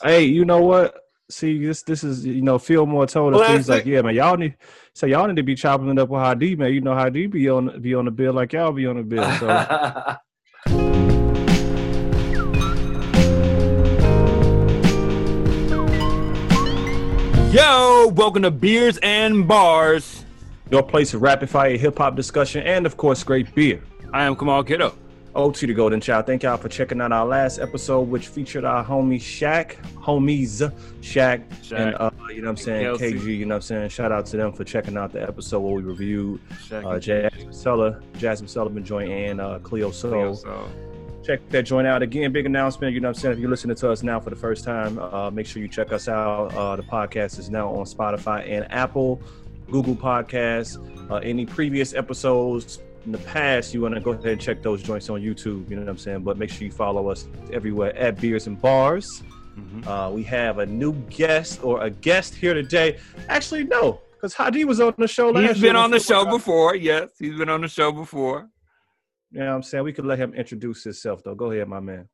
Hey, 0.00 0.26
you 0.26 0.44
know 0.44 0.60
what? 0.60 0.94
See, 1.28 1.58
this 1.58 1.82
this 1.82 2.04
is 2.04 2.24
you 2.24 2.40
know 2.40 2.56
Fillmore 2.56 3.08
told 3.08 3.34
us 3.34 3.50
he's 3.50 3.68
like, 3.68 3.84
yeah, 3.84 4.00
man, 4.00 4.14
y'all 4.14 4.36
need 4.36 4.54
so 4.94 5.06
y'all 5.06 5.26
need 5.26 5.34
to 5.36 5.42
be 5.42 5.56
chopping 5.56 5.88
it 5.88 5.98
up 5.98 6.08
with 6.08 6.20
Hadi, 6.20 6.54
man. 6.54 6.72
You 6.72 6.80
know 6.80 6.94
Hadi 6.94 7.26
be 7.26 7.50
on 7.50 7.82
be 7.82 7.94
on 7.94 8.04
the 8.04 8.12
bill 8.12 8.32
like 8.32 8.52
y'all 8.52 8.70
be 8.70 8.86
on 8.86 8.96
the 8.96 9.02
bill. 9.02 9.28
So 9.38 9.48
Yo, 17.52 18.06
welcome 18.14 18.42
to 18.42 18.52
Beers 18.52 18.98
and 19.02 19.48
Bars. 19.48 20.24
your 20.70 20.84
place 20.84 21.12
of 21.12 21.22
rapid 21.22 21.50
fire 21.50 21.76
hip 21.76 21.98
hop 21.98 22.14
discussion 22.14 22.62
and 22.62 22.86
of 22.86 22.96
course 22.96 23.24
great 23.24 23.52
beer. 23.52 23.82
I 24.12 24.24
am 24.24 24.36
Kamal 24.36 24.62
Kiddo. 24.62 24.94
O 25.34 25.50
to 25.50 25.66
the 25.66 25.74
Golden 25.74 26.00
Child. 26.00 26.26
Thank 26.26 26.42
y'all 26.42 26.56
for 26.56 26.68
checking 26.68 27.00
out 27.00 27.12
our 27.12 27.26
last 27.26 27.58
episode, 27.58 28.08
which 28.08 28.28
featured 28.28 28.64
our 28.64 28.84
homie 28.84 29.20
Shaq, 29.20 29.76
homies 29.94 30.72
Shaq, 31.00 31.46
Shaq. 31.62 31.78
and 31.78 31.94
uh, 31.96 32.10
you 32.30 32.40
know 32.40 32.48
what 32.48 32.50
I'm 32.50 32.56
saying, 32.56 32.84
Kelsey. 32.84 33.12
KG. 33.14 33.38
You 33.38 33.46
know 33.46 33.54
what 33.54 33.56
I'm 33.56 33.62
saying. 33.62 33.88
Shout 33.90 34.12
out 34.12 34.26
to 34.26 34.36
them 34.36 34.52
for 34.52 34.64
checking 34.64 34.96
out 34.96 35.12
the 35.12 35.22
episode 35.22 35.60
where 35.60 35.74
we 35.74 35.82
reviewed 35.82 36.40
Shaq 36.68 36.84
uh, 36.84 36.98
Jasmine 36.98 37.52
Jazmine 38.14 38.48
Sullivan 38.48 38.84
joint, 38.84 39.10
and 39.10 39.40
uh, 39.40 39.58
Cleo 39.60 39.90
Sol. 39.90 40.10
Cleo, 40.10 40.34
so. 40.34 40.68
check 41.22 41.46
that 41.50 41.62
joint 41.62 41.86
out 41.86 42.02
again 42.02 42.32
big 42.32 42.46
announcement 42.46 42.94
you 42.94 43.00
know 43.00 43.08
what 43.08 43.16
i'm 43.16 43.20
saying 43.20 43.34
if 43.34 43.38
you're 43.38 43.50
listening 43.50 43.76
to 43.76 43.90
us 43.90 44.02
now 44.02 44.18
for 44.18 44.30
the 44.30 44.36
first 44.36 44.64
time 44.64 44.98
uh, 44.98 45.30
make 45.30 45.46
sure 45.46 45.60
you 45.60 45.68
check 45.68 45.92
us 45.92 46.08
out 46.08 46.54
uh, 46.54 46.76
the 46.76 46.82
podcast 46.82 47.38
is 47.38 47.50
now 47.50 47.68
on 47.68 47.84
spotify 47.84 48.48
and 48.48 48.70
apple 48.72 49.20
google 49.70 49.96
podcasts 49.96 50.78
uh, 51.10 51.16
any 51.16 51.44
previous 51.44 51.92
episodes 51.92 52.78
in 53.08 53.12
the 53.12 53.18
past 53.26 53.72
you 53.72 53.80
want 53.80 53.94
to 53.94 54.00
go 54.02 54.10
ahead 54.10 54.26
and 54.26 54.38
check 54.40 54.60
those 54.62 54.82
joints 54.82 55.08
on 55.08 55.18
youtube 55.22 55.66
you 55.70 55.76
know 55.76 55.80
what 55.80 55.88
i'm 55.88 55.96
saying 55.96 56.20
but 56.20 56.36
make 56.36 56.50
sure 56.50 56.64
you 56.66 56.70
follow 56.70 57.08
us 57.08 57.26
everywhere 57.54 57.96
at 57.96 58.20
beers 58.20 58.46
and 58.46 58.60
bars 58.60 59.22
Mhm. 59.58 59.86
uh, 59.88 60.08
we 60.12 60.22
have 60.22 60.58
a 60.58 60.66
new 60.66 60.92
guest 61.10 61.58
or 61.64 61.82
a 61.82 61.90
guest 61.90 62.32
here 62.34 62.52
today 62.54 62.98
actually 63.30 63.64
no 63.64 64.00
because 64.12 64.34
hadi 64.34 64.64
was 64.66 64.78
on 64.78 64.92
the 64.98 65.08
show 65.08 65.30
last 65.30 65.54
He's 65.54 65.62
been 65.62 65.74
on 65.74 65.90
the 65.90 65.98
show 65.98 66.24
before. 66.26 66.76
Yes, 66.76 67.08
he's 67.18 67.36
been 67.36 67.48
on 67.48 67.62
the 67.62 67.66
show 67.78 67.90
before. 67.90 68.48
you 69.32 69.40
know 69.40 69.46
what 69.46 69.54
i'm 69.56 69.62
saying 69.64 69.82
we 69.84 69.92
could 69.94 70.04
let 70.06 70.18
him 70.18 70.32
introduce 70.34 70.84
himself 70.84 71.24
though 71.24 71.34
go 71.34 71.50
ahead 71.50 71.66
my 71.66 71.80
man 71.80 72.08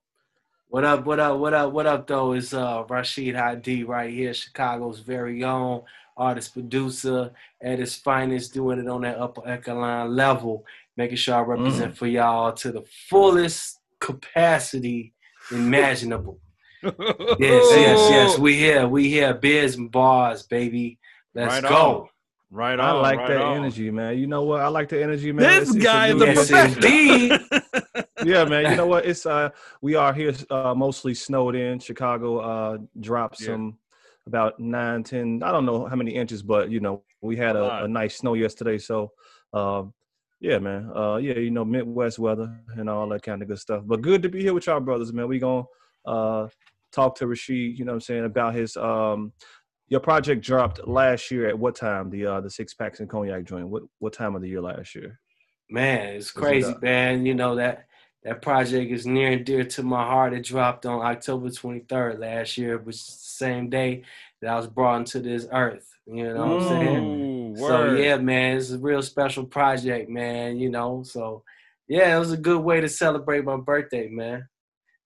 What 0.69 0.85
up, 0.85 1.05
what 1.05 1.19
up, 1.21 1.39
what 1.43 1.55
up, 1.55 1.73
what 1.73 1.87
up, 1.87 2.07
though? 2.07 2.33
Is 2.41 2.55
uh, 2.55 2.85
Rashid 2.89 3.35
Hadi 3.37 3.85
right 3.85 4.13
here, 4.19 4.33
Chicago's 4.35 5.01
very 5.15 5.45
own 5.45 5.83
artist 6.17 6.53
producer 6.55 7.31
at 7.61 7.79
his 7.79 7.95
finest, 8.07 8.55
doing 8.55 8.79
it 8.83 8.89
on 8.89 9.03
that 9.03 9.19
upper 9.19 9.43
echelon 9.55 10.17
level, 10.17 10.65
making 10.97 11.17
sure 11.17 11.35
I 11.37 11.41
represent 11.41 11.97
for 11.97 12.07
y'all 12.07 12.53
to 12.53 12.73
the 12.73 12.83
fullest 13.09 13.81
capacity 14.01 15.15
imaginable. 15.51 16.41
Yes, 16.83 17.67
yes, 17.77 18.11
yes. 18.11 18.39
We 18.39 18.57
here, 18.59 18.87
we 18.87 19.09
here, 19.09 19.33
beers 19.33 19.77
and 19.77 19.91
bars, 19.91 20.43
baby. 20.43 20.99
Let's 21.35 21.63
Right 21.63 21.71
go. 21.71 21.77
on. 22.03 22.09
Right 22.51 22.79
on. 22.79 22.85
I 22.87 22.93
like 22.93 23.19
right 23.21 23.29
that 23.29 23.41
on. 23.41 23.57
energy, 23.57 23.91
man. 23.91 24.19
You 24.19 24.27
know 24.27 24.43
what? 24.43 24.61
I 24.61 24.69
like 24.69 24.91
the 24.91 25.03
energy, 25.03 25.33
man. 25.33 25.45
This 25.61 25.71
It's- 25.71 25.77
it's 25.77 25.85
guy 25.85 26.09
is 26.09 26.15
new 26.17 26.23
a 26.23 26.35
professional. 26.35 26.85
indeed. 26.85 27.41
yeah, 28.27 28.45
man. 28.45 28.71
You 28.71 28.77
know 28.77 28.87
what? 28.87 29.07
It's 29.07 29.25
uh, 29.25 29.49
we 29.81 29.95
are 29.95 30.13
here 30.13 30.35
uh, 30.51 30.75
mostly 30.75 31.15
snowed 31.15 31.55
in. 31.57 31.79
Chicago 31.79 32.39
uh 32.41 32.79
dropped 33.01 33.41
Yeah. 33.41 33.47
some 33.47 33.79
about 34.27 34.61
nine, 34.61 35.03
ten. 35.05 35.43
I 35.43 35.51
don't 35.53 35.65
know 35.65 35.87
how 35.87 35.97
many 35.97 36.15
inches, 36.15 36.43
but 36.43 36.71
you 36.71 36.81
know 36.81 37.03
we 37.23 37.35
had 37.37 37.57
A 37.57 37.63
a, 37.65 37.85
a 37.85 37.89
nice 37.89 38.17
snow 38.19 38.35
yesterday. 38.35 38.77
So, 38.77 39.11
um, 39.55 39.95
yeah, 40.41 40.59
man. 40.59 40.91
Uh, 40.95 41.17
yeah, 41.17 41.39
you 41.39 41.51
know 41.51 41.65
Midwest 41.65 42.19
weather 42.19 42.59
and 42.77 42.89
all 42.89 43.09
that 43.09 43.23
kind 43.23 43.43
of 43.43 43.49
good 43.49 43.59
stuff. 43.59 43.83
But 43.87 44.03
good 44.03 44.23
to 44.23 44.29
be 44.29 44.43
here 44.43 44.55
with 44.55 44.67
y'all, 44.67 44.81
brothers, 44.81 45.13
man. 45.13 45.29
We 45.29 45.39
gonna 45.39 45.65
uh 46.05 46.49
talk 46.93 47.17
to 47.17 47.27
Rashid. 47.27 47.79
You 47.79 47.85
know 47.85 47.93
what 47.93 47.97
I'm 47.97 48.01
saying 48.03 48.25
about 48.25 48.55
his 48.55 48.77
um. 48.77 49.33
Your 49.89 50.01
project 50.01 50.43
dropped 50.43 50.89
last 50.89 51.31
year 51.31 51.47
at 51.47 51.59
what 51.59 51.77
time? 51.77 52.09
The 52.11 52.27
uh 52.27 52.41
the 52.41 52.51
six 52.51 52.75
packs 52.75 53.01
and 53.01 53.09
cognac 53.09 53.45
joint. 53.45 53.69
What 53.69 53.83
what 53.99 54.13
time 54.13 54.35
of 54.35 54.43
the 54.43 54.49
year 54.49 54.63
last 54.63 54.95
year? 54.95 55.21
Man, 55.71 56.17
it's 56.17 56.31
it 56.31 56.35
crazy, 56.35 56.73
up? 56.73 56.83
man. 56.83 57.27
You 57.27 57.35
know 57.35 57.57
that 57.57 57.87
that 58.25 58.41
project 58.41 58.91
is 58.91 59.07
near 59.07 59.33
and 59.33 59.45
dear 59.45 59.65
to 59.65 59.83
my 59.83 60.03
heart. 60.03 60.33
It 60.33 60.45
dropped 60.45 60.87
on 60.87 61.05
October 61.05 61.49
23rd 61.49 62.19
last 62.19 62.57
year, 62.57 62.79
which 62.79 62.97
is 62.97 63.07
the 63.07 63.13
same 63.13 63.69
day 63.69 64.03
that 64.41 64.51
I 64.51 64.57
was 64.57 64.67
brought 64.67 64.97
into 65.01 65.21
this 65.21 65.47
earth. 65.53 65.94
You 66.07 66.35
know 66.35 66.47
what 66.47 66.63
I'm 66.63 66.69
saying? 66.69 67.05
Ooh, 67.05 67.57
So 67.57 67.95
yeah, 67.95 68.17
man, 68.19 68.57
it's 68.59 68.71
a 68.71 68.79
real 68.79 69.03
special 69.03 69.45
project, 69.45 70.11
man. 70.11 70.59
You 70.59 70.69
know, 70.71 71.03
so 71.03 71.43
yeah, 71.89 72.15
it 72.15 72.19
was 72.19 72.33
a 72.33 72.37
good 72.37 72.61
way 72.61 72.81
to 72.81 72.89
celebrate 72.89 73.45
my 73.45 73.57
birthday, 73.57 74.09
man. 74.09 74.49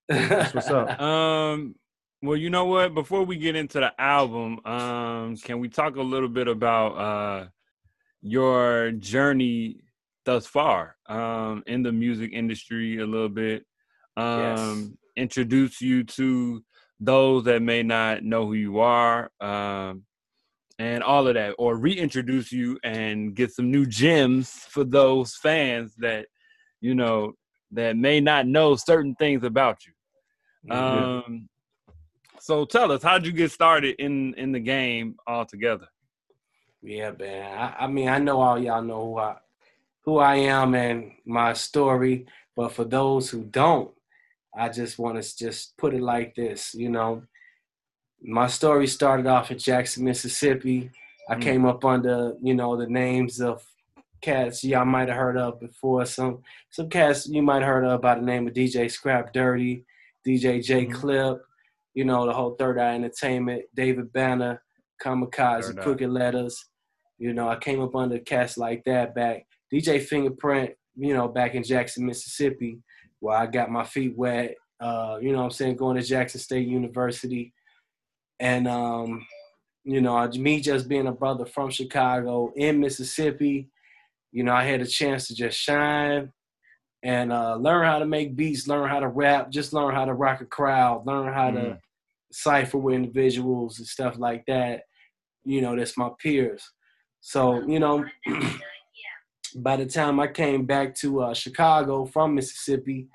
That's 0.09 0.55
what's 0.55 0.69
up. 0.69 1.01
Um. 1.01 1.75
Well, 2.21 2.37
you 2.37 2.51
know 2.51 2.65
what? 2.65 2.95
Before 2.95 3.23
we 3.23 3.37
get 3.37 3.55
into 3.55 3.79
the 3.79 3.93
album, 4.01 4.59
um, 4.67 5.37
can 5.37 5.61
we 5.61 5.69
talk 5.69 5.95
a 5.95 6.03
little 6.03 6.29
bit 6.29 6.49
about 6.49 6.89
uh 6.97 7.47
your 8.21 8.91
journey 8.93 9.83
thus 10.25 10.47
far 10.47 10.97
um 11.07 11.63
in 11.67 11.85
the 11.85 11.93
music 11.93 12.33
industry 12.33 12.99
a 12.99 13.07
little 13.07 13.29
bit? 13.29 13.65
Um, 14.17 14.99
introduce 15.17 15.81
you 15.81 16.03
to 16.03 16.65
those 16.99 17.45
that 17.45 17.63
may 17.63 17.85
not 17.85 18.25
know 18.25 18.47
who 18.47 18.55
you 18.55 18.81
are, 18.81 19.31
um, 19.41 20.03
and 20.79 21.03
all 21.03 21.27
of 21.27 21.35
that, 21.35 21.55
or 21.59 21.77
reintroduce 21.77 22.53
you 22.53 22.79
and 22.85 23.35
get 23.35 23.53
some 23.53 23.71
new 23.71 23.85
gems 23.85 24.51
for 24.51 24.85
those 24.85 25.35
fans 25.37 25.95
that 25.99 26.27
you 26.81 26.95
know 26.95 27.33
that 27.73 27.97
may 27.97 28.21
not 28.21 28.47
know 28.47 28.77
certain 28.77 29.15
things 29.17 29.45
about 29.45 29.79
you. 29.85 29.93
Um, 30.75 31.49
so 32.41 32.65
tell 32.65 32.93
us, 32.93 33.03
how'd 33.03 33.27
you 33.27 33.33
get 33.33 33.51
started 33.51 33.97
in 33.99 34.35
in 34.35 34.53
the 34.53 34.61
game 34.61 35.17
altogether? 35.27 35.89
Yeah, 36.83 37.11
man. 37.19 37.59
I, 37.59 37.85
I 37.85 37.87
mean, 37.89 38.09
I 38.09 38.19
know 38.19 38.41
all 38.41 38.59
y'all 38.59 38.83
know 38.83 39.05
who 39.05 39.19
I 39.19 39.37
who 40.05 40.19
I 40.19 40.37
am 40.37 40.75
and 40.75 41.13
my 41.27 41.53
story, 41.53 42.27
but 42.57 42.73
for 42.73 42.85
those 42.85 43.29
who 43.29 43.43
don't, 43.45 43.91
I 44.57 44.69
just 44.69 44.99
want 44.99 45.23
to 45.23 45.37
just 45.37 45.77
put 45.77 45.95
it 45.95 46.03
like 46.03 46.35
this. 46.35 46.75
You 46.75 46.91
know, 46.91 47.25
my 48.23 48.47
story 48.47 48.87
started 48.87 49.27
off 49.27 49.51
in 49.51 49.59
Jackson, 49.59 50.05
Mississippi. 50.05 50.91
I 51.31 51.35
Mm. 51.37 51.43
came 51.43 51.65
up 51.67 51.85
under 51.85 52.35
you 52.43 52.55
know 52.55 52.77
the 52.77 52.87
names 52.89 53.41
of 53.41 53.63
cats 54.21 54.65
y'all 54.65 54.85
might 54.85 55.09
have 55.09 55.17
heard 55.17 55.37
of 55.37 55.61
before. 55.61 56.05
Some 56.07 56.43
some 56.71 56.89
cats 56.89 57.29
you 57.29 57.43
might 57.43 57.63
have 57.63 57.67
heard 57.73 57.85
of 57.85 58.01
by 58.01 58.15
the 58.17 58.23
name 58.23 58.49
of 58.49 58.55
DJ 58.55 58.89
Scrap 58.91 59.33
Dirty, 59.33 59.85
DJ 60.27 60.61
J 60.61 60.87
Mhm. 60.87 60.93
Clip. 60.93 61.43
You 61.95 62.05
know 62.05 62.27
the 62.27 62.33
whole 62.33 62.55
Third 62.57 62.79
Eye 62.79 62.95
Entertainment, 62.95 63.65
David 63.75 64.13
Banner, 64.13 64.63
Kamikaze, 65.03 65.81
Crooked 65.81 66.09
Lettaz. 66.09 66.55
You 67.19 67.33
know 67.33 67.49
I 67.49 67.57
came 67.57 67.81
up 67.81 67.95
under 67.95 68.19
cats 68.19 68.57
like 68.59 68.85
that 68.85 69.15
back. 69.15 69.47
DJ 69.73 69.99
Fingerprint, 70.01 70.75
you 70.97 71.13
know, 71.15 71.29
back 71.29 71.55
in 71.55 71.63
Jackson, 71.63 72.07
Mississippi, 72.07 72.81
where 73.21 73.37
I 73.37 73.47
got 73.47 73.71
my 73.71 73.85
feet 73.85 74.17
wet. 74.17 74.55
Uh, 74.81 75.19
you 75.21 75.33
know 75.33 75.39
what 75.39 75.45
I'm 75.45 75.51
saying, 75.51 75.77
going 75.77 75.97
to 75.97 76.03
Jackson 76.03 76.41
State 76.41 76.67
University. 76.69 77.53
And 78.41 78.69
um, 78.69 79.27
you 79.85 80.01
know, 80.01 80.27
me 80.29 80.61
just 80.61 80.89
being 80.89 81.07
a 81.07 81.13
brother 81.13 81.47
from 81.47 81.71
Chicago 81.71 82.53
in 82.57 82.79
Mississippi, 82.81 83.71
you 84.33 84.45
know, 84.45 84.53
I 84.53 84.65
had 84.65 84.81
a 84.81 84.87
chance 84.87 85.29
to 85.29 85.35
just 85.35 85.59
shine 85.59 86.33
and 87.03 87.33
uh, 87.33 87.57
learn 87.57 87.85
how 87.87 87.99
to 87.99 88.07
make 88.07 88.37
beats, 88.37 88.69
learn 88.69 88.89
how 88.89 89.01
to 89.01 89.09
rap, 89.09 89.51
just 89.51 89.73
learn 89.73 89.95
how 89.95 90.05
to 90.05 90.13
rock 90.15 90.41
a 90.41 90.45
crowd, 90.45 91.07
learn 91.07 91.33
how 91.33 91.51
to 91.51 91.59
Mm. 91.59 91.79
cipher 92.31 92.77
with 92.77 92.95
individuals 92.95 93.79
and 93.79 93.87
stuff 93.87 94.19
like 94.19 94.45
that. 94.47 94.83
You 95.45 95.63
know, 95.63 95.75
that's 95.75 95.97
my 95.97 96.11
peers. 96.19 96.63
So, 97.21 97.67
you 97.67 97.79
know, 97.81 98.05
by 99.57 99.77
the 99.77 99.87
time 99.87 100.21
I 100.21 100.27
came 100.27 100.67
back 100.67 100.95
to 100.97 101.23
uh, 101.23 101.35
Chicago 101.35 102.05
from 102.05 102.35
Mississippi, 102.35 103.09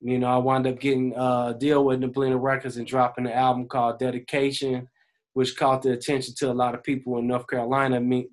you 0.00 0.18
know, 0.18 0.26
I 0.26 0.36
wound 0.36 0.66
up 0.66 0.78
getting 0.80 1.16
uh, 1.16 1.52
a 1.54 1.58
deal 1.58 1.84
with 1.84 2.00
Nablina 2.00 2.40
Records 2.40 2.76
and 2.76 2.86
dropping 2.86 3.26
an 3.26 3.32
album 3.32 3.66
called 3.66 3.98
Dedication, 3.98 4.88
which 5.32 5.56
caught 5.56 5.82
the 5.82 5.92
attention 5.92 6.34
to 6.38 6.50
a 6.50 6.54
lot 6.54 6.74
of 6.74 6.82
people 6.82 7.18
in 7.18 7.26
North 7.26 7.46
Carolina, 7.46 8.00
me, 8.00 8.28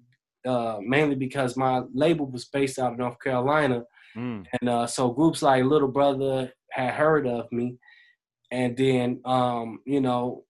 uh, 0.45 0.77
mainly 0.81 1.15
because 1.15 1.55
my 1.55 1.81
label 1.93 2.29
was 2.29 2.45
based 2.45 2.79
out 2.79 2.93
of 2.93 2.97
North 2.97 3.19
Carolina. 3.23 3.83
Mm. 4.15 4.45
And 4.59 4.69
uh, 4.69 4.87
so 4.87 5.09
groups 5.09 5.41
like 5.41 5.63
Little 5.63 5.87
Brother 5.87 6.51
had 6.71 6.93
heard 6.93 7.27
of 7.27 7.51
me. 7.51 7.77
And 8.51 8.77
then, 8.77 9.21
um, 9.25 9.79
you 9.85 10.01
know, 10.01 10.43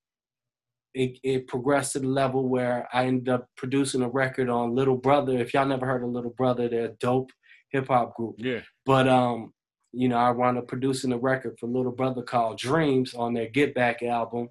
it, 0.94 1.18
it 1.24 1.48
progressed 1.48 1.94
to 1.94 2.00
the 2.00 2.08
level 2.08 2.48
where 2.48 2.88
I 2.94 3.06
ended 3.06 3.30
up 3.30 3.48
producing 3.56 4.02
a 4.02 4.10
record 4.10 4.50
on 4.50 4.76
Little 4.76 4.98
Brother. 4.98 5.38
If 5.38 5.54
y'all 5.54 5.66
never 5.66 5.86
heard 5.86 6.04
of 6.04 6.10
Little 6.10 6.34
Brother, 6.38 6.68
they're 6.68 6.86
a 6.86 6.96
dope 7.00 7.32
hip 7.72 7.88
hop 7.88 8.16
group. 8.16 8.36
Yeah. 8.38 8.62
But 8.86 9.08
um, 9.08 9.54
you 9.94 10.10
know, 10.10 10.18
I 10.18 10.32
wound 10.32 10.58
up 10.58 10.68
producing 10.68 11.14
a 11.14 11.18
record 11.18 11.58
for 11.60 11.68
Little 11.68 11.92
Brother 11.92 12.24
called 12.24 12.58
Dreams 12.58 13.14
on 13.14 13.34
their 13.34 13.48
Get 13.48 13.74
Back 13.76 14.02
album, 14.04 14.50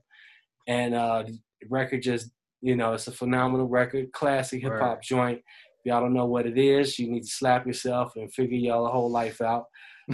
and 0.67 0.95
uh, 0.95 1.25
the 1.25 1.39
record 1.69 2.03
just, 2.03 2.31
you 2.61 2.77
know, 2.77 2.93
it's 2.93 3.09
a 3.09 3.13
phenomenal 3.13 3.67
record, 3.69 4.13
classic 4.13 4.63
hip 4.63 4.73
hop 4.79 4.97
Word. 4.99 5.03
joint. 5.03 5.39
If 5.39 5.87
y'all 5.87 6.01
don't 6.01 6.15
know 6.15 6.27
what 6.27 6.47
it 6.47 6.57
is, 6.57 6.99
you 6.99 7.11
need 7.11 7.23
to 7.23 7.29
slap 7.29 7.67
yourself 7.67 8.15
and 8.17 8.33
figure 8.33 8.57
y'all 8.57 8.89
whole 8.91 9.11
life 9.11 9.41
out. 9.41 9.65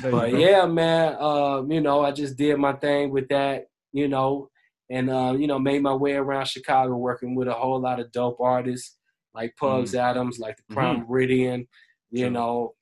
But 0.01 0.33
yeah, 0.33 0.65
man, 0.67 1.17
uh, 1.21 1.63
you 1.69 1.81
know, 1.81 2.03
I 2.05 2.11
just 2.13 2.37
did 2.37 2.57
my 2.59 2.73
thing 2.75 3.11
with 3.11 3.29
that. 3.29 3.67
You 3.93 4.09
know, 4.09 4.49
and 4.91 5.11
uh, 5.11 5.35
you 5.39 5.47
know 5.47 5.59
made 5.59 5.83
my 5.83 5.95
way 5.95 6.13
around 6.13 6.47
Chicago, 6.47 6.97
working 6.97 7.35
with 7.35 7.49
a 7.49 7.53
whole 7.55 7.81
lot 7.81 8.01
of 8.01 8.13
dope 8.13 8.41
artists 8.41 8.97
like 9.35 9.55
Pugs 9.57 9.93
Mm. 9.93 10.15
Atomz, 10.15 10.39
like 10.39 10.57
the 10.57 10.63
Mhm. 10.71 10.75
Prime 10.75 11.07
Meridian, 11.09 11.69
you 12.11 12.25
True. 12.25 12.31
know, 12.31 12.75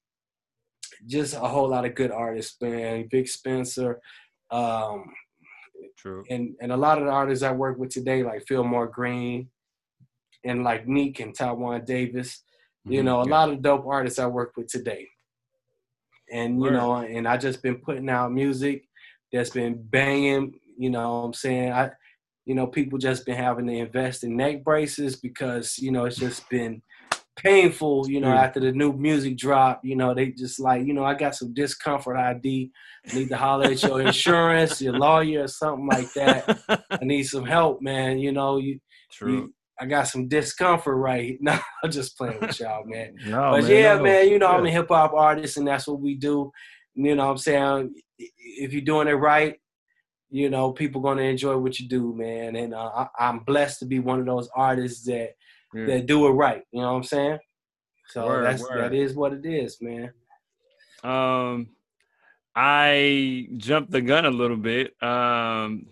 just 1.07 1.35
a 1.35 1.41
whole 1.41 1.69
lot 1.69 1.85
of 1.85 1.95
good 1.95 2.11
artists, 2.11 2.57
man. 2.61 3.09
Vic 3.11 3.29
Spencer, 3.29 4.01
um, 4.51 5.13
True. 5.97 6.25
and 6.29 6.55
and 6.61 6.73
a 6.73 6.77
lot 6.77 6.99
of 6.99 7.05
the 7.05 7.11
artists 7.11 7.45
I 7.45 7.53
work 7.53 7.79
with 7.79 7.91
today, 7.91 8.23
like 8.23 8.47
Fillmore 8.47 8.89
Green, 8.89 9.49
and 10.45 10.65
like 10.65 10.87
Neek 10.87 11.21
and 11.21 11.35
Taiwan 11.35 11.85
Davis. 11.85 12.43
You 12.85 13.01
Mhm. 13.03 13.05
know, 13.05 13.21
a 13.23 13.25
Yeah. 13.25 13.31
lot 13.31 13.51
of 13.51 13.63
dope 13.63 13.87
artists 13.87 14.19
I 14.19 14.27
work 14.27 14.57
with 14.57 14.69
today. 14.69 15.09
And 16.31 16.57
you 16.57 16.71
Word. 16.71 16.73
know, 16.73 16.95
and 16.97 17.27
I 17.27 17.37
just 17.37 17.63
been 17.63 17.79
putting 17.81 18.09
out 18.09 18.33
music 18.33 18.89
that's 19.33 19.51
been 19.51 19.81
banging. 19.83 20.59
You 20.77 20.91
know, 20.91 21.21
what 21.21 21.25
I'm 21.27 21.33
saying 21.35 21.73
I, 21.73 21.91
you 22.45 22.55
know, 22.55 22.67
people 22.67 22.99
just 22.99 23.25
been 23.27 23.37
having 23.37 23.67
to 23.67 23.73
invest 23.73 24.25
in 24.25 24.37
neck 24.37 24.63
braces 24.65 25.17
because 25.17 25.79
you 25.79 25.91
know 25.93 26.05
it's 26.05 26.17
just 26.17 26.49
been 26.49 26.83
painful. 27.37 28.09
You 28.09 28.21
know, 28.21 28.29
Yeah. 28.33 28.43
after 28.43 28.61
the 28.61 28.73
new 28.73 28.93
music 28.93 29.37
drop, 29.37 29.81
you 29.85 29.97
know 29.97 30.15
they 30.15 30.31
just 30.31 30.59
like 30.61 30.87
you 30.87 30.95
know 30.95 31.05
I 31.05 31.15
got 31.15 31.35
some 31.35 31.53
discomfort 31.55 32.17
ID. 32.17 32.71
Need 33.15 33.29
to 33.29 33.37
holler 33.37 33.67
at 33.67 33.83
your 33.83 34.01
insurance, 34.01 34.81
your 34.83 34.95
lawyer, 34.95 35.45
or 35.45 35.49
something 35.49 35.87
like 35.87 36.13
that. 36.15 36.59
I 36.91 36.99
need 37.05 37.25
some 37.25 37.45
help, 37.45 37.81
man. 37.81 38.19
You 38.19 38.33
know, 38.33 38.57
you, 38.59 38.81
True. 39.13 39.33
you 39.33 39.55
I 39.79 39.85
got 39.87 40.09
some 40.09 40.27
discomfort 40.27 40.97
right 40.97 41.37
now. 41.41 41.61
I'm 41.85 41.91
just 41.91 42.17
playing 42.17 42.41
with 42.41 42.59
y'all, 42.59 42.85
man. 42.85 43.15
No, 43.27 43.53
but 43.53 43.63
man, 43.65 43.71
yeah, 43.71 43.97
no. 43.97 44.03
man, 44.03 44.29
you 44.29 44.39
know, 44.39 44.49
I'm 44.49 44.67
a 44.67 44.71
hip 44.71 44.89
hop 44.89 45.13
artist 45.13 45.57
and 45.59 45.69
that's 45.69 45.87
what 45.87 46.01
we 46.01 46.15
do. 46.17 46.51
You 46.95 47.15
know 47.15 47.27
what 47.27 47.33
I'm 47.33 47.39
saying? 47.39 47.95
If 48.19 48.73
you're 48.73 48.81
doing 48.83 49.07
it 49.07 49.13
right, 49.13 49.57
you 50.31 50.49
know, 50.51 50.73
people 50.73 51.01
gonna 51.03 51.23
enjoy 51.23 51.57
what 51.59 51.79
you 51.79 51.89
do, 51.89 52.15
man. 52.17 52.57
And 52.57 52.75
uh, 52.75 52.91
I, 53.19 53.29
I'm 53.29 53.41
blessed 53.41 53.81
to 53.81 53.85
be 53.87 54.01
one 54.01 54.19
of 54.19 54.27
those 54.27 54.49
artists 54.57 55.05
that 55.05 55.33
Yeah. 55.75 55.87
that 55.87 56.07
do 56.07 56.27
it 56.27 56.31
right. 56.31 56.63
You 56.73 56.83
know 56.83 56.93
what 56.93 56.97
I'm 56.99 57.05
saying? 57.05 57.39
So 58.09 58.27
Word, 58.27 58.45
that's 58.45 58.63
word. 58.63 58.79
that 58.79 58.95
is 58.95 59.15
what 59.15 59.33
it 59.33 59.45
is, 59.45 59.79
man. 59.81 60.13
Um, 61.03 61.69
I 62.55 63.49
jumped 63.57 63.91
the 63.91 64.01
gun 64.01 64.25
a 64.25 64.31
little 64.31 64.57
bit. 64.57 65.01
Um, 65.03 65.87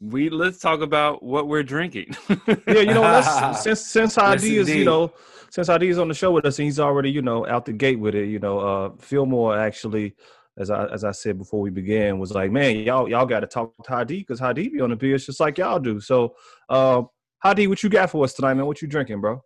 we 0.00 0.28
let's 0.28 0.58
talk 0.58 0.80
about 0.80 1.22
what 1.22 1.48
we're 1.48 1.62
drinking. 1.62 2.16
yeah, 2.28 2.80
you 2.80 2.86
know, 2.86 3.02
let's, 3.02 3.62
since 3.62 3.80
since 3.80 4.16
Yes, 4.16 4.42
ID 4.42 4.56
is 4.58 4.68
you 4.68 4.84
know 4.84 5.12
since 5.50 5.68
ID 5.68 5.88
is 5.88 5.98
on 5.98 6.08
the 6.08 6.14
show 6.14 6.32
with 6.32 6.44
us 6.44 6.58
and 6.58 6.66
he's 6.66 6.80
already 6.80 7.10
you 7.10 7.22
know 7.22 7.46
out 7.46 7.64
the 7.64 7.72
gate 7.72 7.98
with 7.98 8.14
it. 8.14 8.26
You 8.26 8.40
know, 8.40 8.58
uh, 8.58 8.90
Fillmore 8.98 9.56
actually, 9.56 10.14
as 10.58 10.70
I 10.70 10.86
as 10.86 11.04
I 11.04 11.12
said 11.12 11.38
before 11.38 11.60
we 11.60 11.70
began, 11.70 12.18
was 12.18 12.32
like, 12.32 12.50
man, 12.50 12.80
y'all 12.80 13.08
y'all 13.08 13.26
got 13.26 13.40
to 13.40 13.46
talk 13.46 13.72
to 13.84 13.94
ID 13.94 14.18
because 14.20 14.42
ID 14.42 14.68
be 14.68 14.80
on 14.80 14.90
the 14.90 14.96
beers 14.96 15.24
just 15.24 15.40
like 15.40 15.58
y'all 15.58 15.78
do. 15.78 16.00
So, 16.00 16.34
uh, 16.68 17.02
ID, 17.44 17.66
what 17.66 17.82
you 17.82 17.88
got 17.88 18.10
for 18.10 18.24
us 18.24 18.34
tonight, 18.34 18.54
man? 18.54 18.66
What 18.66 18.82
you 18.82 18.88
drinking, 18.88 19.20
bro? 19.20 19.42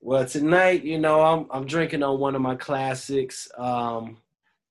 Well, 0.00 0.26
tonight, 0.26 0.84
you 0.84 0.98
know, 0.98 1.22
I'm 1.22 1.46
I'm 1.50 1.66
drinking 1.66 2.02
on 2.02 2.18
one 2.20 2.34
of 2.34 2.42
my 2.42 2.54
classics. 2.56 3.48
Um, 3.56 4.18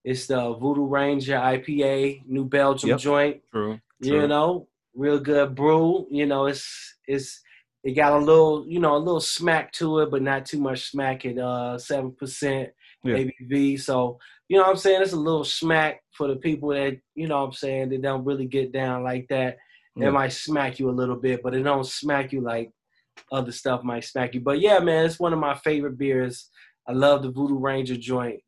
it's 0.04 0.28
the 0.28 0.54
Voodoo 0.54 0.86
Ranger 0.86 1.36
IPA, 1.36 2.26
New 2.28 2.46
Belgium 2.46 2.90
Yep. 2.92 3.00
joint. 3.00 3.42
True. 3.52 3.80
true. 4.04 4.22
you 4.22 4.28
know 4.28 4.68
real 4.96 5.20
good 5.20 5.56
brew 5.56 6.06
you 6.12 6.26
know 6.28 6.46
it's 6.46 6.98
it's 7.08 7.42
it 7.84 7.94
got 7.94 8.14
a 8.14 8.18
little 8.18 8.64
you 8.68 8.80
know 8.80 8.96
a 8.96 8.98
little 8.98 9.20
smack 9.20 9.72
to 9.72 10.00
it 10.00 10.12
but 10.12 10.22
not 10.22 10.46
too 10.46 10.60
much 10.60 10.92
smack 10.92 11.26
at 11.26 11.38
uh 11.40 11.78
seven 11.80 12.12
percent 12.12 12.70
Yeah. 13.04 13.16
abv 13.16 13.80
so 13.82 14.20
you 14.50 14.58
know 14.58 14.64
what 14.64 14.70
i'm 14.70 14.78
saying 14.78 15.02
it's 15.02 15.14
a 15.14 15.18
little 15.18 15.46
smack 15.46 16.04
for 16.12 16.28
the 16.28 16.36
people 16.36 16.70
that 16.70 17.00
you 17.16 17.28
know 17.28 17.40
what 17.40 17.48
i'm 17.48 17.54
saying 17.54 17.90
they 17.90 17.98
don't 17.98 18.24
really 18.24 18.46
get 18.46 18.72
down 18.72 19.04
like 19.04 19.28
that 19.30 19.58
Yeah. 19.96 20.08
it 20.08 20.12
might 20.12 20.34
smack 20.34 20.80
you 20.80 20.90
a 20.90 20.92
little 20.92 21.16
bit 21.16 21.42
but 21.44 21.54
it 21.54 21.64
don't 21.64 21.86
smack 21.86 22.32
you 22.32 22.42
like 22.42 22.72
other 23.32 23.52
stuff 23.52 23.84
might 23.84 24.04
smack 24.04 24.34
you 24.34 24.42
but 24.42 24.60
yeah 24.60 24.80
man 24.80 25.06
it's 25.06 25.20
one 25.20 25.34
of 25.34 25.40
my 25.40 25.56
favorite 25.56 25.98
beers 25.98 26.50
i 26.88 26.92
love 26.92 27.22
the 27.22 27.30
voodoo 27.30 27.60
ranger 27.60 27.96
joint 27.96 28.40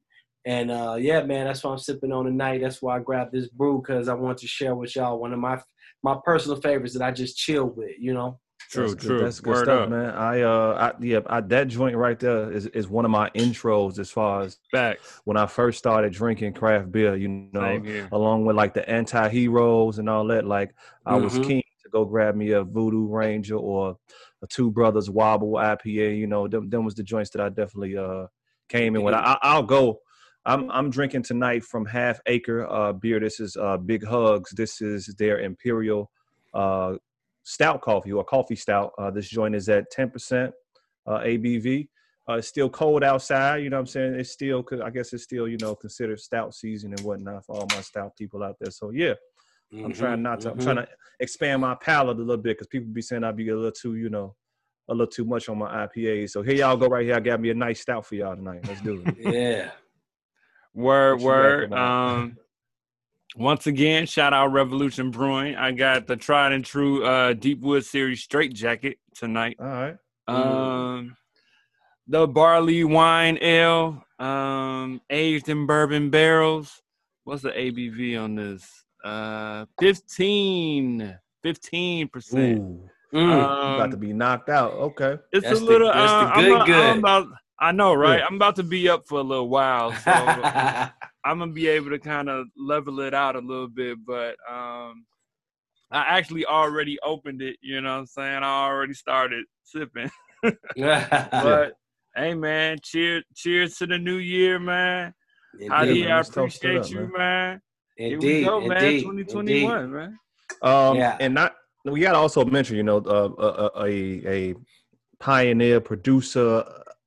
and 0.46 0.70
uh, 0.70 0.96
yeah, 1.00 1.24
man, 1.24 1.48
that's 1.48 1.64
what 1.64 1.72
I'm 1.72 1.80
sipping 1.80 2.12
on 2.12 2.26
tonight. 2.26 2.62
That's 2.62 2.82
why 2.82 2.98
I 2.98 3.00
grabbed 3.00 3.32
this 3.32 3.48
brew 3.48 3.82
because 3.82 4.08
I 4.08 4.14
want 4.14 4.38
to 4.40 4.48
share 4.48 4.76
with 4.76 4.96
y'all 4.96 5.20
one 5.20 5.34
of 5.34 5.40
my 5.40 5.60
my 6.04 6.18
personal 6.24 6.62
favorites 6.62 6.94
that 6.94 7.02
I 7.02 7.12
just 7.12 7.36
chill 7.36 7.66
with. 7.66 7.94
You 8.00 8.14
know. 8.14 8.40
True. 8.70 8.84
That's 8.84 8.94
good- 8.96 9.08
true. 9.08 9.20
That's 9.20 9.40
good 9.40 9.50
Word 9.52 9.64
stuff, 9.66 9.84
up. 9.84 9.90
man. 9.90 10.10
I 10.12 10.42
uh, 10.42 10.94
I, 10.94 11.04
yeah, 11.04 11.20
I, 11.28 11.42
that 11.42 11.68
joint 11.68 11.96
right 11.96 12.20
there 12.20 12.52
is 12.52 12.66
is 12.68 12.88
one 12.88 13.06
of 13.06 13.12
my 13.12 13.30
intros 13.32 14.00
as 14.00 14.10
far 14.12 14.42
as 14.42 14.58
back 14.72 14.98
when 15.26 15.38
I 15.38 15.46
first 15.46 15.78
started 15.78 16.14
drinking 16.14 16.54
craft 16.54 16.92
beer. 16.92 17.16
You 17.16 17.28
know, 17.54 18.08
along 18.12 18.46
with 18.46 18.56
like 18.56 18.74
the 18.74 18.88
anti-heroes 18.90 20.00
and 20.00 20.10
all 20.10 20.26
that. 20.28 20.46
Like 20.46 20.74
I 21.06 21.16
was 21.16 21.38
Mhm. 21.38 21.48
keen 21.48 21.64
to 21.84 21.90
go 21.90 22.06
grab 22.06 22.36
me 22.36 22.52
a 22.52 22.64
Voodoo 22.64 23.08
Ranger 23.08 23.56
or 23.58 23.98
a 24.42 24.48
Two 24.48 24.72
Brothers 24.72 25.10
Wobble 25.10 25.54
IPA. 25.54 26.18
You 26.18 26.28
know, 26.28 26.48
them, 26.48 26.70
them 26.70 26.86
was 26.86 26.96
the 26.96 27.04
joints 27.04 27.30
that 27.32 27.42
I 27.42 27.50
definitely 27.50 27.98
uh 27.98 28.28
came 28.70 28.96
in 28.96 29.04
with. 29.04 29.14
I, 29.14 29.38
I'll 29.42 29.64
go. 29.64 30.00
I'm 30.48 30.70
I'm 30.70 30.90
drinking 30.92 31.24
tonight 31.24 31.64
from 31.64 31.86
Half 31.86 32.20
Acre 32.28 32.68
uh, 32.70 32.94
beer. 32.94 33.20
This 33.20 33.40
is 33.40 33.58
uh, 33.58 33.78
Big 33.78 34.06
Hugs. 34.06 34.52
This 34.52 34.80
is 34.82 35.08
their 35.18 35.40
Imperial 35.40 36.12
uh, 36.54 36.96
Stout 37.48 37.82
coffee 37.82 38.12
or 38.12 38.24
coffee 38.24 38.56
stout. 38.56 38.92
Uh, 38.98 39.12
this 39.12 39.30
joint 39.30 39.54
is 39.56 39.70
at 39.70 39.92
10% 39.94 40.52
uh, 41.08 41.12
ABV. 41.20 41.88
Uh, 42.28 42.34
it's 42.34 42.48
still 42.48 42.70
cold 42.70 43.04
outside. 43.04 43.58
You 43.58 43.70
know 43.70 43.78
what 43.78 43.82
I'm 43.82 43.88
saying? 43.88 44.16
It's 44.16 44.32
still, 44.32 44.66
I 44.84 44.90
guess 44.90 45.14
it's 45.14 45.24
still, 45.24 45.48
you 45.48 45.58
know, 45.62 45.76
considered 45.76 46.20
stout 46.20 46.56
season 46.56 46.92
and 46.92 47.00
whatnot 47.02 47.46
for 47.46 47.56
all 47.56 47.68
my 47.70 47.82
stout 47.82 48.18
people 48.18 48.42
out 48.44 48.56
there. 48.60 48.72
So 48.72 48.90
yeah, 48.90 49.14
I'm 49.72 49.94
trying 49.94 50.24
not 50.24 50.42
to. 50.42 50.52
I'm 50.52 50.60
trying 50.60 50.78
to 50.78 50.88
expand 51.20 51.62
my 51.62 51.76
palate 51.76 52.18
a 52.18 52.20
little 52.20 52.42
bit 52.42 52.58
because 52.58 52.68
people 52.68 52.92
be 52.92 53.02
saying 53.04 53.24
I 53.24 53.32
be 53.32 53.48
a 53.50 53.56
little 53.56 53.72
too, 53.72 53.96
you 53.96 54.10
know, 54.10 54.36
a 54.90 54.94
little 54.94 55.06
too 55.06 55.26
much 55.26 55.48
on 55.50 55.60
my 55.60 55.86
IPAs. 55.88 56.32
So 56.32 56.42
here 56.42 56.56
y'all 56.56 56.78
go 56.78 56.88
right 56.88 57.06
here. 57.06 57.16
I 57.16 57.20
got 57.20 57.40
me 57.40 57.52
a 57.52 57.54
nice 57.54 57.82
stout 57.82 58.06
for 58.08 58.16
y'all 58.16 58.36
tonight. 58.36 58.68
Let's 58.68 58.82
do 58.82 59.04
it. 59.06 59.18
Yeah. 59.34 59.72
Word, 60.74 61.22
What 61.22 61.22
you 61.22 61.70
got 61.70 61.72
word. 61.72 61.74
Um, 61.74 62.38
once 63.36 63.68
again, 63.68 64.06
shout 64.06 64.34
out 64.34 64.48
Revolution 64.52 65.12
Brewing. 65.12 65.56
I 65.56 65.72
got 65.72 66.08
the 66.08 66.16
tried 66.16 66.54
and 66.54 66.64
true 66.66 67.06
uh, 67.06 67.34
Deep 67.34 67.60
Wood 67.62 67.86
Series 67.86 68.22
Straight 68.24 68.54
Jacket 68.54 68.98
tonight. 69.14 69.58
All 69.60 69.66
right. 69.68 69.96
Um, 70.28 71.16
the 72.08 72.28
barley 72.28 72.84
wine 72.84 73.38
ale, 73.42 74.04
um, 74.20 75.02
aged 75.10 75.50
in 75.50 75.66
bourbon 75.66 76.10
barrels. 76.10 76.82
What's 77.26 77.42
the 77.44 77.50
ABV 77.52 78.20
on 78.22 78.36
this? 78.36 78.68
Uh, 79.04 79.66
15, 79.80 81.18
15 81.44 82.08
percent. 82.10 82.60
Ooh, 82.60 82.90
Mm. 83.14 83.30
you 83.30 83.76
about 83.76 83.92
to 83.92 83.98
be 83.98 84.12
knocked 84.12 84.50
out. 84.50 84.74
Okay. 84.74 85.18
It's 85.32 85.46
That's 85.46 85.58
a 85.62 85.64
the- 85.64 85.66
little. 85.72 85.88
that's 85.88 86.12
the 86.12 86.18
uh, 86.18 86.32
I'm, 86.34 86.44
good 86.44 86.52
a- 86.52 86.60
I'm 86.60 86.66
good. 86.66 86.98
about. 87.00 87.28
I 87.60 87.72
know, 87.72 87.94
right? 87.94 88.20
Yeah. 88.20 88.26
I'm 88.26 88.36
about 88.36 88.58
to 88.58 88.64
be 88.64 88.90
up 88.90 89.08
for 89.08 89.20
a 89.20 89.24
little 89.24 89.48
while, 89.48 89.94
so 89.94 90.12
I'm 91.26 91.40
gonna 91.40 91.52
be 91.52 91.68
able 91.68 91.90
to 91.90 92.00
kind 92.00 92.30
of 92.30 92.46
level 92.56 93.00
it 93.02 93.14
out 93.14 93.36
a 93.36 93.40
little 93.40 93.68
bit. 93.68 93.98
But 94.06 94.36
um, 94.50 95.06
I 95.92 96.04
actually 96.18 96.46
already 96.46 96.98
opened 97.04 97.42
it. 97.42 97.58
You 97.62 97.82
know 97.82 97.94
what 97.94 98.00
I'm 98.00 98.06
saying? 98.06 98.44
I 98.44 98.66
already 98.66 98.94
started 98.94 99.46
sipping. 99.64 100.10
But 100.78 101.74
hey, 102.16 102.36
man, 102.36 102.78
cheers! 102.84 103.24
Cheers 103.36 103.78
to 103.78 103.88
the 103.88 103.98
new 103.98 104.18
year, 104.18 104.60
man. 104.60 105.14
Howdy, 105.70 105.90
Indeed. 105.90 106.12
I 106.12 106.18
let's 106.18 106.30
toast 106.30 106.64
it 106.64 106.76
appreciate 106.76 106.98
up, 106.98 107.10
you, 107.10 107.18
man. 107.18 107.62
Here 107.98 108.14
Indeed. 108.14 108.40
we 108.42 108.44
go, 108.46 108.60
man. 108.62 108.84
Indeed. 108.84 109.02
2021, 109.02 109.92
man. 109.92 110.20
Um, 110.62 110.98
Yeah. 110.98 111.18
and 111.20 111.34
not 111.34 111.56
we 111.86 112.02
got 112.02 112.12
to 112.14 112.18
also 112.18 112.44
mention, 112.46 112.76
you 112.78 112.84
know, 112.84 112.98
uh, 112.98 113.30
a, 113.76 113.84
a 113.86 114.28
a 114.28 114.56
pioneer 115.20 115.80
producer, 115.80 116.64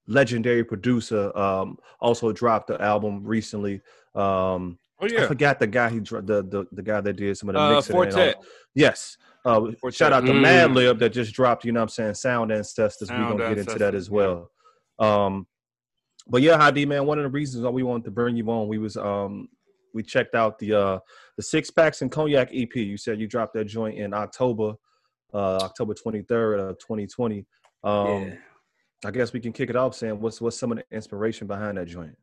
legendary 0.07 0.65
producer, 0.65 1.37
um, 1.37 1.79
also 2.01 2.33
dropped 2.33 2.69
the 2.69 2.81
album 2.81 3.25
recently. 3.25 3.81
Um, 4.19 4.79
Oh 5.01 5.07
I 5.07 5.27
forgot 5.29 5.61
the 5.61 5.67
guy 5.69 5.91
he 5.91 6.01
the, 6.01 6.21
the 6.23 6.67
the 6.73 6.83
guy 6.83 7.01
that 7.01 7.13
did 7.13 7.37
some 7.39 7.51
of 7.51 7.55
the 7.55 7.61
uh, 7.61 7.75
mixing. 7.77 7.95
and 7.97 8.13
Four 8.13 8.21
Tet. 8.21 8.37
Yes. 8.75 9.17
Uh, 9.45 9.61
Quartet. 9.81 9.95
shout 9.95 10.13
out 10.13 10.27
to 10.27 10.33
Mm. 10.33 10.45
Madlib 10.45 10.99
that 10.99 11.11
just 11.11 11.33
dropped. 11.33 11.65
You 11.65 11.71
know, 11.71 11.79
what 11.79 11.85
I'm 11.85 11.89
saying 11.91 12.15
Sound 12.15 12.51
Ancestors. 12.51 13.07
Sound 13.07 13.23
We're 13.35 13.39
gonna 13.39 13.55
get 13.55 13.59
into 13.59 13.79
that 13.79 13.95
as 13.95 14.11
well. 14.11 14.51
Um, 14.99 15.47
but 16.27 16.43
yeah, 16.43 16.57
Hadi 16.57 16.85
man, 16.85 17.07
one 17.07 17.19
of 17.19 17.23
the 17.23 17.31
reasons 17.31 17.63
why 17.63 17.71
we 17.71 17.85
wanted 17.85 18.05
to 18.07 18.11
bring 18.11 18.37
you 18.37 18.45
on, 18.51 18.67
we 18.67 18.79
was 18.79 18.97
um 18.97 19.49
we 19.95 20.03
checked 20.03 20.35
out 20.35 20.59
the 20.59 20.75
uh 20.75 20.99
the 21.37 21.43
six 21.45 21.71
packs 21.71 22.03
and 22.03 22.11
cognac 22.11 22.49
EP. 22.53 22.75
You 22.75 22.97
said 22.97 23.21
you 23.21 23.29
dropped 23.29 23.55
that 23.55 23.67
joint 23.67 23.97
in 23.99 24.13
October, 24.13 24.75
uh 25.33 25.59
October 25.63 25.95
23rd 25.95 26.71
of 26.71 26.79
2020. 26.81 27.47
Um 27.85 28.23
Yeah. 28.25 28.35
I 29.07 29.13
guess 29.13 29.33
we 29.33 29.39
can 29.39 29.53
kick 29.53 29.71
it 29.71 29.77
off 29.77 29.95
saying 29.95 30.21
what's 30.21 30.41
what's 30.41 30.59
some 30.59 30.73
of 30.73 30.79
the 30.79 30.85
inspiration 30.91 31.47
behind 31.47 31.79
that 31.79 31.87
joint. 31.87 32.17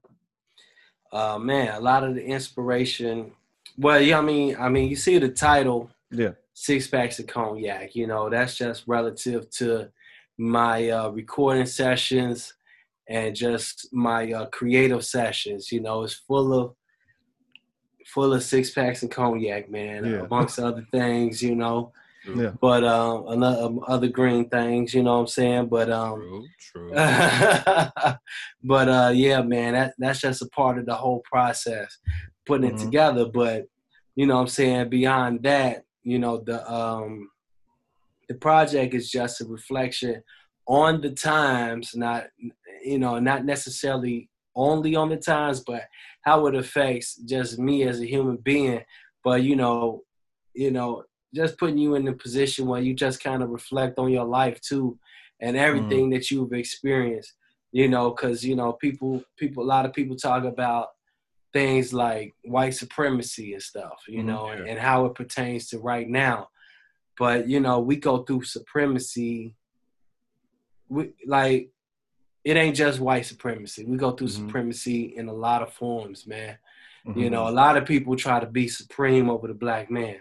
Uh, 1.15 1.39
man, 1.39 1.74
a 1.74 1.79
lot 1.79 2.03
of 2.03 2.13
the 2.15 2.22
inspiration. 2.24 3.31
Well, 3.77 4.01
yeah, 4.01 4.19
I 4.19 4.22
mean, 4.22 4.55
I 4.60 4.67
mean, 4.67 4.89
you 4.89 4.98
see 4.98 5.17
the 5.17 5.29
title, 5.29 5.89
Yeah. 6.12 6.31
six 6.53 6.88
packs 6.88 7.19
of 7.19 7.27
cognac. 7.27 7.95
You 7.95 8.07
know, 8.07 8.29
that's 8.29 8.57
just 8.57 8.84
relative 8.86 9.50
to 9.51 9.89
my 10.38 10.89
uh, 10.89 11.10
recording 11.12 11.65
sessions 11.67 12.53
and 13.07 13.34
just 13.34 13.88
my 13.93 14.31
uh, 14.34 14.45
creative 14.48 15.05
sessions. 15.05 15.72
You 15.72 15.79
know, 15.79 16.03
it's 16.03 16.13
full 16.13 16.51
of 16.53 16.75
full 18.13 18.34
of 18.34 18.43
six 18.43 18.72
packs 18.72 19.01
of 19.03 19.10
cognac, 19.10 19.69
man. 19.72 20.03
Yeah. 20.05 20.25
Amongst 20.25 20.60
other 20.60 20.86
things, 20.91 21.41
you 21.41 21.55
know. 21.55 21.93
Yeah. 22.34 22.51
But 22.60 22.84
um, 22.84 23.27
another 23.27 23.63
um, 23.63 23.79
other 23.88 24.08
green 24.08 24.50
things, 24.50 24.94
you 24.94 25.03
know 25.03 25.15
what 25.15 25.20
I'm 25.22 25.27
saying. 25.27 25.67
But 25.67 25.89
um, 25.91 26.20
True, 26.20 26.48
true. 26.60 26.91
but 28.63 28.89
uh, 28.89 29.12
yeah, 29.13 29.41
man, 29.41 29.74
that 29.74 29.94
that's 29.98 30.22
just 30.22 30.41
a 30.41 30.48
part 30.48 30.77
of 30.79 30.86
the 30.86 30.96
whole 30.96 31.22
process, 31.32 31.98
putting 32.46 32.70
it 32.70 32.75
Mhm. 32.75 32.82
together. 32.82 33.25
But 33.25 33.65
you 34.15 34.25
know 34.25 34.36
what 34.36 34.41
I'm 34.41 34.48
saying. 34.48 34.89
Beyond 34.89 35.44
that, 35.44 35.84
you 36.03 36.20
know 36.20 36.38
the 36.38 36.72
um, 36.72 37.29
the 38.27 38.36
project 38.36 38.94
is 38.94 39.12
just 39.12 39.41
a 39.41 39.46
reflection 39.46 40.24
on 40.67 41.01
the 41.01 41.12
times, 41.12 41.91
not 41.96 42.25
you 42.84 43.00
know, 43.00 43.20
not 43.20 43.46
necessarily 43.46 44.29
only 44.55 44.96
on 44.96 45.10
the 45.10 45.17
times, 45.17 45.60
but 45.65 45.84
how 46.22 46.46
it 46.48 46.55
affects 46.55 47.15
just 47.17 47.60
me 47.60 47.84
as 47.84 48.00
a 48.00 48.05
human 48.05 48.38
being. 48.38 48.82
But 49.24 49.44
you 49.44 49.55
know, 49.55 50.03
you 50.53 50.72
know, 50.72 51.03
just 51.35 51.57
putting 51.57 51.77
you 51.77 51.95
in 51.95 52.07
a 52.07 52.13
position 52.13 52.65
where 52.65 52.81
you 52.81 52.93
just 52.93 53.21
kind 53.21 53.43
of 53.43 53.49
reflect 53.49 53.99
on 53.99 54.11
your 54.11 54.25
life 54.25 54.59
too, 54.61 54.97
and 55.41 55.57
everything 55.57 56.09
that 56.11 56.31
you've 56.31 56.53
experienced. 56.53 57.33
You 57.71 57.89
know, 57.89 58.11
because 58.11 58.43
you 58.43 58.55
know, 58.55 58.73
people, 58.73 59.21
people, 59.37 59.63
a 59.63 59.65
lot 59.75 59.85
of 59.85 59.91
people 59.93 60.15
talk 60.15 60.45
about 60.45 60.87
things 61.51 61.93
like 61.93 62.33
white 62.45 62.73
supremacy 62.73 63.53
and 63.53 63.61
stuff. 63.61 63.99
You 64.07 64.23
Mhm. 64.23 64.25
know, 64.27 64.51
Yeah. 64.51 64.65
and 64.69 64.79
how 64.79 65.05
it 65.05 65.15
pertains 65.15 65.67
to 65.69 65.79
right 65.79 66.07
now. 66.07 66.49
But 67.17 67.49
you 67.49 67.59
know, 67.59 67.79
we 67.79 67.97
go 67.97 68.23
through 68.23 68.43
supremacy. 68.43 69.55
We 70.87 71.13
like 71.25 71.71
it 72.45 72.57
ain't 72.57 72.75
just 72.75 72.99
white 72.99 73.25
supremacy. 73.25 73.83
We 73.85 73.97
go 73.97 74.11
through 74.11 74.27
Mhm. 74.27 74.45
supremacy 74.45 75.15
in 75.17 75.27
a 75.27 75.33
lot 75.33 75.63
of 75.63 75.73
forms, 75.73 76.27
man. 76.27 76.57
Mhm. 77.07 77.17
You 77.17 77.29
know, 77.31 77.47
a 77.47 77.55
lot 77.63 77.75
of 77.75 77.85
people 77.85 78.15
try 78.15 78.39
to 78.39 78.45
be 78.45 78.67
supreme 78.67 79.29
over 79.29 79.47
the 79.47 79.53
black 79.55 79.89
man. 79.89 80.19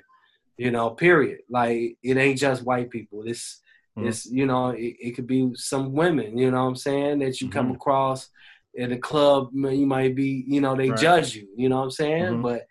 You 0.56 0.70
know, 0.70 0.90
period. 0.90 1.40
Like 1.50 1.96
it 2.02 2.16
ain't 2.16 2.38
just 2.38 2.62
white 2.64 2.90
people. 2.90 3.22
It's 3.26 3.60
Mhm. 3.96 4.06
it's 4.08 4.26
you 4.26 4.46
know, 4.46 4.70
it, 4.70 4.96
it 5.00 5.10
could 5.12 5.26
be 5.26 5.50
some 5.54 5.92
women, 5.92 6.36
you 6.38 6.50
know 6.50 6.62
what 6.62 6.68
I'm 6.70 6.76
saying, 6.76 7.20
that 7.20 7.40
you 7.40 7.48
come 7.48 7.70
Mhm. 7.70 7.76
across 7.76 8.28
at 8.78 8.90
a 8.90 8.98
club, 8.98 9.50
you 9.52 9.86
might 9.86 10.16
be, 10.16 10.44
you 10.48 10.60
know, 10.60 10.74
they 10.74 10.88
Right. 10.90 10.98
judge 10.98 11.36
you, 11.36 11.48
you 11.56 11.68
know 11.68 11.76
what 11.78 11.84
I'm 11.84 11.90
saying? 11.92 12.34
Mhm. 12.34 12.42
But 12.42 12.66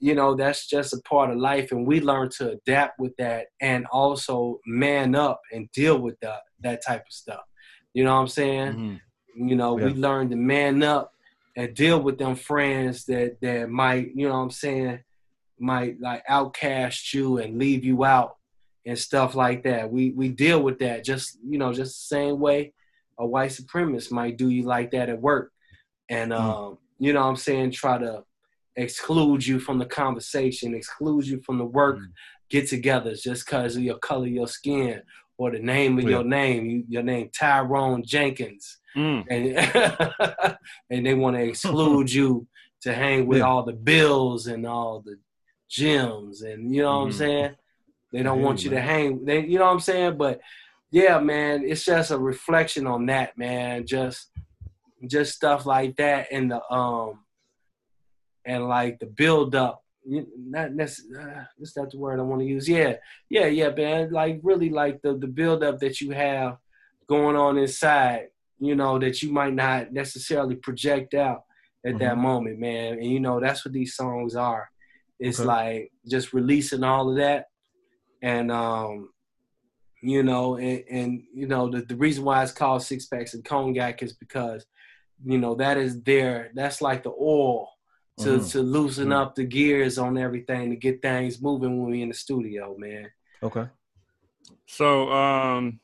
you 0.00 0.14
know, 0.16 0.34
that's 0.34 0.66
just 0.66 0.92
a 0.92 1.00
part 1.02 1.30
of 1.30 1.36
life 1.38 1.70
and 1.70 1.86
we 1.86 2.00
learn 2.00 2.28
to 2.28 2.50
adapt 2.52 2.98
with 2.98 3.14
that 3.18 3.46
and 3.60 3.86
also 3.86 4.58
man 4.66 5.14
up 5.14 5.40
and 5.52 5.70
deal 5.72 5.98
with 6.00 6.18
that 6.20 6.40
that 6.60 6.84
type 6.84 7.02
of 7.06 7.12
stuff. 7.12 7.44
You 7.94 8.02
know 8.04 8.14
what 8.14 8.20
I'm 8.22 8.28
saying? 8.28 8.72
Mhm. 8.74 9.00
You 9.48 9.54
know, 9.56 9.74
we 9.74 9.94
learn 9.94 10.28
to 10.30 10.36
man 10.36 10.82
up 10.82 11.12
and 11.56 11.72
deal 11.74 12.00
with 12.02 12.18
them 12.18 12.34
friends 12.34 13.04
that 13.06 13.40
that 13.42 13.70
might, 13.70 14.10
you 14.16 14.26
know 14.28 14.34
what 14.34 14.44
I'm 14.44 14.50
saying, 14.50 15.00
might 15.62 16.00
like 16.00 16.22
outcast 16.28 17.14
you 17.14 17.38
and 17.38 17.58
leave 17.58 17.84
you 17.84 18.04
out 18.04 18.36
and 18.84 18.98
stuff 18.98 19.34
like 19.34 19.62
that. 19.64 19.90
We 19.90 20.10
we 20.10 20.28
deal 20.28 20.60
with 20.62 20.78
that 20.80 21.04
just, 21.04 21.38
you 21.46 21.58
know, 21.58 21.72
just 21.72 21.92
the 22.10 22.16
same 22.16 22.38
way 22.40 22.72
a 23.18 23.26
white 23.26 23.50
supremacist 23.50 24.10
might 24.10 24.36
do 24.36 24.48
you 24.48 24.64
like 24.64 24.90
that 24.90 25.08
at 25.08 25.20
work. 25.20 25.52
And 26.08 26.32
Mm. 26.32 26.40
um, 26.40 26.78
you 26.98 27.12
know 27.12 27.20
what 27.22 27.28
I'm 27.28 27.36
saying, 27.36 27.70
try 27.72 27.98
to 27.98 28.24
exclude 28.76 29.46
you 29.46 29.58
from 29.60 29.78
the 29.78 29.86
conversation, 29.86 30.74
exclude 30.74 31.26
you 31.26 31.40
from 31.46 31.58
the 31.58 31.64
work 31.64 31.98
Mm. 31.98 32.12
get 32.50 32.64
togethers 32.64 33.22
just 33.22 33.46
because 33.46 33.76
of 33.76 33.82
your 33.82 33.98
color 33.98 34.26
your 34.26 34.48
skin 34.48 35.02
or 35.38 35.50
the 35.50 35.58
name 35.58 35.98
of 35.98 36.04
Yeah. 36.04 36.10
your 36.10 36.24
name, 36.24 36.66
you, 36.70 36.84
your 36.88 37.02
name 37.02 37.30
Tyrone 37.38 38.02
Jenkins 38.04 38.78
Mm. 38.96 39.24
and 39.30 40.56
and 40.90 41.06
they 41.06 41.14
want 41.14 41.36
to 41.36 41.42
exclude 41.44 42.12
you 42.18 42.46
to 42.82 42.92
hang 42.94 43.26
with 43.26 43.38
Yeah. 43.38 43.44
all 43.46 43.62
the 43.64 43.72
bills 43.72 44.46
and 44.48 44.66
all 44.66 45.00
the 45.00 45.16
gyms 45.72 46.44
and 46.44 46.74
you 46.74 46.82
know 46.82 46.98
what 46.98 47.04
I'm 47.04 47.10
Mhm. 47.10 47.18
saying. 47.18 47.56
They 48.12 48.22
don't 48.22 48.38
hear 48.38 48.46
want 48.46 48.58
you, 48.62 48.70
you 48.70 48.76
to 48.76 48.82
hang. 48.82 49.24
They, 49.24 49.40
you 49.46 49.58
know 49.58 49.64
what 49.64 49.72
I'm 49.72 49.80
saying. 49.80 50.18
But 50.18 50.40
yeah, 50.90 51.18
man, 51.18 51.64
it's 51.64 51.84
just 51.84 52.10
a 52.10 52.18
reflection 52.18 52.86
on 52.86 53.06
that, 53.06 53.36
man. 53.38 53.86
Just 53.86 54.30
just 55.06 55.34
stuff 55.34 55.64
like 55.66 55.96
that 55.96 56.28
and 56.30 56.50
the 56.52 56.60
um 56.72 57.24
and 58.44 58.68
like 58.68 58.98
the 59.00 59.06
build 59.06 59.54
up. 59.54 59.82
Not 60.04 60.72
necessarily. 60.72 61.30
Uh, 61.32 61.44
that's 61.58 61.76
not 61.76 61.90
the 61.90 61.98
word 61.98 62.18
I 62.18 62.22
want 62.22 62.40
to 62.42 62.46
use. 62.46 62.68
Yeah, 62.68 62.96
yeah, 63.30 63.46
yeah, 63.46 63.70
man. 63.70 64.10
Like 64.10 64.40
really, 64.42 64.68
like 64.68 65.00
the 65.02 65.16
the 65.16 65.28
build 65.28 65.62
up 65.62 65.78
that 65.78 66.00
you 66.00 66.10
have 66.10 66.58
going 67.08 67.36
on 67.36 67.56
inside. 67.56 68.26
You 68.58 68.74
know 68.76 68.98
that 68.98 69.22
you 69.22 69.32
might 69.32 69.54
not 69.54 69.92
necessarily 69.92 70.56
project 70.56 71.14
out 71.14 71.44
at 71.86 71.98
that 71.98 72.16
Mhm. 72.16 72.20
moment, 72.28 72.58
man. 72.60 72.94
And 72.94 73.04
you 73.06 73.20
know 73.20 73.40
that's 73.40 73.64
what 73.64 73.72
these 73.72 73.94
songs 73.96 74.36
are. 74.36 74.68
It's 75.22 75.38
Okay. 75.38 75.46
like 75.46 75.92
just 76.08 76.32
releasing 76.32 76.82
all 76.82 77.08
of 77.08 77.16
that, 77.16 77.46
and 78.22 78.50
um, 78.50 79.10
you 80.02 80.24
know, 80.24 80.56
and, 80.56 80.82
and 80.90 81.22
you 81.32 81.46
know 81.46 81.70
the 81.70 81.82
the 81.82 81.94
reason 81.94 82.24
why 82.24 82.42
it's 82.42 82.50
called 82.50 82.82
six 82.82 83.06
packs 83.06 83.34
and 83.34 83.44
cognac 83.44 84.02
is 84.02 84.12
because 84.14 84.66
you 85.24 85.38
know 85.38 85.54
that 85.54 85.76
is 85.78 86.02
there. 86.02 86.50
That's 86.54 86.82
like 86.82 87.04
the 87.04 87.12
oil 87.12 87.68
to 88.18 88.30
Mhm. 88.30 88.50
to 88.50 88.62
loosen 88.62 89.10
Mhm. 89.10 89.12
up 89.20 89.36
the 89.36 89.44
gears 89.44 89.96
on 89.96 90.18
everything 90.18 90.70
to 90.70 90.76
get 90.76 91.00
things 91.00 91.40
moving 91.40 91.80
when 91.80 91.92
we 91.92 92.02
in 92.02 92.08
the 92.08 92.14
studio, 92.14 92.76
man. 92.76 93.08
Okay. 93.44 93.66
So, 94.66 95.08
um, 95.12 95.78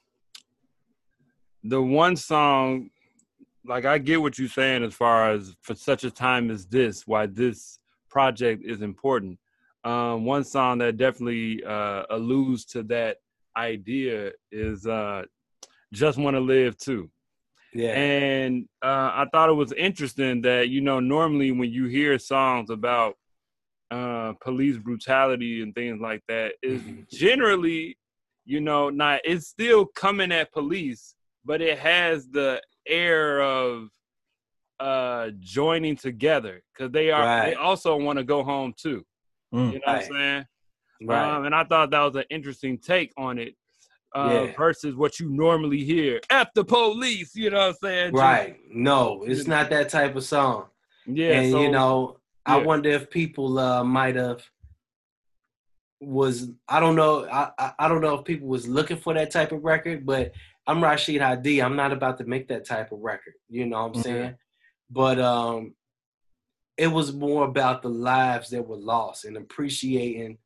the 1.62 1.80
one 1.80 2.16
song, 2.16 2.90
like 3.64 3.85
I 3.85 3.99
get 3.99 4.21
what 4.21 4.37
you're 4.37 4.49
saying 4.49 4.83
as 4.83 4.95
far 4.95 5.30
as 5.30 5.54
for 5.61 5.76
such 5.76 6.02
a 6.02 6.11
time 6.11 6.50
as 6.50 6.66
this, 6.66 7.07
why 7.07 7.26
this 7.26 7.78
project 8.09 8.62
is 8.65 8.83
important. 8.83 9.38
Um, 9.85 10.25
one 10.25 10.45
song 10.45 10.79
that 10.79 10.97
definitely 10.97 11.62
uh, 11.65 12.05
alludes 12.11 12.65
to 12.67 12.83
that 12.85 13.19
idea 13.57 14.33
is 14.50 14.87
uh, 14.87 15.25
"Just 15.93 16.19
Want 16.19 16.35
to 16.35 16.41
Live 16.41 16.77
Too." 16.77 17.11
Yeah, 17.73 17.93
And 17.93 18.67
uh, 18.83 19.11
I 19.15 19.27
thought 19.31 19.50
it 19.50 19.55
was 19.55 19.73
interesting 19.73 20.41
that 20.43 20.69
you 20.69 20.81
know 20.81 21.00
normally 21.00 21.53
when 21.53 21.71
you 21.71 21.87
hear 21.87 22.19
songs 22.19 22.71
about 22.71 23.15
uh, 23.91 24.33
police 24.41 24.77
brutality 24.79 25.62
and 25.62 25.75
things 25.75 26.00
like 26.00 26.23
that, 26.29 26.53
is 26.62 26.83
Mhm. 26.83 27.09
generally 27.11 27.97
you 28.45 28.61
know 28.61 28.91
not 28.91 29.21
it's 29.25 29.47
still 29.47 29.87
coming 29.87 30.33
at 30.33 30.53
police, 30.53 31.15
but 31.45 31.61
it 31.61 31.79
has 31.79 32.29
the 32.29 32.61
air 32.87 33.43
of 33.43 33.88
uh 34.80 35.30
joining 35.40 35.97
together 35.97 36.62
because 36.73 36.92
they 36.92 37.11
are 37.11 37.44
they 37.44 37.54
also 37.54 37.97
want 37.97 38.18
to 38.18 38.25
go 38.25 38.42
home 38.42 38.73
too. 38.76 39.04
Mm. 39.54 39.73
You 39.73 39.78
know 39.78 39.80
what 39.87 39.97
I'm 39.97 40.02
saying? 40.02 40.44
right. 41.02 41.37
Um, 41.37 41.44
and 41.47 41.54
I 41.54 41.64
thought 41.64 41.90
that 41.90 42.00
was 42.02 42.16
an 42.16 42.25
interesting 42.30 42.78
take 42.78 43.12
on 43.16 43.38
it. 43.38 43.54
Uh, 44.14 44.47
Yeah. 44.49 44.56
versus 44.56 44.94
what 44.94 45.20
you 45.20 45.28
normally 45.28 45.85
hear. 45.85 46.20
F 46.30 46.49
the 46.54 46.64
police, 46.64 47.35
you 47.35 47.50
know 47.50 47.58
what 47.58 47.68
I'm 47.68 47.75
saying? 47.82 48.12
Right. 48.14 48.56
No, 48.73 49.23
it's 49.25 49.47
not 49.47 49.68
that 49.70 49.90
type 49.90 50.16
of 50.16 50.25
song. 50.25 50.66
Yeah. 51.06 51.40
and 51.40 51.52
so, 51.52 51.62
you 51.62 51.70
know, 51.70 52.18
I 52.47 52.56
wonder 52.56 52.88
if 52.90 53.11
people 53.11 53.58
uh, 53.58 53.85
might 53.85 54.16
have 54.16 54.42
was 56.00 56.49
I 56.68 56.78
don't 56.80 56.94
know 56.94 57.26
I, 57.26 57.50
I 57.58 57.73
I 57.80 57.88
don't 57.88 58.00
know 58.00 58.14
if 58.14 58.25
people 58.25 58.47
was 58.49 58.68
looking 58.68 58.97
for 58.97 59.14
that 59.14 59.30
type 59.30 59.52
of 59.52 59.64
record, 59.64 60.06
but 60.06 60.32
I'm 60.66 60.82
Rashid 60.82 61.20
Hadi. 61.20 61.61
I'm 61.62 61.76
not 61.76 61.92
about 61.92 62.18
to 62.18 62.25
make 62.25 62.49
that 62.49 62.66
type 62.66 62.92
of 62.92 63.00
record. 63.00 63.35
You 63.49 63.66
know 63.66 63.78
what 63.82 63.87
I'm 63.88 63.92
Mhm. 63.94 64.02
saying? 64.02 64.35
But 64.90 65.18
um, 65.21 65.75
it 66.76 66.88
was 66.88 67.12
more 67.12 67.45
about 67.45 67.83
the 67.83 67.90
lives 67.90 68.50
that 68.50 68.66
were 68.66 68.76
lost 68.76 69.25
and 69.25 69.37
appreciating 69.37 70.38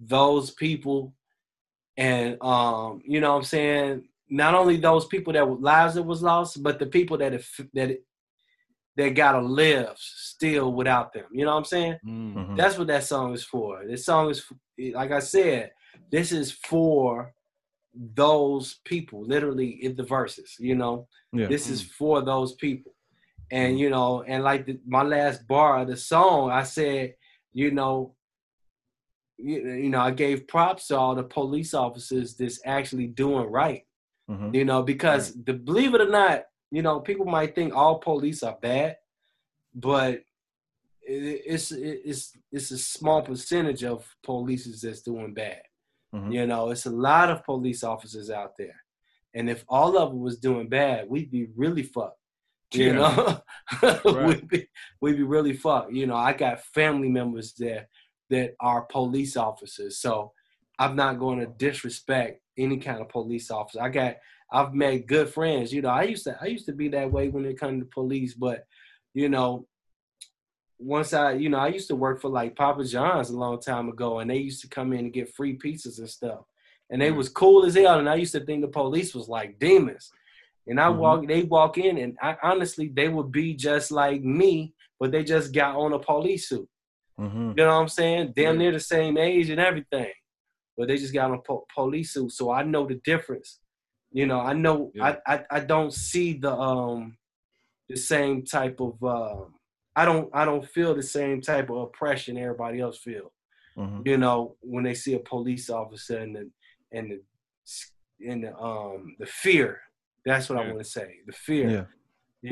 those 0.00 0.50
people, 0.52 1.14
and 1.96 2.40
um, 2.42 3.02
you 3.04 3.20
know 3.20 3.32
what 3.32 3.38
I'm 3.38 3.44
saying. 3.44 4.08
Not 4.30 4.54
only 4.54 4.76
those 4.76 5.06
people 5.06 5.32
that 5.32 5.48
were 5.48 5.56
lives 5.56 5.94
that 5.94 6.02
was 6.02 6.22
lost, 6.22 6.62
but 6.62 6.78
the 6.78 6.86
people 6.86 7.16
that 7.18 7.32
have, 7.32 7.46
that 7.74 7.98
that 8.96 9.14
gotta 9.14 9.40
live 9.40 9.94
still 9.96 10.72
without 10.72 11.12
them. 11.12 11.24
You 11.32 11.44
know 11.44 11.52
what 11.52 11.58
I'm 11.58 11.64
saying? 11.64 11.96
Mm. 12.06 12.34
Mhm. 12.34 12.56
That's 12.56 12.76
what 12.76 12.88
that 12.88 13.04
song 13.04 13.32
is 13.32 13.44
for. 13.44 13.84
This 13.86 14.04
song 14.04 14.30
is, 14.30 14.44
like 14.92 15.12
I 15.12 15.20
said, 15.20 15.72
this 16.10 16.30
is 16.32 16.52
for 16.52 17.32
those 17.94 18.80
people. 18.84 19.24
Literally 19.24 19.82
in 19.84 19.96
the 19.96 20.02
verses, 20.02 20.56
you 20.58 20.74
know. 20.74 21.08
Yeah. 21.32 21.46
This 21.48 21.68
is 21.70 21.82
for 21.82 22.22
those 22.22 22.54
people, 22.54 22.92
and 23.50 23.78
you 23.78 23.90
know, 23.90 24.22
and 24.22 24.42
like 24.44 24.66
the, 24.66 24.78
my 24.86 25.02
last 25.02 25.46
bar 25.46 25.80
of 25.80 25.88
the 25.88 25.96
song, 25.96 26.50
I 26.50 26.62
said, 26.64 27.14
you 27.52 27.70
know, 27.70 28.14
you, 29.38 29.60
you 29.84 29.90
know, 29.90 30.00
I 30.00 30.10
gave 30.10 30.48
props 30.48 30.88
to 30.88 30.98
all 30.98 31.14
the 31.14 31.22
police 31.22 31.74
officers 31.74 32.34
that's 32.36 32.60
actually 32.64 33.06
doing 33.08 33.50
right. 33.50 33.84
Mhm. 34.30 34.54
you 34.54 34.66
know 34.66 34.82
because 34.82 35.32
the 35.42 35.54
believe 35.54 35.94
it 35.94 36.02
or 36.02 36.10
not 36.10 36.44
you 36.70 36.82
know 36.82 37.00
people 37.00 37.24
might 37.24 37.54
think 37.54 37.74
all 37.74 37.98
police 37.98 38.42
are 38.42 38.58
bad 38.60 38.98
but 39.74 40.22
it's 41.02 41.72
it's 41.72 42.36
it's 42.52 42.70
a 42.70 42.76
small 42.76 43.22
percentage 43.22 43.84
of 43.84 44.04
police 44.22 44.66
that's 44.82 45.00
doing 45.00 45.32
bad. 45.32 45.62
Mhm. 46.14 46.30
you 46.34 46.46
know 46.46 46.68
it's 46.68 46.84
a 46.84 46.90
lot 46.90 47.30
of 47.30 47.42
police 47.44 47.82
officers 47.82 48.28
out 48.28 48.52
there. 48.58 48.76
And 49.34 49.48
if 49.48 49.64
all 49.66 49.96
of 49.96 50.10
them 50.10 50.20
was 50.20 50.38
doing 50.38 50.68
bad 50.68 51.08
we'd 51.08 51.30
be 51.30 51.46
really 51.56 51.82
fucked 51.82 52.17
you 52.74 52.86
Yeah. 52.86 52.92
know 52.92 53.40
Right. 53.82 54.26
we'd, 54.26 54.48
be, 54.48 54.66
we'd 55.00 55.16
be 55.16 55.22
really 55.22 55.52
fucked 55.52 55.92
you 55.92 56.06
know 56.06 56.16
i 56.16 56.32
got 56.32 56.64
family 56.64 57.08
members 57.08 57.54
there 57.54 57.88
that 58.30 58.54
are 58.60 58.82
police 58.82 59.36
officers 59.36 59.98
so 59.98 60.32
I'm 60.78 60.94
not 60.94 61.18
going 61.18 61.40
to 61.40 61.46
disrespect 61.46 62.40
any 62.56 62.76
kind 62.78 63.00
of 63.00 63.08
police 63.08 63.50
officer. 63.50 63.82
I 63.82 63.88
got 63.88 64.16
I've 64.50 64.72
made 64.74 65.06
good 65.06 65.28
friends. 65.28 65.72
You 65.72 65.82
know, 65.82 65.88
I 65.90 66.04
used 66.04 66.24
to 66.24 66.38
I 66.40 66.46
used 66.46 66.66
to 66.66 66.72
be 66.72 66.88
that 66.90 67.10
way 67.10 67.28
when 67.28 67.44
it 67.44 67.58
comes 67.58 67.82
to 67.82 67.88
police, 67.88 68.34
but 68.34 68.64
you 69.12 69.28
know, 69.28 69.66
once 70.78 71.12
I, 71.12 71.32
you 71.32 71.48
know, 71.48 71.58
I 71.58 71.68
used 71.68 71.88
to 71.88 71.96
work 71.96 72.20
for 72.20 72.28
like 72.28 72.56
Papa 72.56 72.84
John's 72.84 73.30
a 73.30 73.36
long 73.36 73.60
time 73.60 73.88
ago, 73.88 74.20
and 74.20 74.30
they 74.30 74.36
used 74.36 74.62
to 74.62 74.68
come 74.68 74.92
in 74.92 75.00
and 75.00 75.12
get 75.12 75.34
free 75.34 75.58
pizzas 75.58 75.98
and 75.98 76.08
stuff, 76.08 76.40
and 76.90 77.02
they 77.02 77.10
mm. 77.10 77.16
was 77.16 77.28
cool 77.28 77.66
as 77.66 77.74
hell. 77.74 77.98
And 77.98 78.08
I 78.08 78.14
used 78.14 78.32
to 78.32 78.40
think 78.40 78.62
the 78.62 78.68
police 78.68 79.14
was 79.14 79.28
like 79.28 79.58
demons. 79.58 80.12
And 80.68 80.78
I 80.80 80.88
Mhm. 80.90 80.96
walk, 80.98 81.26
they 81.26 81.42
walk 81.44 81.78
in, 81.78 81.96
and 81.98 82.16
I 82.22 82.36
honestly, 82.42 82.88
they 82.88 83.08
would 83.08 83.32
be 83.32 83.54
just 83.54 83.90
like 83.90 84.22
me, 84.22 84.74
but 85.00 85.10
they 85.10 85.24
just 85.24 85.52
got 85.52 85.76
on 85.76 85.92
a 85.94 85.98
police 85.98 86.48
suit. 86.48 86.68
hmm 87.16 87.48
You 87.56 87.64
know 87.64 87.68
what 87.74 87.82
I'm 87.82 87.88
saying? 87.88 88.32
Damn 88.36 88.58
near 88.58 88.72
the 88.72 88.80
same 88.80 89.16
age 89.16 89.48
and 89.50 89.60
everything, 89.60 90.12
but 90.76 90.86
they 90.88 90.96
just 90.98 91.14
got 91.14 91.30
on 91.30 91.38
a 91.38 91.42
po- 91.42 91.66
police 91.74 92.12
suit. 92.12 92.32
So 92.32 92.50
I 92.50 92.62
know 92.62 92.86
the 92.86 92.96
difference. 92.96 93.60
You 94.12 94.26
know, 94.26 94.40
I 94.40 94.52
know 94.52 94.92
Yeah. 94.94 95.16
I, 95.26 95.34
I 95.34 95.44
I 95.56 95.60
don't 95.60 95.92
see 95.92 96.34
the 96.34 96.52
um 96.54 97.16
the 97.88 97.96
same 97.96 98.44
type 98.44 98.78
of 98.80 99.02
um 99.02 99.54
I 99.96 100.04
don't 100.04 100.28
I 100.34 100.44
don't 100.44 100.66
feel 100.68 100.94
the 100.94 101.02
same 101.02 101.40
type 101.40 101.70
of 101.70 101.76
oppression 101.78 102.36
everybody 102.38 102.80
else 102.80 102.98
feel. 102.98 103.32
hmm 103.74 104.02
You 104.04 104.18
know, 104.18 104.56
when 104.60 104.84
they 104.84 104.94
see 104.94 105.14
a 105.14 105.18
police 105.20 105.70
officer 105.70 106.18
and 106.18 106.36
the 106.36 106.50
and 106.92 107.10
the 107.10 107.18
and 108.30 108.44
the 108.44 108.54
um 108.56 109.16
the 109.18 109.26
fear. 109.26 109.80
That's 110.28 110.48
what 110.48 110.58
I 110.58 110.66
want 110.66 110.78
to 110.78 110.84
say. 110.84 111.08
The 111.26 111.32
fear 111.46 111.68
Yeah. 111.70 111.84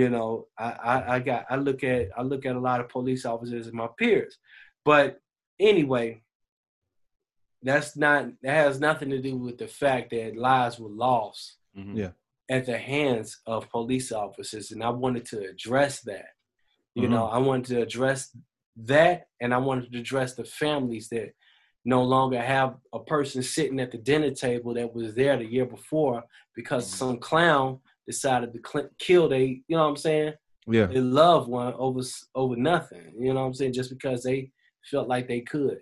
you 0.00 0.08
know 0.14 0.30
I, 0.58 0.70
I 0.92 0.94
i 1.14 1.18
got 1.20 1.42
i 1.48 1.56
look 1.66 1.80
at 1.84 2.08
i 2.18 2.22
look 2.30 2.44
at 2.48 2.56
a 2.60 2.64
lot 2.68 2.80
of 2.82 2.88
police 2.96 3.24
officers 3.32 3.66
as 3.68 3.72
my 3.72 3.88
peers 3.98 4.34
but 4.90 5.08
anyway 5.60 6.08
that's 7.62 7.96
not 7.96 8.26
that 8.42 8.54
has 8.64 8.80
nothing 8.80 9.10
to 9.10 9.20
do 9.22 9.36
with 9.36 9.58
the 9.58 9.68
fact 9.68 10.10
that 10.10 10.36
lives 10.36 10.78
were 10.78 10.88
lost 11.08 11.56
Mhm. 11.78 11.96
Yeah. 12.02 12.12
at 12.56 12.66
the 12.66 12.78
hands 12.78 13.28
of 13.46 13.70
police 13.70 14.10
officers 14.24 14.72
and 14.72 14.82
i 14.82 14.90
wanted 15.04 15.24
to 15.26 15.38
address 15.52 16.00
that 16.10 16.30
you 16.94 17.02
Mm-hmm. 17.04 17.12
know 17.14 17.26
i 17.26 17.38
wanted 17.38 17.66
to 17.74 17.82
address 17.82 18.20
that 18.94 19.28
and 19.40 19.50
i 19.54 19.58
wanted 19.68 19.92
to 19.92 19.98
address 20.04 20.34
the 20.34 20.44
families 20.62 21.08
that 21.10 21.28
no 21.86 22.02
longer 22.02 22.40
have 22.42 22.76
a 22.92 22.98
person 22.98 23.42
sitting 23.42 23.80
at 23.80 23.90
the 23.92 23.98
dinner 23.98 24.30
table 24.32 24.74
that 24.74 24.92
was 24.92 25.14
there 25.14 25.36
the 25.38 25.46
year 25.46 25.64
before 25.64 26.22
because 26.54 26.84
Mhm. 26.86 26.96
some 26.98 27.18
clown 27.18 27.78
decided 28.06 28.52
to 28.52 28.60
cl- 28.70 28.90
kill 28.98 29.28
they 29.28 29.62
you 29.68 29.76
know 29.76 29.84
what 29.84 29.88
i'm 29.90 29.96
saying 29.96 30.34
Yeah. 30.66 30.86
their 30.86 31.00
loved 31.02 31.48
one 31.48 31.72
over 31.74 32.00
over 32.34 32.56
nothing. 32.56 33.12
You 33.18 33.32
know 33.32 33.40
what 33.42 33.46
I'm 33.46 33.54
saying? 33.54 33.72
Just 33.72 33.90
because 33.90 34.24
they 34.24 34.50
felt 34.90 35.06
like 35.08 35.28
they 35.28 35.40
could. 35.42 35.78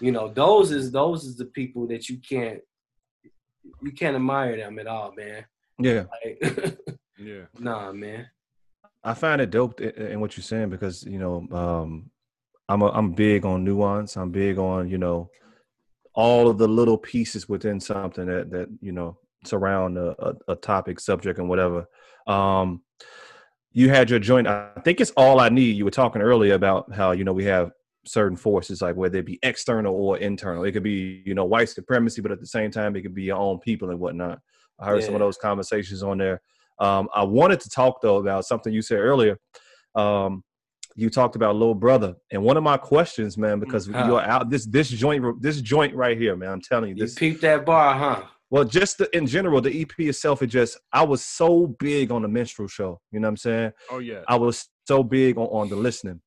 You 0.00 0.12
know, 0.12 0.28
those 0.28 0.70
is 0.70 0.92
those 0.92 1.24
is 1.24 1.36
the 1.36 1.46
people 1.46 1.88
that 1.88 2.08
you 2.08 2.16
can't 2.18 2.60
you 3.82 3.92
can't 3.92 4.14
admire 4.16 4.56
them 4.56 4.78
at 4.78 4.86
all, 4.86 5.12
man. 5.16 5.44
Yeah. 5.78 6.04
Like, 6.14 6.38
Yeah. 7.18 7.46
nah, 7.58 7.92
man. 7.92 8.28
I 9.02 9.14
find 9.14 9.40
it 9.42 9.50
dope 9.50 9.80
in 9.80 10.20
what 10.20 10.36
you're 10.36 10.44
saying 10.44 10.70
because 10.70 11.02
you 11.04 11.18
know 11.18 11.46
um, 11.50 12.09
I'm 12.70 12.82
a, 12.82 12.88
I'm 12.90 13.12
big 13.12 13.44
on 13.44 13.64
nuance. 13.64 14.16
I'm 14.16 14.30
big 14.30 14.56
on 14.58 14.88
you 14.88 14.96
know 14.96 15.28
all 16.14 16.48
of 16.48 16.56
the 16.56 16.68
little 16.68 16.96
pieces 16.98 17.48
within 17.48 17.80
something 17.80 18.26
that 18.26 18.50
that 18.50 18.68
you 18.80 18.92
know 18.92 19.18
surround 19.44 19.98
a, 19.98 20.14
a, 20.24 20.52
a 20.52 20.56
topic, 20.56 21.00
subject, 21.00 21.40
and 21.40 21.48
whatever. 21.48 21.86
Um, 22.28 22.82
you 23.72 23.88
had 23.88 24.08
your 24.08 24.20
joint. 24.20 24.46
I 24.46 24.70
think 24.84 25.00
it's 25.00 25.10
all 25.16 25.40
I 25.40 25.48
need. 25.48 25.76
You 25.76 25.84
were 25.84 25.90
talking 25.90 26.22
earlier 26.22 26.54
about 26.54 26.92
how 26.94 27.10
you 27.10 27.24
know 27.24 27.32
we 27.32 27.44
have 27.44 27.72
certain 28.06 28.36
forces 28.36 28.80
like 28.80 28.96
whether 28.96 29.18
it 29.18 29.26
be 29.26 29.40
external 29.42 29.94
or 29.94 30.18
internal. 30.18 30.62
It 30.62 30.70
could 30.72 30.84
be 30.84 31.22
you 31.26 31.34
know 31.34 31.46
white 31.46 31.70
supremacy, 31.70 32.22
but 32.22 32.30
at 32.30 32.38
the 32.38 32.46
same 32.46 32.70
time 32.70 32.94
it 32.94 33.02
could 33.02 33.14
be 33.16 33.24
your 33.24 33.38
own 33.38 33.58
people 33.58 33.90
and 33.90 33.98
whatnot. 33.98 34.38
I 34.78 34.86
heard 34.86 35.02
some 35.02 35.14
of 35.14 35.20
those 35.20 35.36
conversations 35.36 36.04
on 36.04 36.18
there. 36.18 36.40
Um, 36.78 37.08
I 37.12 37.24
wanted 37.24 37.60
to 37.60 37.68
talk 37.68 38.00
though 38.00 38.18
about 38.18 38.46
something 38.46 38.72
you 38.72 38.80
said 38.80 39.00
earlier. 39.00 39.38
Um, 39.96 40.44
you 40.96 41.08
talked 41.10 41.36
about 41.36 41.56
little 41.56 41.74
brother, 41.74 42.14
and 42.30 42.42
one 42.42 42.56
of 42.56 42.62
my 42.62 42.76
questions, 42.76 43.38
man, 43.38 43.58
because 43.60 43.88
Uh. 43.88 44.04
you're 44.06 44.20
out 44.20 44.50
this 44.50 44.66
this 44.66 44.88
joint 44.88 45.40
this 45.42 45.60
joint 45.60 45.94
right 45.94 46.16
here, 46.18 46.36
man. 46.36 46.50
I'm 46.50 46.60
telling 46.60 46.90
you, 46.90 46.96
You 46.96 47.02
this 47.04 47.14
peeped 47.14 47.40
that 47.42 47.64
bar, 47.64 47.94
huh? 47.94 48.26
well, 48.50 48.64
just 48.64 48.98
the, 48.98 49.16
in 49.16 49.26
general, 49.26 49.60
the 49.60 49.80
EP 49.82 49.92
itself, 50.00 50.42
it 50.42 50.48
just 50.48 50.78
I 50.92 51.02
was 51.04 51.24
so 51.24 51.68
big 51.78 52.10
on 52.10 52.22
the 52.22 52.28
minstrel 52.28 52.68
show. 52.68 53.00
You 53.12 53.20
know 53.20 53.26
what 53.28 53.30
I'm 53.30 53.36
saying? 53.36 53.72
Oh 53.90 53.98
yeah. 53.98 54.22
I 54.28 54.36
was 54.36 54.68
so 54.86 55.02
big 55.04 55.38
on, 55.38 55.46
on 55.46 55.68
the 55.68 55.76
listening, 55.76 56.20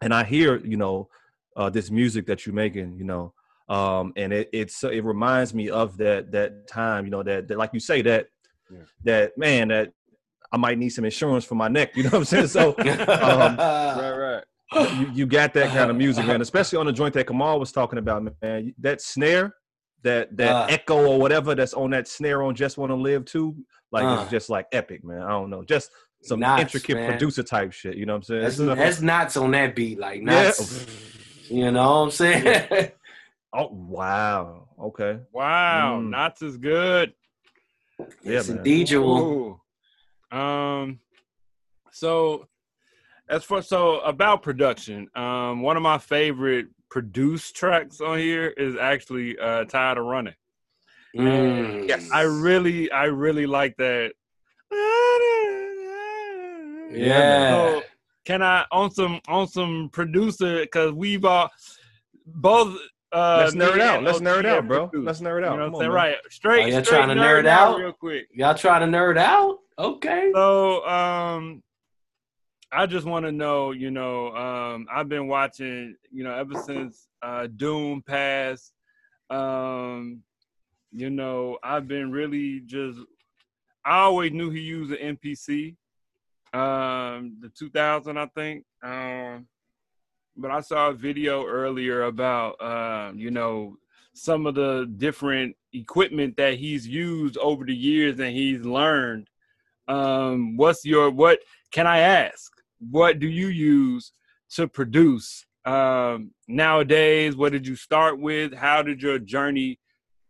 and 0.00 0.14
I 0.14 0.24
hear 0.24 0.56
you 0.58 0.76
know 0.76 1.08
uh, 1.56 1.68
this 1.70 1.90
music 1.90 2.26
that 2.26 2.46
you're 2.46 2.54
making, 2.54 2.96
you 2.96 3.04
know, 3.04 3.34
um, 3.68 4.12
and 4.16 4.32
it 4.32 4.48
it's 4.52 4.82
it 4.84 5.04
reminds 5.04 5.52
me 5.54 5.68
of 5.68 5.96
that 5.98 6.32
that 6.32 6.66
time, 6.66 7.04
you 7.04 7.10
know, 7.10 7.22
that, 7.22 7.48
that 7.48 7.58
like 7.58 7.70
you 7.74 7.80
say 7.80 8.00
that 8.02 8.28
Yeah. 8.70 8.84
that 9.04 9.36
man 9.36 9.68
that 9.68 9.92
I 10.52 10.56
might 10.56 10.78
need 10.78 10.90
some 10.90 11.04
insurance 11.04 11.44
for 11.44 11.54
my 11.54 11.68
neck. 11.68 11.96
You 11.96 12.04
know 12.04 12.10
what 12.10 12.18
I'm 12.18 12.24
saying? 12.24 12.46
So 12.48 12.70
Um, 12.78 13.56
Right. 13.56 14.42
Right. 14.72 14.98
you, 14.98 15.10
you 15.12 15.26
got 15.26 15.52
that 15.54 15.68
kind 15.70 15.90
of 15.90 15.96
music, 15.96 16.26
man. 16.26 16.40
Especially 16.40 16.78
on 16.78 16.86
the 16.86 16.92
joint 16.92 17.14
that 17.14 17.26
Kamal 17.26 17.58
was 17.60 17.72
talking 17.72 17.98
about, 17.98 18.28
man. 18.42 18.74
That 18.78 19.00
snare, 19.00 19.54
that 20.02 20.36
that 20.36 20.50
Uh. 20.50 20.66
echo 20.70 21.06
or 21.06 21.18
whatever 21.18 21.54
that's 21.54 21.74
on 21.74 21.90
that 21.90 22.08
snare 22.08 22.42
on 22.42 22.54
Just 22.54 22.78
Want 22.78 22.90
to 22.90 22.96
Live 22.96 23.24
too, 23.24 23.54
like 23.92 24.04
Uh. 24.04 24.20
it's 24.22 24.30
just 24.30 24.48
like 24.50 24.66
epic, 24.72 25.04
man. 25.04 25.22
I 25.22 25.30
don't 25.30 25.50
know, 25.50 25.62
just 25.64 25.90
some 26.22 26.40
Knots, 26.40 26.62
intricate 26.62 26.96
man. 26.96 27.10
producer 27.10 27.42
type 27.42 27.72
shit. 27.72 27.96
You 27.96 28.06
know 28.06 28.12
what 28.12 28.18
I'm 28.18 28.22
saying? 28.24 28.42
that's, 28.42 28.54
Stuff- 28.56 28.78
that's 28.78 29.00
knots 29.00 29.36
on 29.36 29.50
that 29.52 29.74
beat, 29.74 29.98
like 29.98 30.18
Yeah. 30.20 30.24
knots. 30.44 30.86
You 31.48 31.70
know 31.72 31.82
what 31.82 31.96
I'm 32.04 32.10
saying? 32.10 32.90
Oh 33.52 33.66
wow. 33.72 34.68
Okay. 34.80 35.18
Wow. 35.32 35.98
Mm. 36.00 36.10
Knots 36.10 36.40
is 36.42 36.56
good. 36.56 37.12
Yeah, 37.98 38.06
yes, 38.22 38.48
man. 38.48 38.58
indeed, 38.58 38.88
you 38.90 39.02
will. 39.02 39.18
Ooh. 39.18 39.60
Um. 40.30 41.00
So, 41.92 42.46
as 43.28 43.44
for 43.44 43.62
so 43.62 44.00
about 44.00 44.42
production, 44.42 45.08
um, 45.14 45.62
one 45.62 45.76
of 45.76 45.82
my 45.82 45.98
favorite 45.98 46.68
produced 46.90 47.54
tracks 47.56 48.00
on 48.00 48.18
here 48.18 48.48
is 48.48 48.76
actually 48.76 49.38
uh 49.38 49.64
"Tired 49.64 49.98
of 49.98 50.04
Running." 50.04 50.34
Mm. 51.16 51.88
Yes. 51.88 52.08
I 52.12 52.22
really, 52.22 52.90
I 52.92 53.04
really 53.04 53.46
like 53.46 53.76
that. 53.78 54.12
Yeah. 56.92 57.50
So 57.50 57.82
can 58.24 58.42
I 58.42 58.64
on 58.70 58.90
some 58.90 59.20
on 59.28 59.48
some 59.48 59.90
producer 59.92 60.60
because 60.60 60.92
we've 60.92 61.24
all 61.24 61.50
both. 62.26 62.78
Uh, 63.12 63.38
Let's 63.38 63.54
nerd 63.54 63.76
me 63.76 63.82
out. 63.82 63.96
and 63.96 64.04
Let's 64.04 64.18
OT 64.18 64.26
nerd 64.26 64.44
out, 64.46 64.68
bro. 64.68 64.88
produced. 64.88 65.06
Let's 65.06 65.20
nerd 65.20 65.44
out. 65.44 65.52
You 65.52 65.58
know 65.58 65.64
Come 65.64 65.72
what 65.72 65.78
I'm 65.78 65.80
saying? 65.80 65.90
on. 65.90 65.96
Right. 65.96 66.16
Straight. 66.30 66.62
Oh, 66.62 66.66
y'all 66.68 66.84
straight 66.84 66.98
trying 66.98 67.08
to 67.16 67.22
nerd 67.22 67.46
out? 67.46 67.78
real 67.78 67.92
quick. 67.92 68.28
Y'all 68.32 68.54
trying 68.54 68.90
to 68.90 68.98
nerd 68.98 69.18
out? 69.18 69.58
Okay. 69.78 70.30
So, 70.34 70.86
um, 70.86 71.62
I 72.72 72.86
just 72.86 73.04
want 73.06 73.26
to 73.26 73.32
know, 73.32 73.72
you 73.72 73.90
know, 73.90 74.34
um, 74.36 74.86
I've 74.92 75.08
been 75.08 75.26
watching, 75.26 75.96
you 76.12 76.22
know, 76.22 76.32
ever 76.34 76.54
since 76.54 77.08
uh, 77.22 77.48
Doom 77.48 78.02
passed. 78.02 78.72
Um, 79.28 80.22
you 80.92 81.10
know, 81.10 81.58
I've 81.62 81.88
been 81.88 82.10
really 82.12 82.60
just. 82.60 82.98
I 83.84 84.00
always 84.00 84.32
knew 84.32 84.50
he 84.50 84.60
used 84.60 84.92
an 84.92 85.16
MPC. 85.16 85.74
um, 86.52 87.36
the 87.40 87.48
2000, 87.58 88.16
I 88.18 88.26
think. 88.26 88.64
Um, 88.82 89.46
but 90.40 90.50
I 90.50 90.60
saw 90.60 90.88
a 90.88 90.94
video 90.94 91.44
earlier 91.46 92.04
about, 92.04 92.60
um, 92.62 93.18
you 93.18 93.30
know, 93.30 93.76
some 94.14 94.46
of 94.46 94.54
the 94.54 94.90
different 94.96 95.54
equipment 95.72 96.36
that 96.36 96.54
he's 96.54 96.86
used 96.86 97.36
over 97.38 97.64
the 97.64 97.74
years 97.74 98.18
and 98.18 98.34
he's 98.34 98.62
learned. 98.62 99.28
Um 99.88 100.56
what's 100.56 100.84
your 100.84 101.10
what 101.10 101.38
can 101.72 101.86
i 101.86 101.98
ask? 101.98 102.52
What 102.90 103.18
do 103.18 103.28
you 103.28 103.48
use 103.48 104.12
to 104.50 104.68
produce? 104.68 105.46
Um 105.64 106.32
nowadays 106.48 107.36
what 107.36 107.52
did 107.52 107.66
you 107.66 107.76
start 107.76 108.18
with? 108.20 108.52
How 108.54 108.82
did 108.82 109.00
your 109.02 109.18
journey 109.18 109.78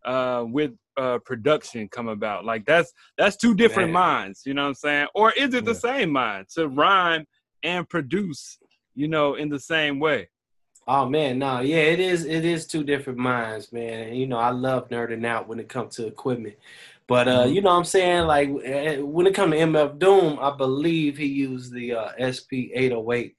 uh 0.05 0.44
with 0.46 0.73
uh 0.96 1.18
production 1.25 1.88
come 1.88 2.09
about? 2.09 2.44
Like 2.44 2.64
that's 2.64 2.92
that's 3.18 3.37
two 3.37 3.55
different 3.55 3.88
Man. 3.88 3.94
minds 3.94 4.42
you 4.46 4.55
know 4.55 4.62
what 4.62 4.68
i'm 4.68 4.75
saying? 4.75 5.07
Or 5.14 5.33
is 5.33 5.55
it 5.55 5.64
the 5.64 5.75
Yeah. 5.75 5.79
same 5.90 6.11
mind 6.11 6.46
to 6.55 6.68
rhyme 6.68 7.27
and 7.62 7.88
produce 7.88 8.59
you 8.94 9.09
know 9.09 9.35
in 9.35 9.48
the 9.48 9.61
same 9.61 9.98
way 10.00 10.29
Oh 10.87 11.09
man, 11.09 11.38
no, 11.38 11.61
yeah, 11.61 11.76
it 11.76 12.00
is. 12.00 12.24
It 12.24 12.44
is 12.44 12.66
two 12.66 12.83
different 12.83 13.18
minds, 13.18 13.72
man. 13.72 14.09
And, 14.09 14.16
you 14.18 14.26
know, 14.26 14.38
I 14.38 14.50
love 14.50 14.88
nerding 14.88 15.24
out 15.26 15.46
when 15.46 15.61
it 15.61 15.68
comes 15.68 15.94
to 15.96 16.07
equipment, 16.07 16.57
but 17.07 17.29
uh, 17.29 17.44
Mhm. 17.44 17.55
you 17.55 17.61
know, 17.61 17.70
what 17.70 17.76
I'm 17.79 17.85
saying 17.85 18.26
like 18.26 18.48
eh, 18.64 18.98
when 18.98 19.26
it 19.26 19.35
comes 19.35 19.53
to 19.53 19.59
MF 19.59 19.98
Doom, 19.98 20.38
I 20.40 20.50
believe 20.57 21.16
he 21.16 21.26
used 21.26 21.72
the 21.72 21.94
uh, 21.94 22.11
SP 22.18 22.72
808. 22.74 23.37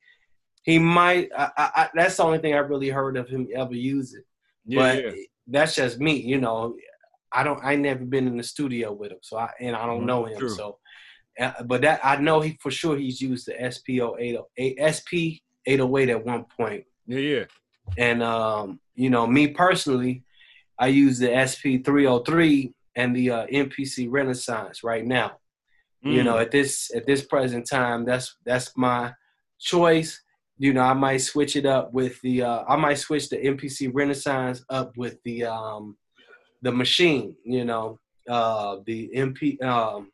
He 0.64 0.80
might. 0.80 1.30
I, 1.38 1.50
I, 1.58 1.72
I, 1.76 1.90
that's 1.94 2.18
the 2.18 2.24
only 2.24 2.38
thing 2.38 2.54
I 2.54 2.60
really 2.60 2.90
heard 2.90 3.18
of 3.18 3.28
him 3.28 3.48
ever 3.54 3.74
use 3.76 4.14
it. 4.14 4.24
yeah, 4.66 4.78
but 4.80 5.16
that's 5.48 5.76
just 5.76 6.00
me, 6.00 6.14
you 6.16 6.40
know. 6.40 6.76
I 7.34 7.44
don't. 7.44 7.64
I 7.64 7.76
never 7.76 8.06
been 8.06 8.28
in 8.28 8.38
the 8.38 8.44
studio 8.44 8.94
with 8.94 9.12
him, 9.12 9.20
so 9.22 9.38
I 9.38 9.50
and 9.60 9.76
I 9.76 9.86
don't 9.86 10.04
Mhm, 10.04 10.08
know 10.08 10.26
him. 10.26 10.38
true. 10.40 10.50
So, 10.50 10.78
but 11.66 11.82
that 11.82 12.00
I 12.04 12.18
know 12.18 12.42
he 12.42 12.58
for 12.62 12.72
sure 12.72 12.98
he's 12.98 13.22
used 13.22 13.48
the 13.48 13.54
SPO 13.54 14.16
808 14.20 14.78
SP 14.80 15.42
808 15.66 16.10
at 16.10 16.26
one 16.26 16.46
point. 16.58 16.86
yeah 17.08 17.20
yeah 17.20 17.46
And 17.98 18.22
um, 18.24 18.80
you 18.96 19.10
know, 19.10 19.28
me 19.28 19.48
personally, 19.50 20.24
I 20.80 20.88
use 20.88 21.20
the 21.20 21.28
SP303 21.28 22.74
and 22.96 23.16
the 23.16 23.32
uh, 23.32 23.48
MPC 23.48 24.08
Renaissance 24.10 24.84
right 24.84 25.06
now. 25.06 25.38
You 26.04 26.22
Mm. 26.22 26.26
know, 26.26 26.38
at 26.40 26.52
this 26.52 26.92
at 26.96 27.06
this 27.06 27.24
present 27.26 27.68
time, 27.70 28.06
that's 28.06 28.36
that's 28.46 28.76
my 28.76 29.14
choice. 29.60 30.22
You 30.58 30.74
know, 30.74 30.82
I 30.82 30.94
might 30.94 31.18
switch 31.22 31.56
it 31.56 31.66
up 31.66 31.94
with 31.94 32.20
the 32.22 32.44
uh, 32.44 32.64
I 32.68 32.76
might 32.76 32.98
switch 32.98 33.30
the 33.30 33.38
MPC 33.38 33.92
Renaissance 33.94 34.64
up 34.70 34.98
with 34.98 35.18
the 35.24 35.46
um 35.46 35.98
the 36.62 36.72
machine. 36.72 37.36
You 37.46 37.66
know, 37.66 38.00
uh 38.28 38.78
the 38.86 39.10
MP 39.16 39.62
um 39.64 40.12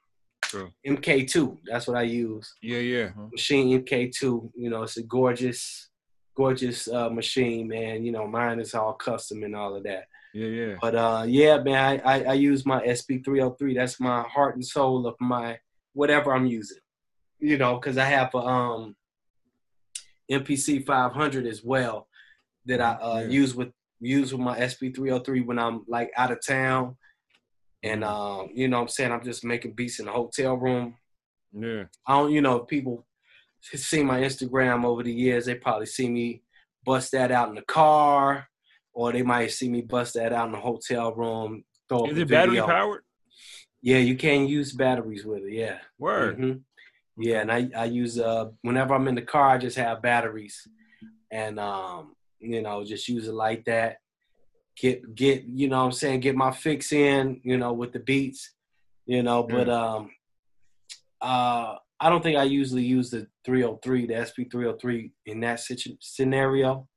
True. 0.47 0.71
MK2. 0.85 1.57
That's 1.65 1.87
what 1.87 1.97
I 1.97 2.03
use. 2.03 2.53
Yeah, 2.61 2.79
yeah. 2.79 3.09
Machine 3.31 3.83
MK2. 3.83 4.51
You 4.55 4.69
know, 4.69 4.83
it's 4.83 4.97
a 4.97 5.03
gorgeous, 5.03 5.89
gorgeous 6.35 6.87
uh, 6.87 7.09
machine, 7.09 7.67
man. 7.67 8.05
You 8.05 8.11
know, 8.13 8.27
mine 8.27 8.59
is 8.59 8.73
all 8.73 8.93
custom 8.93 9.43
and 9.43 9.55
all 9.55 9.75
of 9.75 9.83
that. 9.83 10.05
Yeah, 10.33 10.47
yeah. 10.47 10.75
But 10.81 10.95
uh, 10.95 11.25
yeah, 11.27 11.57
man, 11.59 12.01
I, 12.05 12.19
I, 12.19 12.23
I 12.23 12.33
use 12.33 12.65
my 12.65 12.81
SP303. 12.81 13.75
That's 13.75 13.99
my 13.99 14.21
heart 14.23 14.55
and 14.55 14.65
soul 14.65 15.05
of 15.07 15.15
my 15.19 15.57
whatever 15.93 16.33
I'm 16.33 16.45
using. 16.45 16.77
You 17.39 17.57
know, 17.57 17.75
because 17.75 17.97
I 17.97 18.05
have 18.05 18.33
a 18.33 18.37
um, 18.39 18.95
MPC 20.31 20.85
500 20.85 21.45
as 21.45 21.63
well 21.63 22.07
that 22.65 22.81
I 22.81 22.91
uh, 22.93 23.19
Yeah. 23.21 23.27
use 23.29 23.55
with 23.55 23.69
use 23.99 24.31
with 24.31 24.41
my 24.41 24.57
SP303 24.59 25.45
when 25.45 25.57
I'm 25.59 25.83
like 25.87 26.11
out 26.17 26.31
of 26.31 26.39
town. 26.45 26.95
And 27.87 28.03
um, 28.03 28.49
you 28.53 28.67
know 28.67 28.77
what 28.77 28.83
I'm 28.83 28.89
saying? 28.89 29.11
I'm 29.11 29.23
just 29.23 29.43
making 29.43 29.73
beats 29.73 29.99
in 29.99 30.05
the 30.05 30.11
hotel 30.11 30.55
room. 30.55 30.95
Yeah. 31.51 31.85
I 32.05 32.17
don't, 32.17 32.31
you 32.31 32.41
know, 32.41 32.57
if 32.57 32.67
people 32.67 33.05
see 33.61 34.03
my 34.03 34.21
Instagram 34.21 34.85
over 34.85 35.03
the 35.03 35.13
years, 35.13 35.45
they 35.45 35.55
probably 35.55 35.85
see 35.85 36.09
me 36.09 36.41
bust 36.85 37.11
that 37.11 37.31
out 37.31 37.49
in 37.49 37.55
the 37.55 37.61
car, 37.63 38.47
or 38.93 39.11
they 39.11 39.23
might 39.23 39.51
see 39.51 39.69
me 39.69 39.81
bust 39.81 40.13
that 40.15 40.33
out 40.33 40.47
in 40.47 40.53
the 40.53 40.59
hotel 40.59 41.13
room. 41.13 41.63
Throw 41.89 42.05
Is 42.05 42.17
it 42.17 42.29
battery 42.29 42.61
powered? 42.61 43.03
Yeah, 43.81 43.97
you 43.99 44.15
can 44.15 44.47
use 44.47 44.73
batteries 44.73 45.25
with 45.25 45.43
it. 45.43 45.53
Yeah. 45.53 45.79
Word. 45.97 46.37
Mhm. 46.37 46.61
Yeah, 47.17 47.41
and 47.41 47.51
I 47.51 47.69
I 47.75 47.85
use 47.85 48.19
uh 48.19 48.51
whenever 48.61 48.93
I'm 48.93 49.07
in 49.07 49.15
the 49.15 49.21
car, 49.21 49.49
I 49.49 49.57
just 49.57 49.77
have 49.77 50.01
batteries, 50.01 50.67
and 51.31 51.59
um 51.59 52.15
you 52.39 52.61
know 52.61 52.83
just 52.83 53.07
use 53.07 53.27
it 53.27 53.33
like 53.33 53.65
that. 53.65 53.97
Get 54.79 55.15
get 55.15 55.43
you 55.45 55.69
know 55.69 55.79
what 55.79 55.85
I'm 55.85 55.91
saying 55.91 56.19
get 56.19 56.35
my 56.35 56.51
fix 56.51 56.91
in 56.91 57.41
you 57.43 57.57
know 57.57 57.73
with 57.73 57.93
the 57.93 57.99
beats, 57.99 58.53
you 59.05 59.23
know. 59.23 59.43
But 59.43 59.69
um 59.69 60.11
uh 61.21 61.75
I 61.99 62.09
don't 62.09 62.21
think 62.21 62.37
I 62.37 62.43
usually 62.43 62.83
use 62.83 63.09
the 63.09 63.27
303, 63.43 64.05
the 64.05 64.13
SP 64.29 64.45
303 64.51 65.11
in 65.25 65.39
that 65.39 65.59
situ- 65.61 65.97
scenario. 65.99 66.87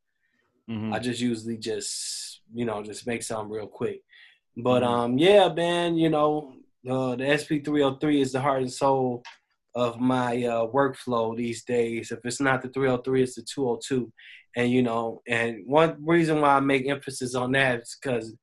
Mhm. 0.68 0.92
I 0.94 0.98
just 0.98 1.20
usually 1.22 1.56
just 1.56 2.42
you 2.52 2.66
know 2.66 2.82
just 2.82 3.06
make 3.06 3.22
something 3.22 3.50
real 3.50 3.66
quick. 3.66 4.02
But 4.56 4.82
Mhm. 4.82 4.86
um 4.88 5.18
yeah, 5.18 5.48
man, 5.52 5.96
you 5.96 6.10
know 6.10 6.54
uh, 6.88 7.14
the 7.16 7.24
SP303 7.24 8.20
is 8.20 8.32
the 8.32 8.40
heart 8.40 8.62
and 8.62 8.72
soul 8.72 9.22
of 9.74 10.00
my 10.00 10.44
uh, 10.44 10.66
workflow 10.66 11.36
these 11.36 11.64
days. 11.64 12.10
If 12.10 12.20
it's 12.24 12.40
not 12.40 12.62
the 12.62 12.68
303, 12.68 13.22
it's 13.22 13.34
the 13.36 13.42
202. 13.42 14.12
And 14.56 14.70
you 14.70 14.82
know, 14.82 15.22
and 15.28 15.62
one 15.66 15.96
reason 16.04 16.40
why 16.40 16.56
I 16.56 16.60
make 16.60 16.88
emphasis 16.88 17.34
on 17.34 17.52
that 17.52 17.82
is 17.82 17.96
because 18.00 18.34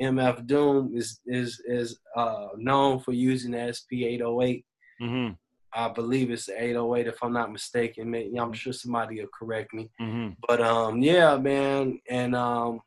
MF 0.00 0.46
Doom 0.46 0.92
is 0.94 1.20
is 1.26 1.62
is 1.66 1.98
uh, 2.16 2.48
known 2.56 2.98
for 2.98 3.12
using 3.12 3.52
the 3.52 3.58
SP808. 3.58 4.64
Mhm. 5.00 5.36
I 5.74 5.88
believe 5.88 6.30
it's 6.30 6.46
the 6.46 6.60
808 6.62 7.06
if 7.06 7.22
I'm 7.22 7.32
not 7.32 7.52
mistaken. 7.52 8.14
I'm 8.38 8.52
sure 8.52 8.72
somebody 8.72 9.20
will 9.20 9.28
correct 9.38 9.72
me. 9.72 9.88
Mhm. 10.00 10.36
But 10.46 10.60
um, 10.60 11.00
yeah, 11.00 11.36
man, 11.36 12.00
and 12.08 12.34
um, 12.34 12.80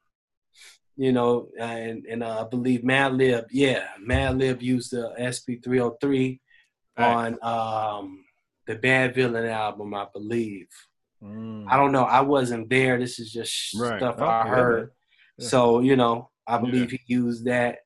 you 0.98 1.14
know, 1.14 1.48
and 1.58 2.06
and 2.06 2.24
uh, 2.24 2.42
I 2.46 2.50
believe 2.50 2.82
Madlib, 2.82 3.46
yeah, 3.52 3.88
Madlib 4.06 4.62
used 4.62 4.92
the 4.92 5.14
SP303 6.98 7.38
on 7.42 7.44
um 7.44 8.26
the 8.68 8.76
Madvillain 8.78 9.50
album, 9.50 9.94
I 9.94 10.08
believe. 10.12 10.68
Mm. 11.24 11.66
I 11.70 11.78
don't 11.78 11.92
know, 11.92 12.04
I 12.04 12.22
wasn't 12.22 12.70
there. 12.70 12.98
This 13.00 13.20
is 13.20 13.32
just 13.32 13.74
Right. 13.80 14.00
stuff 14.00 14.20
I 14.20 14.48
heard. 14.48 14.92
Yeah. 15.38 15.48
So 15.48 15.80
you 15.80 15.96
know, 15.96 16.30
I 16.48 16.58
believe 16.58 16.92
he 16.92 17.00
used 17.08 17.46
that 17.46 17.80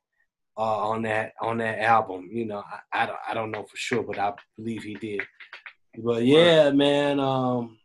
uh, 0.58 0.90
on 0.90 1.04
that 1.04 1.34
on 1.42 1.58
that 1.60 1.80
album. 1.80 2.30
You 2.32 2.46
know, 2.46 2.64
I, 2.94 3.04
I 3.04 3.06
don't 3.06 3.20
I 3.30 3.34
don't 3.34 3.52
know 3.52 3.64
for 3.64 3.78
sure, 3.78 4.04
but 4.04 4.20
I 4.20 4.34
believe 4.58 4.84
he 4.84 4.96
did. 4.96 5.22
But 5.98 6.24
yeah, 6.24 6.72
man. 6.72 7.20
Um, 7.20 7.78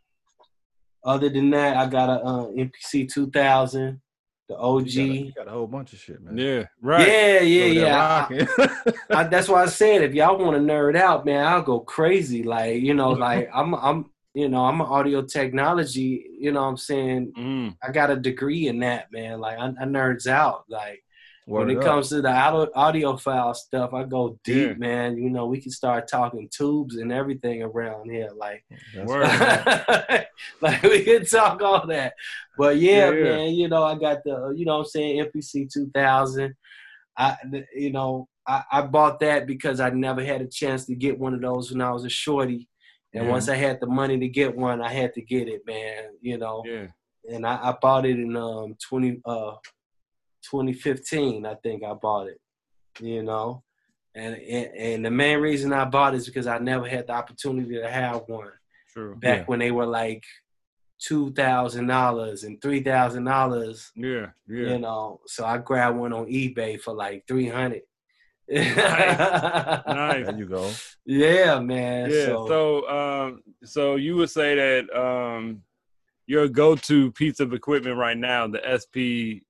other 1.03 1.29
than 1.29 1.51
that, 1.51 1.77
I 1.77 1.85
got 1.87 2.09
a 2.09 2.23
uh, 2.23 2.47
MPC 2.47 3.07
2000, 3.13 4.01
the 4.47 4.57
OG. 4.57 4.87
You 4.87 5.05
got, 5.07 5.11
a, 5.13 5.17
you 5.25 5.31
got 5.33 5.47
a 5.47 5.51
whole 5.51 5.67
bunch 5.67 5.93
of 5.93 5.99
shit, 5.99 6.21
man. 6.21 6.37
Yeah. 6.37 6.65
Right. 6.81 7.07
Yeah, 7.07 7.39
yeah, 7.41 7.63
Over 8.27 8.35
yeah. 8.35 8.47
I- 9.09 9.19
I, 9.21 9.23
that's 9.23 9.47
why 9.47 9.63
I 9.63 9.67
said 9.67 10.03
if 10.03 10.13
y'all 10.13 10.37
want 10.37 10.55
to 10.55 10.61
nerd 10.61 10.95
out, 10.95 11.25
man, 11.25 11.45
I'll 11.45 11.61
go 11.63 11.79
crazy. 11.79 12.43
Like 12.43 12.81
you 12.81 12.93
know, 12.93 13.09
like 13.11 13.49
I'm 13.53 13.73
I'm 13.75 14.11
you 14.33 14.49
know 14.49 14.65
I'm 14.65 14.81
an 14.81 14.87
audio 14.87 15.21
technology. 15.23 16.25
You 16.39 16.51
know, 16.51 16.61
what 16.63 16.67
I'm 16.69 16.77
saying 16.77 17.33
Mm. 17.37 17.77
I 17.81 17.91
got 17.91 18.11
a 18.11 18.15
degree 18.15 18.67
in 18.67 18.79
that, 18.79 19.11
man. 19.11 19.39
Like 19.39 19.57
I, 19.57 19.67
I 19.67 19.85
nerds 19.85 20.27
out. 20.27 20.65
Like 20.69 21.03
Word 21.47 21.67
when 21.67 21.69
it 21.69 21.77
up. 21.77 21.83
comes 21.83 22.09
to 22.09 22.21
the 22.21 22.31
audio, 22.31 22.65
audiophile 22.75 23.55
stuff, 23.55 23.93
I 23.93 24.03
go 24.03 24.39
deep, 24.43 24.69
Yeah. 24.69 24.73
man. 24.77 25.17
You 25.17 25.29
know, 25.29 25.45
we 25.45 25.61
can 25.61 25.71
start 25.71 26.07
talking 26.07 26.49
tubes 26.49 26.95
and 26.97 27.11
everything 27.11 27.61
around 27.61 28.09
here. 28.09 28.29
Like, 28.35 28.65
Word. 29.05 29.27
like 30.61 30.81
we 30.83 31.03
can 31.03 31.25
talk 31.25 31.61
all 31.61 31.85
that. 31.87 32.13
But 32.57 32.77
yeah, 32.77 33.11
Yeah, 33.11 33.23
man, 33.23 33.53
you 33.53 33.67
know, 33.67 33.83
I 33.83 33.95
got 33.95 34.23
the, 34.23 34.53
you 34.55 34.65
know 34.65 34.73
what 34.79 34.85
I'm 34.85 34.85
saying, 34.85 35.25
MPC 35.25 35.71
2000. 35.71 36.55
I, 37.17 37.37
you 37.75 37.91
know, 37.91 38.27
I, 38.47 38.63
I 38.71 38.81
bought 38.81 39.19
that 39.21 39.47
because 39.47 39.79
I 39.79 39.89
never 39.89 40.23
had 40.23 40.41
a 40.41 40.47
chance 40.47 40.85
to 40.85 40.95
get 40.95 41.17
one 41.19 41.33
of 41.33 41.41
those 41.41 41.71
when 41.71 41.81
I 41.81 41.91
was 41.91 42.05
a 42.05 42.09
shorty. 42.09 42.67
And 43.13 43.25
Yeah. 43.25 43.29
once 43.31 43.47
I 43.49 43.55
had 43.55 43.79
the 43.79 43.87
money 43.87 44.19
to 44.19 44.27
get 44.27 44.55
one, 44.55 44.81
I 44.81 44.91
had 44.91 45.13
to 45.13 45.21
get 45.21 45.47
it, 45.47 45.61
man. 45.65 46.09
You 46.21 46.37
know, 46.37 46.63
Yeah. 46.65 46.87
and 47.31 47.45
I, 47.45 47.69
I 47.69 47.75
bought 47.81 48.05
it 48.05 48.19
in 48.19 48.35
um 48.35 48.75
20 48.89 49.21
uh 49.25 49.53
2015 50.49 51.45
I 51.45 51.55
think 51.55 51.83
I 51.83 51.93
bought 51.93 52.27
it 52.27 52.39
you 52.99 53.23
know 53.23 53.63
and, 54.13 54.35
and 54.35 54.67
and 54.77 55.05
the 55.05 55.11
main 55.11 55.39
reason 55.39 55.73
I 55.73 55.85
bought 55.85 56.13
it 56.13 56.17
is 56.17 56.25
because 56.27 56.47
I 56.47 56.57
never 56.59 56.87
had 56.87 57.07
the 57.07 57.13
opportunity 57.13 57.75
to 57.75 57.89
have 57.89 58.21
one 58.27 58.51
True. 58.93 59.15
back 59.15 59.39
Yeah. 59.39 59.43
when 59.45 59.59
they 59.59 59.71
were 59.71 59.85
like 59.85 60.23
two 60.97 61.31
thousand 61.33 61.87
dollars 61.87 62.43
and 62.45 62.61
three 62.61 62.81
thousand 62.81 63.25
dollars 63.25 63.91
Yeah. 63.95 64.27
Yeah. 64.47 64.67
you 64.73 64.79
know 64.79 65.19
so 65.27 65.45
I 65.45 65.57
grabbed 65.57 65.97
one 65.97 66.13
on 66.13 66.27
eBay 66.27 66.79
for 66.79 66.93
like 66.93 67.25
three 67.27 67.49
hundred 67.49 67.81
Nice. 68.47 68.75
There 69.85 70.37
you 70.37 70.45
go. 70.45 70.71
yeah 71.05 71.59
man 71.59 72.09
Yeah. 72.11 72.25
so, 72.27 72.47
So, 72.47 72.89
um, 72.89 73.43
so 73.63 73.95
you 73.95 74.15
would 74.17 74.29
say 74.29 74.55
that 74.55 74.95
um, 74.97 75.63
your 76.27 76.47
go-to 76.47 77.11
piece 77.11 77.39
of 77.39 77.53
equipment 77.53 77.97
right 77.97 78.17
now, 78.17 78.47
the 78.47 78.61
SP 78.65 79.43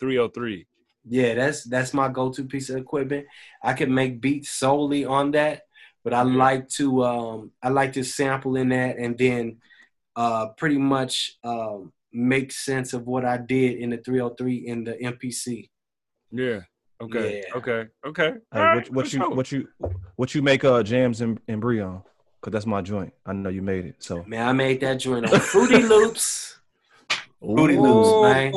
303. 0.00 0.66
Yeah, 1.08 1.34
that's 1.34 1.64
that's 1.64 1.94
my 1.94 2.08
go-to 2.08 2.44
piece 2.44 2.70
of 2.70 2.76
equipment. 2.76 3.26
I 3.62 3.72
can 3.72 3.92
make 3.92 4.20
beats 4.20 4.50
solely 4.50 5.04
on 5.04 5.30
that, 5.32 5.62
but 6.04 6.12
I 6.12 6.22
like 6.22 6.68
to 6.70 7.04
um 7.04 7.52
I 7.62 7.68
like 7.70 7.94
to 7.94 8.04
sample 8.04 8.56
in 8.56 8.68
that 8.70 8.96
and 8.96 9.16
then 9.16 9.58
uh 10.16 10.48
pretty 10.48 10.78
much 10.78 11.38
um 11.44 11.92
make 12.12 12.52
sense 12.52 12.92
of 12.92 13.06
what 13.06 13.24
I 13.24 13.38
did 13.38 13.78
in 13.78 13.90
the 13.90 13.98
303 13.98 14.56
in 14.56 14.84
the 14.84 14.92
MPC. 14.94 15.68
Yeah. 16.32 16.60
Okay. 17.00 17.42
Yeah. 17.46 17.56
Okay. 17.56 17.88
Okay. 18.04 18.32
Hey, 18.52 18.60
All 18.60 18.62
right, 18.62 18.74
what, 18.76 18.90
what 18.90 19.12
you 19.12 19.20
sure. 19.20 19.30
what 19.30 19.52
you 19.52 19.68
what 20.16 20.34
you 20.34 20.42
make 20.42 20.64
uh 20.64 20.82
jams 20.82 21.22
and, 21.22 21.40
and 21.48 21.60
brie 21.60 21.80
on? 21.80 22.02
Cause 22.42 22.52
that's 22.52 22.66
my 22.66 22.80
joint. 22.80 23.12
I 23.26 23.32
know 23.32 23.50
you 23.50 23.62
made 23.62 23.84
it. 23.84 23.96
So 23.98 24.24
Man, 24.26 24.46
I 24.46 24.52
made 24.52 24.80
that 24.80 24.94
joint 24.94 25.30
on 25.30 25.40
Fruity 25.40 25.82
Loops. 25.82 26.58
Fruity 27.40 27.76
Ooh. 27.76 27.82
Loops, 27.82 28.34
man. 28.34 28.52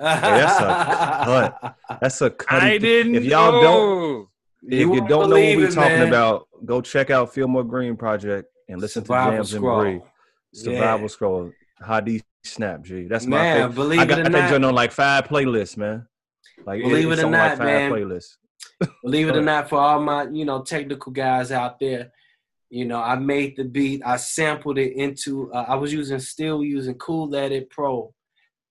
Ooh. 0.00 0.04
that's 0.04 0.60
a 0.60 0.64
cut. 1.24 1.76
That's 2.00 2.20
a 2.22 2.30
cut. 2.30 2.62
I 2.62 2.78
didn't. 2.78 3.14
If 3.16 3.24
y'all 3.24 3.60
don't, 3.60 3.62
know. 3.62 4.28
if 4.68 4.80
you 4.80 4.88
wouldn't 4.90 5.08
don't 5.08 5.30
know 5.30 5.36
what 5.36 5.56
we're 5.56 5.68
it, 5.68 5.72
talking 5.74 5.98
man. 5.98 6.08
about, 6.08 6.48
go 6.64 6.80
check 6.80 7.10
out 7.10 7.32
Fillmore 7.34 7.64
Green 7.64 7.96
Project 7.96 8.48
and 8.68 8.80
listen 8.80 9.04
Survival 9.04 9.30
to 9.32 9.36
Jams 9.38 9.50
Scroll. 9.52 9.80
and 9.80 10.00
Brie. 10.00 10.08
Survival 10.54 11.00
Yeah. 11.02 11.06
Scroll. 11.08 11.52
Hadi 11.82 12.22
Snap 12.44 12.82
G. 12.82 13.06
That's 13.06 13.26
my 13.26 13.36
Man, 13.38 13.56
favorite. 13.56 13.74
believe 13.74 14.00
I 14.00 14.02
it 14.04 14.06
got 14.08 14.18
or 14.26 14.28
that 14.30 14.50
joint 14.50 14.64
on 14.64 14.74
like 14.74 14.92
five 14.92 15.24
playlists, 15.28 15.76
man. 15.76 16.06
Like 16.66 16.82
Believe 16.82 17.10
it's 17.10 17.20
it 17.22 17.24
or 17.26 17.30
not, 17.30 17.50
like 17.50 17.58
five 17.58 17.66
man. 17.66 17.92
playlists. 17.92 18.36
Believe 19.02 19.28
it 19.28 19.36
or 19.36 19.42
not, 19.42 19.68
for 19.68 19.78
all 19.78 20.00
my 20.00 20.24
you 20.30 20.44
know 20.44 20.62
technical 20.62 21.12
guys 21.12 21.52
out 21.52 21.78
there, 21.80 22.10
you 22.68 22.84
know 22.84 23.00
I 23.00 23.14
made 23.16 23.56
the 23.56 23.64
beat. 23.64 24.02
I 24.04 24.16
sampled 24.16 24.78
it 24.78 24.92
into. 24.94 25.50
Uh, 25.52 25.64
I 25.68 25.74
was 25.76 25.92
using 25.92 26.18
still 26.18 26.62
using 26.62 26.94
Cool 26.96 27.34
Edit 27.34 27.70
Pro 27.70 28.12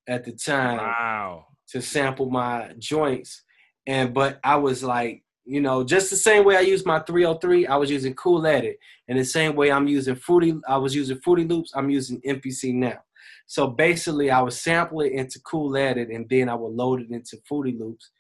at 0.10 0.26
the 0.26 0.34
time 0.34 0.78
Wow. 0.78 1.45
to 1.69 1.82
sample 1.82 2.30
my 2.30 2.74
joints, 2.80 3.43
and 3.88 4.13
but 4.13 4.39
I 4.43 4.56
was 4.58 4.84
like, 4.84 5.24
you 5.45 5.62
know, 5.62 5.84
just 5.84 6.10
the 6.10 6.15
same 6.15 6.43
way 6.45 6.58
I 6.58 6.62
used 6.62 6.86
my 6.86 7.00
303, 7.00 7.67
I 7.67 7.76
was 7.78 7.89
using 7.89 8.13
Cool 8.15 8.45
Edit, 8.45 8.78
and 9.08 9.17
the 9.17 9.24
same 9.26 9.56
way 9.56 9.72
I'm 9.72 9.88
using 9.88 10.15
Fruity. 10.15 10.54
I 10.67 10.78
was 10.78 10.93
using 10.93 11.19
Fruity 11.22 11.45
Loops. 11.45 11.72
I'm 11.76 11.89
using 11.89 12.22
MPC 12.22 12.74
now. 12.74 13.00
So 13.48 13.67
basically, 13.67 14.30
I 14.30 14.41
would 14.41 14.54
sample 14.54 15.02
it 15.02 15.12
into 15.13 15.39
Cool 15.41 15.76
Edit, 15.78 16.10
and 16.10 16.28
then 16.30 16.50
I 16.50 16.56
would 16.56 16.74
load 16.74 17.02
it 17.02 17.10
into 17.10 17.38
Fruity 17.48 17.76
Loops 17.78 18.12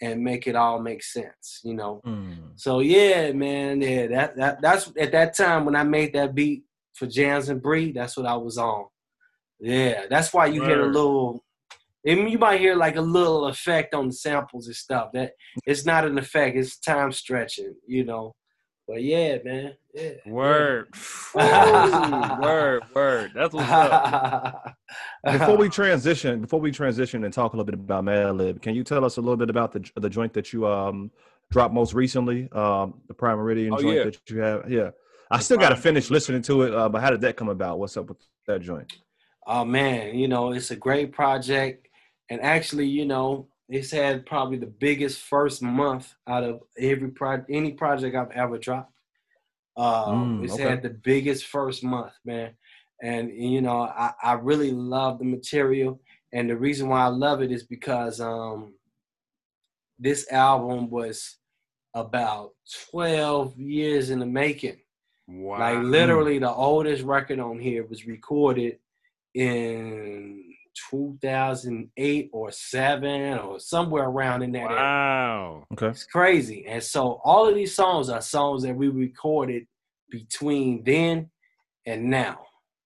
and 0.00 0.22
make 0.22 0.46
it 0.46 0.54
all 0.54 0.80
make 0.80 1.02
sense, 1.02 1.60
you 1.64 1.74
know. 1.74 2.00
Mm. 2.06 2.52
So 2.54 2.80
yeah, 2.80 3.32
man, 3.32 3.80
yeah, 3.80 4.06
that, 4.08 4.36
that 4.36 4.60
that's 4.60 4.92
at 4.98 5.12
that 5.12 5.34
time 5.36 5.64
when 5.64 5.74
I 5.74 5.82
made 5.84 6.12
that 6.12 6.34
beat 6.34 6.64
for 6.94 7.06
Jams 7.06 7.48
and 7.48 7.62
Bree, 7.62 7.92
that's 7.92 8.16
what 8.16 8.26
I 8.26 8.36
was 8.36 8.58
on. 8.58 8.86
Yeah, 9.60 10.06
that's 10.10 10.32
why 10.32 10.46
you 10.46 10.62
hear 10.64 10.82
a 10.82 10.90
little. 10.90 11.42
I 12.06 12.14
mean, 12.14 12.28
you 12.28 12.38
might 12.38 12.60
hear 12.60 12.76
like 12.76 12.96
a 12.96 13.00
little 13.00 13.46
effect 13.46 13.94
on 13.94 14.06
the 14.08 14.12
samples 14.12 14.66
and 14.66 14.76
stuff. 14.76 15.10
That 15.12 15.32
it's 15.66 15.84
not 15.84 16.04
an 16.04 16.18
effect; 16.18 16.56
it's 16.56 16.78
time 16.78 17.12
stretching, 17.12 17.74
you 17.86 18.04
know. 18.04 18.34
But 18.86 19.02
yeah, 19.02 19.38
man, 19.44 19.72
yeah. 19.94 20.12
Word. 20.26 20.94
Ooh, 21.36 22.40
word, 22.40 22.84
word. 22.94 23.32
That's 23.34 23.52
what's 23.52 23.68
up. 23.68 24.76
Before 25.24 25.56
we 25.56 25.68
transition, 25.68 26.40
before 26.40 26.60
we 26.60 26.70
transition 26.70 27.24
and 27.24 27.34
talk 27.34 27.52
a 27.52 27.56
little 27.56 27.64
bit 27.64 27.74
about 27.74 28.04
Madlib, 28.04 28.62
can 28.62 28.76
you 28.76 28.84
tell 28.84 29.04
us 29.04 29.16
a 29.16 29.20
little 29.20 29.36
bit 29.36 29.50
about 29.50 29.72
the 29.72 29.90
the 29.96 30.08
joint 30.08 30.32
that 30.34 30.52
you 30.52 30.68
um 30.68 31.10
dropped 31.50 31.74
most 31.74 31.94
recently, 31.94 32.48
um 32.52 33.00
the 33.08 33.14
Prime 33.14 33.38
Meridian 33.38 33.74
Oh, 33.74 33.78
joint 33.78 33.96
yeah. 33.96 34.04
that 34.04 34.30
you 34.30 34.38
have? 34.38 34.70
Yeah, 34.70 34.90
I 35.32 35.40
still 35.40 35.58
got 35.58 35.70
to 35.70 35.76
finish 35.76 36.08
listening 36.08 36.42
to 36.42 36.62
it, 36.62 36.72
uh, 36.74 36.88
but 36.88 37.02
how 37.02 37.10
did 37.10 37.22
that 37.22 37.36
come 37.36 37.48
about? 37.48 37.80
What's 37.80 37.96
up 37.96 38.08
with 38.08 38.18
that 38.46 38.60
joint? 38.60 38.92
Oh 39.46 39.64
man, 39.64 40.18
you 40.18 40.28
know, 40.28 40.52
it's 40.52 40.70
a 40.70 40.76
great 40.76 41.12
project. 41.12 41.88
And 42.30 42.40
actually, 42.40 42.86
you 42.86 43.06
know, 43.06 43.48
it's 43.68 43.90
had 43.90 44.26
probably 44.26 44.58
the 44.58 44.66
biggest 44.66 45.20
first 45.22 45.62
month 45.62 46.14
out 46.26 46.44
of 46.44 46.62
every 46.78 47.10
pro 47.10 47.44
any 47.48 47.72
project 47.72 48.16
I've 48.16 48.30
ever 48.32 48.58
dropped. 48.58 48.92
Um, 49.76 50.40
Mm, 50.40 50.44
it's 50.44 50.54
okay. 50.54 50.62
had 50.64 50.82
the 50.82 50.90
biggest 50.90 51.46
first 51.46 51.84
month, 51.84 52.12
man. 52.24 52.52
And 53.02 53.30
you 53.30 53.60
know, 53.60 53.82
I, 53.82 54.12
I 54.22 54.32
really 54.34 54.70
love 54.72 55.18
the 55.18 55.24
material. 55.24 56.00
And 56.32 56.50
the 56.50 56.56
reason 56.56 56.88
why 56.88 57.02
I 57.02 57.08
love 57.08 57.42
it 57.42 57.52
is 57.52 57.62
because 57.64 58.20
um 58.20 58.74
this 59.98 60.30
album 60.32 60.90
was 60.90 61.36
about 61.94 62.50
12 62.90 63.58
years 63.58 64.10
in 64.10 64.18
the 64.18 64.26
making. 64.26 64.76
Wow. 65.28 65.58
Like 65.58 65.78
literally, 65.84 66.38
the 66.38 66.50
oldest 66.52 67.02
record 67.02 67.40
on 67.40 67.58
here 67.58 67.84
was 67.86 68.06
recorded 68.06 68.78
in 69.36 70.42
2008 70.90 72.30
or 72.32 72.50
seven 72.52 73.38
or 73.38 73.58
somewhere 73.60 74.04
around 74.04 74.42
in 74.42 74.52
that 74.52 74.62
area. 74.70 74.76
Wow. 74.76 75.64
Okay, 75.72 75.88
It's 75.88 76.04
crazy. 76.06 76.64
And 76.66 76.82
so 76.82 77.20
all 77.24 77.48
of 77.48 77.54
these 77.54 77.74
songs 77.74 78.08
are 78.08 78.20
songs 78.20 78.62
that 78.62 78.74
we 78.74 78.88
recorded 78.88 79.66
between 80.10 80.82
then 80.84 81.30
and 81.86 82.10
now. 82.10 82.38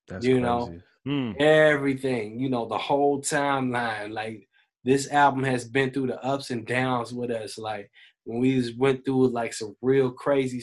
that's 0.09 0.25
You 0.25 0.35
crazy. 0.35 0.43
know, 0.45 0.81
Hmm. 1.07 1.33
Everything, 1.41 2.39
you 2.39 2.51
know, 2.51 2.67
the 2.69 2.77
whole 2.77 3.23
timeline. 3.23 4.13
Like 4.13 4.47
this 4.85 5.11
album 5.11 5.45
has 5.45 5.67
been 5.67 5.91
through 5.93 6.09
the 6.09 6.23
ups 6.23 6.51
and 6.51 6.67
downs 6.67 7.15
with 7.15 7.31
us. 7.31 7.57
Like 7.57 7.91
when 8.25 8.39
we 8.39 8.61
just 8.61 8.77
went 8.79 9.05
through 9.07 9.29
like 9.29 9.55
some 9.55 9.75
real 9.81 10.11
crazy, 10.11 10.63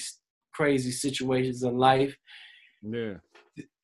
crazy 0.54 0.92
situations 0.92 1.64
in 1.64 1.78
life. 1.78 2.16
Yeah. 2.84 3.16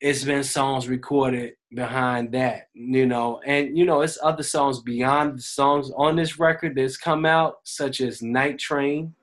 It's 0.04 0.22
been 0.22 0.44
songs 0.44 0.86
recorded 0.86 1.54
behind 1.74 2.30
that, 2.32 2.68
you 2.74 3.06
know, 3.06 3.40
and 3.46 3.74
you 3.76 3.86
know, 3.86 4.02
it's 4.02 4.18
other 4.22 4.42
songs 4.42 4.82
beyond 4.82 5.38
the 5.38 5.42
songs 5.42 5.90
on 5.96 6.14
this 6.14 6.38
record 6.38 6.74
that's 6.76 6.98
come 6.98 7.24
out, 7.24 7.54
such 7.64 8.02
as 8.02 8.20
Night 8.20 8.58
Train, 8.58 9.14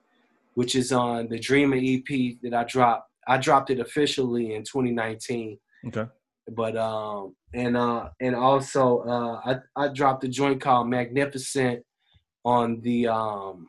which 0.55 0.73
is 0.75 0.91
on 0.91 1.29
the 1.29 1.37
Dreamer 1.37 1.77
EP 1.77 2.35
that 2.41 2.55
I 2.55 2.63
dropped. 2.63 3.11
I 3.27 3.37
dropped 3.37 3.69
it 3.69 3.79
officially 3.79 4.55
in 4.55 4.63
2019, 4.63 5.59
Okay, 5.85 6.05
but 6.51 6.75
um, 6.75 7.35
and 7.53 7.77
uh, 7.77 8.09
and 8.19 8.35
also 8.35 9.01
uh, 9.01 9.39
I 9.45 9.83
I 9.83 9.87
dropped 9.89 10.23
a 10.23 10.27
joint 10.27 10.61
called 10.61 10.89
Magnificent 10.89 11.85
on 12.43 12.81
the 12.81 13.07
um 13.07 13.67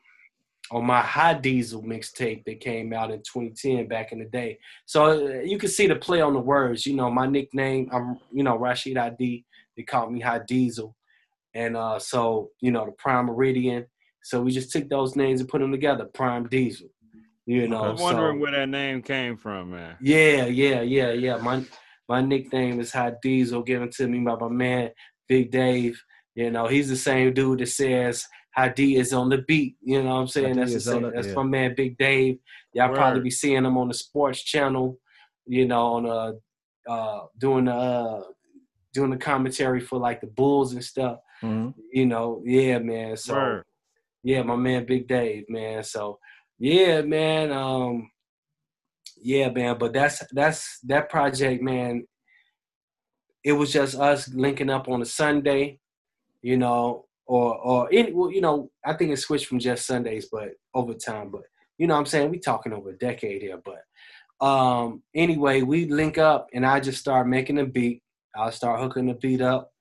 on 0.73 0.87
my 0.87 1.03
High 1.03 1.35
Diesel 1.35 1.83
mixtape 1.83 2.45
that 2.47 2.61
came 2.61 2.95
out 2.95 3.11
in 3.11 3.19
2010 3.19 3.87
back 3.89 4.11
in 4.11 4.19
the 4.19 4.25
day. 4.25 4.59
So 4.87 5.05
uh, 5.05 5.41
you 5.43 5.59
can 5.59 5.69
see 5.69 5.87
the 5.87 5.97
play 5.97 6.23
on 6.23 6.33
the 6.33 6.41
words. 6.41 6.87
You 6.87 6.97
know, 6.97 7.11
my 7.11 7.27
nickname, 7.27 7.91
I'm, 7.93 8.19
you 8.33 8.43
know, 8.43 8.57
Rashid 8.57 8.97
ID. 8.97 9.45
They 9.77 9.83
call 9.83 10.09
me 10.11 10.21
High 10.21 10.41
Diesel. 10.49 10.97
And 11.55 11.77
uh, 11.77 11.99
so, 11.99 12.51
you 12.61 12.71
know, 12.71 12.87
the 12.87 12.93
Prime 12.93 13.27
Meridian. 13.27 13.87
So 14.23 14.41
we 14.41 14.51
just 14.51 14.73
took 14.73 14.89
those 14.89 15.15
names 15.15 15.41
and 15.41 15.49
put 15.49 15.61
them 15.61 15.73
together, 15.73 16.07
Prime 16.07 16.49
Diesel. 16.49 16.89
You 17.45 17.69
know, 17.69 17.83
I'm 17.83 17.97
wondering 17.97 18.39
so, 18.39 18.43
where 18.43 18.53
that 18.53 18.69
name 18.69 19.03
came 19.03 19.37
from, 19.37 19.73
man. 19.73 19.97
yeah, 20.01 20.47
yeah, 20.47 20.81
yeah, 20.81 21.11
yeah. 21.11 21.37
My 21.39 21.65
my 22.09 22.23
nickname 22.23 22.79
is 22.79 22.93
High 22.93 23.15
Diesel, 23.21 23.65
given 23.65 23.91
to 23.97 24.07
me 24.07 24.21
by 24.21 24.37
my 24.37 24.49
man 24.49 24.91
Big 25.29 25.51
Dave. 25.51 26.01
You 26.37 26.53
know, 26.53 26.69
he's 26.69 26.89
the 26.89 26.97
same 26.97 27.35
dude 27.35 27.59
that 27.59 27.67
says 27.67 28.25
High 28.55 28.69
D 28.69 28.97
is 28.97 29.13
on 29.13 29.29
the 29.29 29.39
beat. 29.39 29.77
You 29.83 30.03
know 30.03 30.11
what 30.11 30.21
I'm 30.21 30.27
saying? 30.29 30.57
That's 30.57 30.73
the 30.73 30.77
is 30.77 30.89
on 30.89 30.95
same, 30.95 31.05
it, 31.07 31.15
that's 31.15 31.29
yeah. 31.29 31.35
my 31.35 31.43
man 31.43 31.75
Big 31.75 31.97
Dave. 31.97 32.39
Y'all 32.75 32.95
probably 32.95 33.21
be 33.21 33.31
seeing 33.31 33.65
him 33.65 33.79
on 33.79 33.89
the 33.89 33.95
sports 33.95 34.43
channel. 34.43 34.99
You 35.47 35.67
know, 35.67 35.87
on 35.95 36.07
uh 36.07 36.91
uh 36.91 37.27
doing 37.39 37.65
the 37.67 37.75
uh 37.75 38.23
doing 38.93 39.11
the 39.11 39.17
commentary 39.17 39.81
for 39.81 39.99
like 39.99 40.21
the 40.21 40.27
Bulls 40.27 40.73
and 40.75 40.85
stuff. 40.85 41.19
hmm 41.41 41.71
You 41.93 42.07
know, 42.07 42.43
yeah, 42.45 42.79
man. 42.79 43.17
So 43.17 43.35
Word. 43.35 43.65
yeah, 44.23 44.43
my 44.43 44.57
man 44.57 44.85
Big 44.85 45.09
Dave, 45.09 45.45
man. 45.49 45.83
So 45.83 46.19
yeah, 46.59 47.01
man. 47.03 47.53
Um 47.53 48.11
yeah, 49.23 49.49
man, 49.51 49.79
but 49.79 49.93
that's 49.93 50.23
that's 50.33 50.81
that 50.81 51.09
project, 51.09 51.63
man. 51.63 52.07
It 53.45 53.53
was 53.53 53.73
just 53.73 53.97
us 53.97 54.29
linking 54.35 54.71
up 54.71 54.89
on 54.89 55.03
a 55.03 55.07
Sunday, 55.07 55.79
you 56.43 56.57
know, 56.57 57.07
or 57.33 57.57
or 57.59 57.89
any 57.93 58.13
well, 58.13 58.31
you 58.31 58.41
know, 58.41 58.71
I 58.85 58.93
think 58.95 59.11
it 59.11 59.19
switched 59.19 59.47
from 59.47 59.59
just 59.59 59.87
Sundays, 59.87 60.29
but 60.31 60.51
over 60.75 60.95
time, 60.95 61.31
but 61.31 61.43
you 61.79 61.87
know 61.87 61.97
I'm 61.97 62.07
saying? 62.07 62.31
We 62.31 62.39
talking 62.39 62.73
over 62.73 62.91
a 62.91 62.99
decade 62.99 63.43
here, 63.43 63.61
but 63.65 64.47
um 64.47 65.03
anyway, 65.15 65.63
we 65.63 65.87
link 65.87 66.19
up 66.19 66.49
and 66.53 66.67
I 66.67 66.81
just 66.81 66.99
start 66.99 67.27
making 67.29 67.59
a 67.59 67.67
beat. 67.67 68.03
I'll 68.37 68.53
start 68.53 68.81
hooking 68.81 69.07
the 69.07 69.15
beat 69.15 69.41
up 69.41 69.73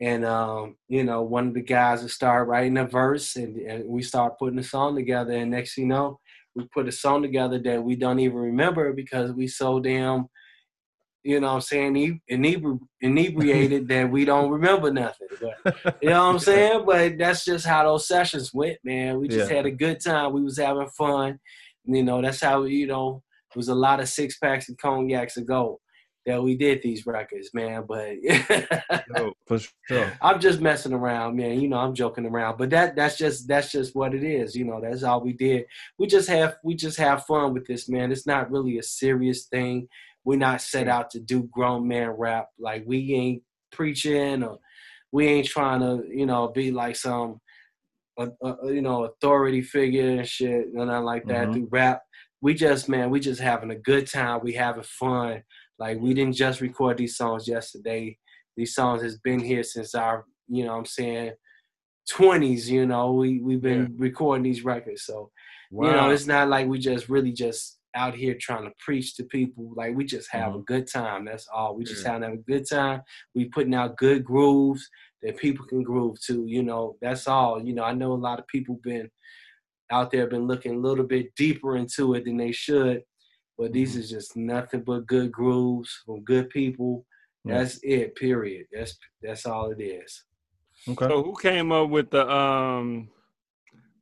and 0.00 0.24
um, 0.24 0.76
you 0.88 1.04
know, 1.04 1.22
one 1.22 1.48
of 1.48 1.54
the 1.54 1.62
guys 1.62 2.00
will 2.00 2.08
start 2.08 2.48
writing 2.48 2.78
a 2.78 2.86
verse, 2.86 3.36
and, 3.36 3.56
and 3.58 3.84
we 3.86 4.02
start 4.02 4.38
putting 4.38 4.58
a 4.58 4.62
song 4.62 4.94
together. 4.94 5.32
And 5.32 5.50
next, 5.50 5.74
thing 5.74 5.84
you 5.84 5.88
know, 5.90 6.18
we 6.54 6.66
put 6.72 6.88
a 6.88 6.92
song 6.92 7.22
together 7.22 7.58
that 7.58 7.82
we 7.82 7.96
don't 7.96 8.18
even 8.18 8.38
remember 8.38 8.92
because 8.94 9.32
we 9.32 9.46
so 9.46 9.78
damn, 9.78 10.26
you 11.22 11.38
know, 11.40 11.48
what 11.48 11.54
I'm 11.54 11.60
saying, 11.60 12.20
inebri- 12.30 12.80
inebriated 13.00 13.88
that 13.88 14.10
we 14.10 14.24
don't 14.24 14.50
remember 14.50 14.90
nothing. 14.92 15.28
But 15.40 15.98
you 16.02 16.08
know 16.10 16.26
what 16.26 16.32
I'm 16.34 16.38
saying? 16.38 16.84
But 16.86 17.18
that's 17.18 17.44
just 17.44 17.66
how 17.66 17.84
those 17.84 18.06
sessions 18.08 18.52
went, 18.54 18.78
man. 18.84 19.18
We 19.20 19.28
just 19.28 19.50
Yeah. 19.50 19.56
had 19.56 19.66
a 19.66 19.70
good 19.70 20.00
time. 20.02 20.32
We 20.32 20.42
was 20.42 20.58
having 20.58 20.88
fun. 20.96 21.38
You 21.84 22.02
know, 22.02 22.22
that's 22.22 22.40
how 22.40 22.62
you 22.64 22.86
know. 22.86 23.22
It 23.50 23.56
was 23.56 23.68
a 23.68 23.74
lot 23.74 23.98
of 24.00 24.08
six 24.08 24.38
packs 24.38 24.68
and 24.68 24.78
cognacs 24.78 25.36
ago 25.36 25.80
that 26.24 26.40
we 26.42 26.56
did 26.56 26.80
these 26.82 27.04
records, 27.06 27.50
man. 27.52 27.84
But 27.88 28.14
Dope. 29.16 29.36
for 29.46 29.58
sure. 29.88 30.12
I'm 30.22 30.38
just 30.40 30.60
messing 30.60 30.92
around, 30.92 31.36
man. 31.36 31.60
You 31.60 31.68
know, 31.68 31.78
I'm 31.78 31.94
joking 31.94 32.26
around, 32.26 32.58
but 32.58 32.70
that 32.70 32.94
that's 32.94 33.16
just 33.18 33.48
that's 33.48 33.72
just 33.72 33.96
what 33.96 34.14
it 34.14 34.22
is. 34.22 34.54
You 34.54 34.64
know, 34.66 34.80
that's 34.80 35.02
all 35.02 35.20
we 35.20 35.32
did. 35.32 35.64
We 35.98 36.06
just 36.06 36.28
have 36.28 36.56
we 36.62 36.74
just 36.74 36.96
have 36.98 37.24
fun 37.26 37.54
with 37.54 37.66
this, 37.66 37.88
man. 37.88 38.12
It's 38.12 38.26
not 38.26 38.50
really 38.50 38.78
a 38.78 38.82
serious 38.82 39.46
thing. 39.46 39.88
We're 40.24 40.38
not 40.38 40.60
set 40.62 40.88
out 40.88 41.10
to 41.10 41.20
do 41.20 41.44
grown 41.44 41.88
man 41.88 42.10
rap. 42.10 42.48
Like 42.58 42.84
we 42.86 43.14
ain't 43.14 43.42
preaching 43.72 44.42
or 44.42 44.58
we 45.12 45.26
ain't 45.26 45.46
trying 45.46 45.80
to, 45.80 46.04
you 46.08 46.26
know, 46.26 46.48
be 46.48 46.70
like 46.70 46.96
some, 46.96 47.40
uh, 48.18 48.28
uh, 48.44 48.56
you 48.64 48.82
know, 48.82 49.04
authority 49.04 49.62
figure 49.62 50.18
and 50.18 50.28
shit, 50.28 50.66
and 50.66 50.74
nothing 50.86 51.04
like 51.04 51.26
that 51.28 51.48
Mhm. 51.48 51.52
through 51.52 51.68
rap. 51.70 52.02
We 52.42 52.54
just, 52.54 52.88
man, 52.88 53.10
we 53.10 53.20
just 53.20 53.40
having 53.40 53.70
a 53.70 53.76
good 53.76 54.06
time. 54.06 54.40
We 54.42 54.52
having 54.54 54.82
fun. 54.84 55.42
Like 55.78 55.98
we 56.00 56.14
didn't 56.14 56.34
just 56.36 56.60
record 56.60 56.98
these 56.98 57.16
songs 57.16 57.48
yesterday 57.48 58.18
these 58.56 58.74
songs 58.74 59.02
has 59.02 59.18
been 59.18 59.40
here 59.40 59.62
since 59.62 59.94
our 59.94 60.26
you 60.48 60.64
know 60.64 60.72
what 60.72 60.78
i'm 60.80 60.84
saying 60.86 61.32
20s 62.10 62.68
you 62.68 62.86
know 62.86 63.12
we 63.12 63.40
we've 63.40 63.62
been 63.62 63.96
recording 63.98 64.42
these 64.42 64.64
records 64.64 65.04
so 65.04 65.30
Wow. 65.70 65.86
you 65.86 65.92
know 65.94 66.10
it's 66.10 66.26
not 66.26 66.48
like 66.48 66.66
we 66.66 66.78
just 66.78 67.08
really 67.08 67.32
just 67.32 67.79
out 67.94 68.14
here 68.14 68.36
trying 68.40 68.64
to 68.64 68.72
preach 68.78 69.16
to 69.16 69.24
people 69.24 69.72
like 69.76 69.94
we 69.96 70.04
just 70.04 70.28
have 70.30 70.54
a 70.54 70.60
good 70.60 70.86
time 70.90 71.24
that's 71.24 71.48
all 71.52 71.74
we 71.76 71.84
just 71.84 72.04
Yeah. 72.04 72.12
having 72.12 72.32
a 72.32 72.36
good 72.36 72.68
time 72.68 73.02
we 73.34 73.46
putting 73.46 73.74
out 73.74 73.96
good 73.96 74.24
grooves 74.24 74.88
that 75.22 75.36
people 75.36 75.66
can 75.66 75.82
groove 75.82 76.20
to 76.26 76.44
you 76.46 76.62
know 76.62 76.96
that's 77.02 77.26
all 77.26 77.62
you 77.62 77.74
know 77.74 77.82
i 77.84 77.92
know 77.92 78.12
a 78.12 78.14
lot 78.14 78.38
of 78.38 78.46
people 78.46 78.78
been 78.82 79.10
out 79.90 80.10
there 80.12 80.28
been 80.28 80.46
looking 80.46 80.76
a 80.76 80.78
little 80.78 81.04
bit 81.04 81.34
deeper 81.34 81.76
into 81.76 82.14
it 82.14 82.24
than 82.24 82.36
they 82.36 82.52
should 82.52 83.02
but 83.58 83.72
these 83.72 83.96
is 83.96 84.08
just 84.08 84.36
nothing 84.36 84.82
but 84.82 85.06
good 85.06 85.30
grooves 85.32 85.90
from 86.06 86.22
good 86.24 86.48
people 86.50 87.04
Yeah. 87.44 87.58
that's 87.58 87.80
it. 87.82 88.14
Period. 88.16 88.66
That's 88.72 88.96
that's 89.22 89.46
all 89.46 89.70
it 89.72 89.80
is. 89.82 90.24
Okay. 90.88 91.08
So 91.08 91.22
who 91.22 91.34
came 91.40 91.72
up 91.72 91.88
with 91.90 92.10
the 92.10 92.24
um 92.30 93.08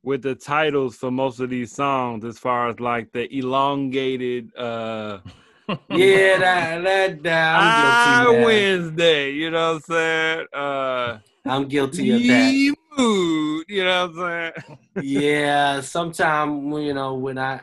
with 0.03 0.21
the 0.21 0.35
titles 0.35 0.95
for 0.95 1.11
most 1.11 1.39
of 1.39 1.49
these 1.49 1.71
songs 1.71 2.23
as 2.23 2.39
far 2.39 2.69
as 2.69 2.79
like 2.79 3.11
the 3.11 3.33
elongated 3.37 4.55
uh 4.55 5.19
yeah, 5.91 6.39
that 6.39 6.83
that, 6.83 7.23
that 7.23 7.59
I'm 7.59 8.25
guilty. 8.25 8.31
Man. 8.31 8.43
Wednesday. 8.43 9.31
You 9.31 9.51
know 9.51 9.73
what 9.73 9.75
I'm 9.75 9.81
saying? 9.81 10.47
Uh, 10.51 11.19
I'm 11.45 11.67
guilty 11.67 12.11
of 12.11 12.23
that. 12.23 12.75
mood. 12.97 13.65
You 13.67 13.83
know 13.83 14.07
what 14.07 14.25
I'm 14.25 14.53
saying? 14.65 14.77
yeah, 15.01 15.81
sometimes 15.81 16.75
you 16.83 16.93
know 16.95 17.13
when 17.13 17.37
I 17.37 17.61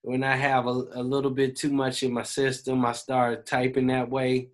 when 0.00 0.24
I 0.24 0.34
have 0.34 0.66
a, 0.66 0.70
a 0.70 1.02
little 1.02 1.30
bit 1.30 1.54
too 1.54 1.70
much 1.70 2.02
in 2.02 2.14
my 2.14 2.22
system, 2.22 2.86
I 2.86 2.92
start 2.92 3.44
typing 3.44 3.88
that 3.88 4.08
way, 4.08 4.48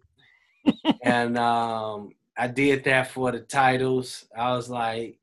and 1.03 1.39
um, 1.39 2.11
I 2.37 2.49
did 2.49 2.83
that 2.85 3.13
for 3.13 3.31
the 3.31 3.41
titles. 3.41 4.27
I 4.37 4.55
was 4.55 4.69
like, 4.69 5.19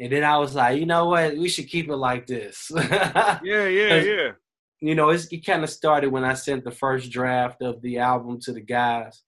and 0.00 0.12
then 0.12 0.24
I 0.24 0.38
was 0.38 0.54
like, 0.54 0.78
you 0.78 0.86
know 0.86 1.06
what, 1.06 1.36
we 1.36 1.48
should 1.48 1.68
keep 1.68 1.88
it 1.88 1.96
like 1.96 2.26
this. 2.26 2.70
Yeah, 2.76 3.40
yeah, 3.42 3.94
yeah. 3.96 4.30
you 4.80 4.94
know, 4.94 5.10
it's, 5.10 5.26
it 5.32 5.44
kind 5.44 5.64
of 5.64 5.70
started 5.70 6.10
when 6.10 6.24
I 6.24 6.34
sent 6.34 6.64
the 6.64 6.70
first 6.70 7.10
draft 7.10 7.62
of 7.62 7.82
the 7.82 7.98
album 7.98 8.38
to 8.42 8.52
the 8.52 8.60
guys. 8.60 9.22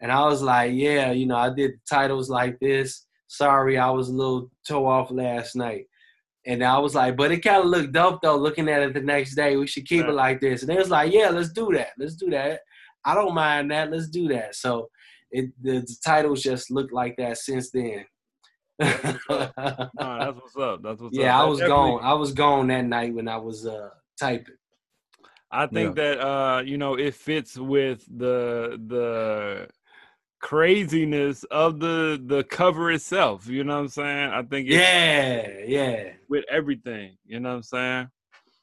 And 0.00 0.10
I 0.10 0.24
was 0.26 0.42
like, 0.42 0.72
yeah, 0.74 1.12
you 1.12 1.26
know, 1.26 1.36
I 1.36 1.50
did 1.50 1.72
titles 1.88 2.28
like 2.28 2.58
this. 2.60 3.06
Sorry, 3.28 3.78
I 3.78 3.90
was 3.90 4.08
a 4.08 4.12
little 4.12 4.50
toe 4.66 4.86
off 4.86 5.10
last 5.10 5.56
night. 5.56 5.86
And 6.44 6.62
I 6.62 6.78
was 6.78 6.94
like, 6.94 7.16
but 7.16 7.30
it 7.30 7.40
kind 7.40 7.62
of 7.62 7.66
looked 7.66 7.92
dope 7.92 8.20
though, 8.20 8.36
looking 8.36 8.68
at 8.68 8.82
it 8.82 8.94
the 8.94 9.00
next 9.00 9.36
day. 9.36 9.56
We 9.56 9.68
should 9.68 9.86
keep 9.86 10.06
it 10.06 10.12
like 10.12 10.40
this. 10.40 10.62
And 10.62 10.70
they 10.70 10.76
was 10.76 10.90
like, 10.90 11.12
yeah, 11.12 11.28
let's 11.28 11.52
do 11.52 11.70
that. 11.72 11.90
Let's 11.96 12.16
do 12.16 12.30
that. 12.30 12.60
I 13.04 13.14
don't 13.14 13.34
mind 13.34 13.70
that. 13.70 13.90
Let's 13.90 14.08
do 14.08 14.28
that. 14.28 14.56
So 14.56 14.88
it 15.30 15.50
the, 15.62 15.80
the 15.80 15.96
titles 16.04 16.42
just 16.42 16.70
look 16.70 16.90
like 16.92 17.16
that 17.18 17.38
since 17.38 17.70
then. 17.70 18.04
Nah, 19.28 19.52
that's 19.56 20.36
what's 20.40 20.56
up. 20.56 20.82
That's 20.82 21.00
what's 21.00 21.16
up. 21.16 21.22
yeah, 21.22 21.40
I 21.40 21.44
was 21.44 21.58
definitely- 21.58 21.90
gone. 21.92 22.00
I 22.02 22.12
was 22.14 22.32
gone 22.32 22.66
that 22.68 22.84
night 22.84 23.14
when 23.14 23.28
I 23.28 23.36
was 23.36 23.66
uh 23.66 23.90
typing. 24.18 24.54
I 25.50 25.66
think 25.66 25.96
that 25.96 26.18
uh, 26.18 26.62
you 26.64 26.78
know, 26.78 26.94
it 26.94 27.14
fits 27.14 27.56
with 27.58 28.04
the 28.06 28.80
the 28.86 29.68
craziness 30.40 31.44
of 31.44 31.78
the 31.78 32.20
the 32.26 32.42
cover 32.44 32.90
itself. 32.90 33.46
You 33.46 33.62
know 33.64 33.74
what 33.74 33.80
I'm 33.82 33.88
saying? 33.88 34.30
I 34.30 34.42
think 34.42 34.68
it's 34.68 34.76
Yeah, 34.76 35.48
yeah. 35.66 36.12
with 36.28 36.44
everything. 36.50 37.16
You 37.26 37.40
know 37.40 37.50
what 37.50 37.56
I'm 37.56 37.62
saying? 37.62 38.08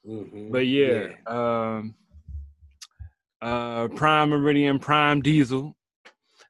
Mhm. 0.06 0.50
But 0.50 0.66
yeah, 0.66 1.08
um, 1.26 1.94
uh, 3.40 3.88
Prime 3.88 4.30
Meridian, 4.30 4.78
Prime 4.80 5.20
Diesel. 5.22 5.74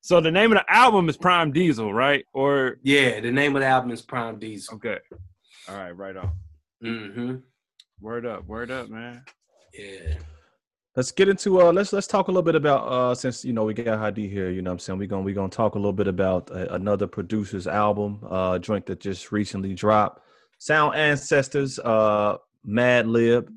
So 0.02 0.20
the 0.20 0.30
name 0.30 0.52
of 0.52 0.58
the 0.58 0.72
album 0.72 1.08
is 1.08 1.16
Prime 1.16 1.52
Diesel, 1.52 1.92
right? 1.92 2.24
Or 2.32 2.78
yeah. 2.82 3.20
The 3.20 3.30
name 3.30 3.54
of 3.54 3.60
the 3.60 3.68
album 3.68 3.90
is 3.90 4.00
Prime 4.00 4.38
Diesel. 4.38 4.76
okay, 4.76 4.98
all 5.68 5.76
right, 5.76 5.90
right 5.90 6.16
on. 6.16 6.32
Mm-hmm. 6.82 7.36
Word 8.00 8.24
up, 8.24 8.46
word 8.46 8.70
up, 8.70 8.88
man. 8.88 9.22
Yeah. 9.74 10.14
Let's 10.96 11.12
get 11.12 11.28
into 11.28 11.60
uh 11.60 11.72
let's 11.72 11.92
let's 11.92 12.06
talk 12.06 12.28
a 12.28 12.30
little 12.30 12.42
bit 12.42 12.54
about 12.54 12.88
uh 12.88 13.14
since 13.14 13.44
you 13.44 13.52
know 13.52 13.64
we 13.64 13.74
got 13.74 13.98
Hadi 13.98 14.28
here, 14.28 14.50
you 14.50 14.62
know 14.62 14.70
what 14.70 14.74
I'm 14.74 14.78
saying? 14.80 14.98
We're 14.98 15.06
going 15.06 15.22
to 15.22 15.24
we're 15.24 15.34
going 15.34 15.50
to 15.50 15.56
talk 15.56 15.74
a 15.74 15.78
little 15.78 15.92
bit 15.92 16.08
about 16.08 16.50
uh, 16.50 16.66
another 16.70 17.06
producer's 17.06 17.66
album, 17.66 18.20
uh 18.28 18.58
joint 18.58 18.86
that 18.86 19.00
just 19.00 19.30
recently 19.30 19.74
dropped. 19.74 20.22
Sound 20.58 20.96
Ancestors, 20.96 21.78
uh 21.78 22.38
Madlib, 22.66 23.48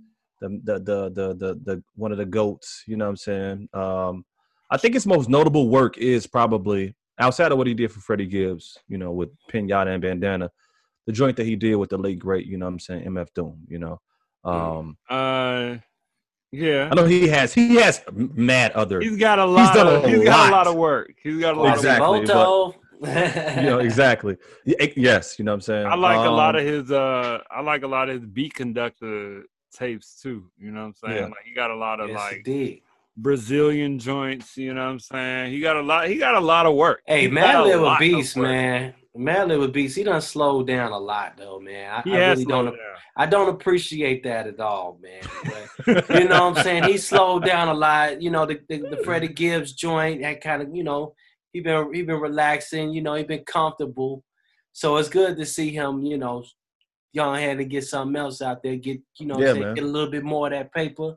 the 0.41 0.49
the 0.63 0.79
the 0.79 1.09
the 1.09 1.33
the, 1.35 1.61
the 1.63 1.83
one 1.95 2.11
of 2.11 2.17
the 2.17 2.25
goats, 2.25 2.83
you 2.85 2.97
know 2.97 3.05
what 3.05 3.11
I'm 3.11 3.17
saying? 3.17 3.69
Um 3.73 4.25
I 4.73 4.77
think 4.77 4.93
his 4.95 5.05
most 5.05 5.29
notable 5.29 5.69
work 5.69 5.97
is 5.97 6.25
probably 6.27 6.95
outside 7.19 7.51
of 7.51 7.57
what 7.59 7.67
he 7.67 7.73
did 7.75 7.91
for 7.91 7.99
Freddie 7.99 8.25
Gibbs, 8.25 8.77
you 8.87 8.97
know, 8.97 9.11
with 9.11 9.29
Pinata 9.51 9.87
and 9.93 10.01
Bandana, 10.01 10.49
the 11.05 11.11
joint 11.13 11.37
that 11.37 11.45
he 11.45 11.55
did 11.55 11.75
with 11.75 11.91
the 11.91 11.97
late 11.97 12.17
great, 12.19 12.47
you 12.47 12.57
know 12.57 12.65
what 12.65 12.71
I'm 12.73 12.79
saying, 12.79 13.05
MF 13.05 13.27
Doom, 13.35 13.57
you 13.67 13.77
know. 13.79 14.01
Um 14.43 14.97
Uh, 15.09 15.77
yeah. 16.51 16.89
I 16.91 16.95
know 16.95 17.05
he 17.05 17.27
has 17.27 17.53
he 17.53 17.75
has 17.75 18.01
mad 18.13 18.71
other 18.73 18.99
He's 18.99 19.17
got 19.17 19.37
a 19.39 19.45
lot. 19.45 19.61
he's 19.67 19.75
done 19.75 19.87
of, 19.95 20.03
a 20.05 20.09
he's 20.09 20.23
got 20.23 20.49
a 20.49 20.51
lot 20.51 20.65
lot. 20.65 20.67
of 20.67 20.75
work. 20.75 21.13
He's 21.23 21.39
got 21.39 21.55
a 21.55 21.61
lot 21.61 21.75
Exactly. 21.77 22.19
of. 22.23 22.25
Quasimoto. 22.25 22.73
you 23.57 23.69
know 23.69 23.79
exactly 23.79 24.37
eh, 24.79 24.93
yes 24.95 25.37
you 25.37 25.43
know 25.43 25.51
what 25.51 25.55
i'm 25.55 25.61
saying 25.61 25.85
I 25.85 25.95
like 25.95 26.25
a 26.25 26.29
lot 26.31 26.55
Um, 26.55 26.61
of 26.61 26.67
his. 26.67 26.89
Uh, 26.91 27.39
I 27.51 27.59
like 27.61 27.83
a 27.83 27.87
lot 27.87 28.07
of 28.09 28.15
his 28.21 28.25
Beat 28.25 28.53
Konducta 28.53 29.43
tapes 29.75 30.21
too. 30.21 30.49
You 30.57 30.71
know 30.71 30.81
what 30.81 30.87
I'm 30.87 30.95
saying? 30.95 31.15
Yeah. 31.17 31.25
Like 31.25 31.43
he 31.45 31.53
got 31.53 31.69
a 31.69 31.75
lot 31.75 31.99
of 31.99 32.07
yes, 32.09 32.17
like 32.17 32.37
it 32.37 32.43
did. 32.45 32.79
Brazilian 33.17 33.99
joints. 33.99 34.57
You 34.57 34.73
know 34.73 34.83
what 34.85 34.91
I'm 34.91 34.99
saying? 34.99 35.51
He 35.51 35.59
got 35.59 35.75
a 35.77 35.81
lot. 35.81 36.07
He 36.07 36.17
got 36.17 36.35
a 36.35 36.39
lot 36.39 36.65
of 36.65 36.75
work. 36.75 37.01
Hey, 37.05 37.21
He's 37.21 37.29
got 37.29 37.33
Mad 37.33 37.55
a 37.67 37.83
a 37.85 37.97
beast, 37.99 38.35
work. 38.35 38.43
man. 38.47 38.93
Madlib 39.15 39.63
a 39.63 39.67
beast. 39.67 39.95
He 39.95 40.03
done 40.03 40.21
slowed 40.21 40.65
down 40.67 40.91
a 40.91 40.97
lot 40.97 41.37
though, 41.37 41.59
man. 41.59 42.01
I, 42.05 42.09
I 42.09 42.17
really 42.29 42.45
don't. 42.45 42.65
down. 42.65 42.75
I 43.15 43.27
don't 43.27 43.49
appreciate 43.49 44.23
that 44.23 44.47
at 44.47 44.59
all, 44.59 44.99
man. 45.03 45.21
But 45.85 46.09
you 46.19 46.27
know 46.27 46.49
what 46.49 46.57
I'm 46.57 46.63
saying? 46.63 46.85
He 46.85 46.97
slowed 46.97 47.45
down 47.45 47.67
a 47.67 47.73
lot. 47.75 48.21
You 48.21 48.31
know, 48.31 48.47
the 48.47 48.59
the, 48.67 48.77
the 48.79 48.97
Freddie 49.03 49.27
Gibbs 49.27 49.73
joint, 49.73 50.21
that 50.23 50.41
kind 50.41 50.63
of, 50.63 50.75
you 50.75 50.83
know, 50.83 51.13
he 51.51 51.59
been 51.59 51.93
he 51.93 52.01
been 52.01 52.19
relaxing. 52.19 52.91
You 52.91 53.03
know, 53.03 53.13
he 53.13 53.23
been 53.23 53.43
comfortable. 53.45 54.23
So 54.71 54.97
it's 54.97 55.09
good 55.09 55.37
to 55.37 55.45
see 55.45 55.69
him. 55.69 56.01
You 56.03 56.17
know, 56.17 56.43
y'all 57.11 57.35
had 57.35 57.59
to 57.59 57.65
get 57.65 57.83
something 57.83 58.15
else 58.19 58.41
out 58.41 58.63
there. 58.63 58.77
Get 58.77 58.99
you 59.19 59.27
know, 59.27 59.39
Yeah, 59.39 59.49
I'm 59.49 59.53
saying, 59.57 59.65
man. 59.67 59.75
get 59.75 59.83
a 59.83 59.87
little 59.87 60.09
bit 60.09 60.23
more 60.23 60.47
of 60.47 60.53
that 60.53 60.73
paper 60.73 61.15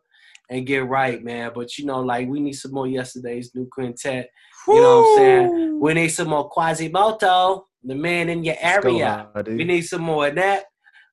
and 0.48 0.66
get 0.66 0.86
right, 0.86 1.22
man. 1.22 1.52
But 1.54 1.78
you 1.78 1.86
know, 1.86 2.00
like 2.00 2.28
we 2.28 2.40
need 2.40 2.54
some 2.54 2.72
more 2.72 2.86
Yesterdays 2.86 3.54
New 3.54 3.68
Quintet. 3.70 4.28
You 4.68 4.80
know 4.80 5.00
what 5.00 5.08
I'm 5.10 5.16
saying? 5.18 5.80
We 5.80 5.94
need 5.94 6.08
some 6.08 6.28
more 6.28 6.50
Quasimoto, 6.50 7.62
the 7.84 7.94
man 7.94 8.28
in 8.28 8.42
your 8.44 8.56
area. 8.60 9.28
Hadi. 9.34 9.54
We 9.54 9.64
need 9.64 9.82
some 9.82 10.02
more 10.02 10.26
of 10.28 10.34
that. 10.36 10.64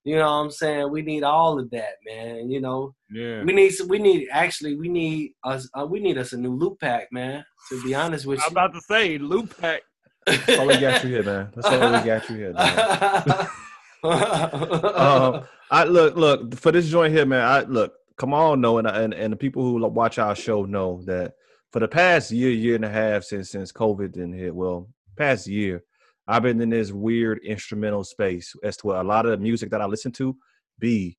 You 0.04 0.16
know 0.18 0.26
what 0.26 0.46
I'm 0.46 0.52
saying? 0.52 0.92
We 0.92 1.02
need 1.02 1.24
all 1.24 1.60
of 1.60 1.70
that, 1.72 1.94
man. 2.06 2.50
You 2.50 2.60
know, 2.62 2.94
Yeah. 3.10 3.44
we 3.44 3.54
need 3.54 3.70
some, 3.70 3.88
we 3.88 4.00
need 4.00 4.28
actually 4.32 4.76
we 4.76 4.90
need 4.90 5.34
us 5.44 5.70
uh, 5.80 5.86
we 5.86 6.00
need 6.00 6.18
us 6.18 6.34
a 6.34 6.38
new 6.38 6.54
loop 6.56 6.80
pack, 6.80 7.08
man. 7.12 7.46
To 7.70 7.84
be 7.84 7.96
honest 7.96 8.26
with 8.26 8.40
you, 8.40 8.46
I'm 8.48 8.52
about 8.52 8.74
to 8.74 8.82
say 8.82 9.18
loop 9.18 9.56
pack. 9.58 9.82
that's 10.26 10.58
all 10.58 10.68
we 10.68 10.78
got 10.78 11.04
you 11.04 11.10
here 11.10 11.24
man 11.24 11.52
that's 11.54 11.68
all 11.68 11.80
we 11.92 12.06
got 12.06 12.30
you 12.30 12.36
here 12.38 12.54
man. 12.54 13.48
um, 14.04 15.44
I 15.72 15.86
look, 15.86 16.16
look 16.16 16.56
for 16.56 16.72
this 16.72 16.90
joint 16.90 17.14
here, 17.14 17.26
man. 17.26 17.44
I 17.44 17.62
look, 17.62 17.94
come 18.18 18.34
on, 18.34 18.62
no, 18.62 18.78
and 18.78 18.88
and 18.88 19.14
and 19.14 19.34
the 19.34 19.38
people 19.38 19.64
who 19.64 19.86
watch 19.88 20.20
our 20.20 20.36
show 20.36 20.66
know 20.66 21.02
that 21.06 21.34
for 21.72 21.80
the 21.80 21.88
past 21.88 22.32
year, 22.32 22.52
year 22.52 22.76
and 22.76 22.86
a 22.86 22.90
half 22.90 23.24
since 23.24 23.52
since 23.52 23.72
COVID 23.72 24.12
didn't 24.14 24.34
hit, 24.34 24.54
well, 24.56 24.90
past 25.18 25.48
year, 25.48 25.84
I've 26.28 26.44
been 26.44 26.62
in 26.62 26.70
this 26.70 26.92
weird 26.92 27.40
instrumental 27.44 28.04
space 28.04 28.54
as 28.64 28.78
to 28.78 28.94
a 28.94 29.04
lot 29.04 29.26
of 29.26 29.32
the 29.32 29.38
music 29.38 29.70
that 29.72 29.82
I 29.82 29.86
listen 29.86 30.12
to 30.14 30.38
be 30.80 31.18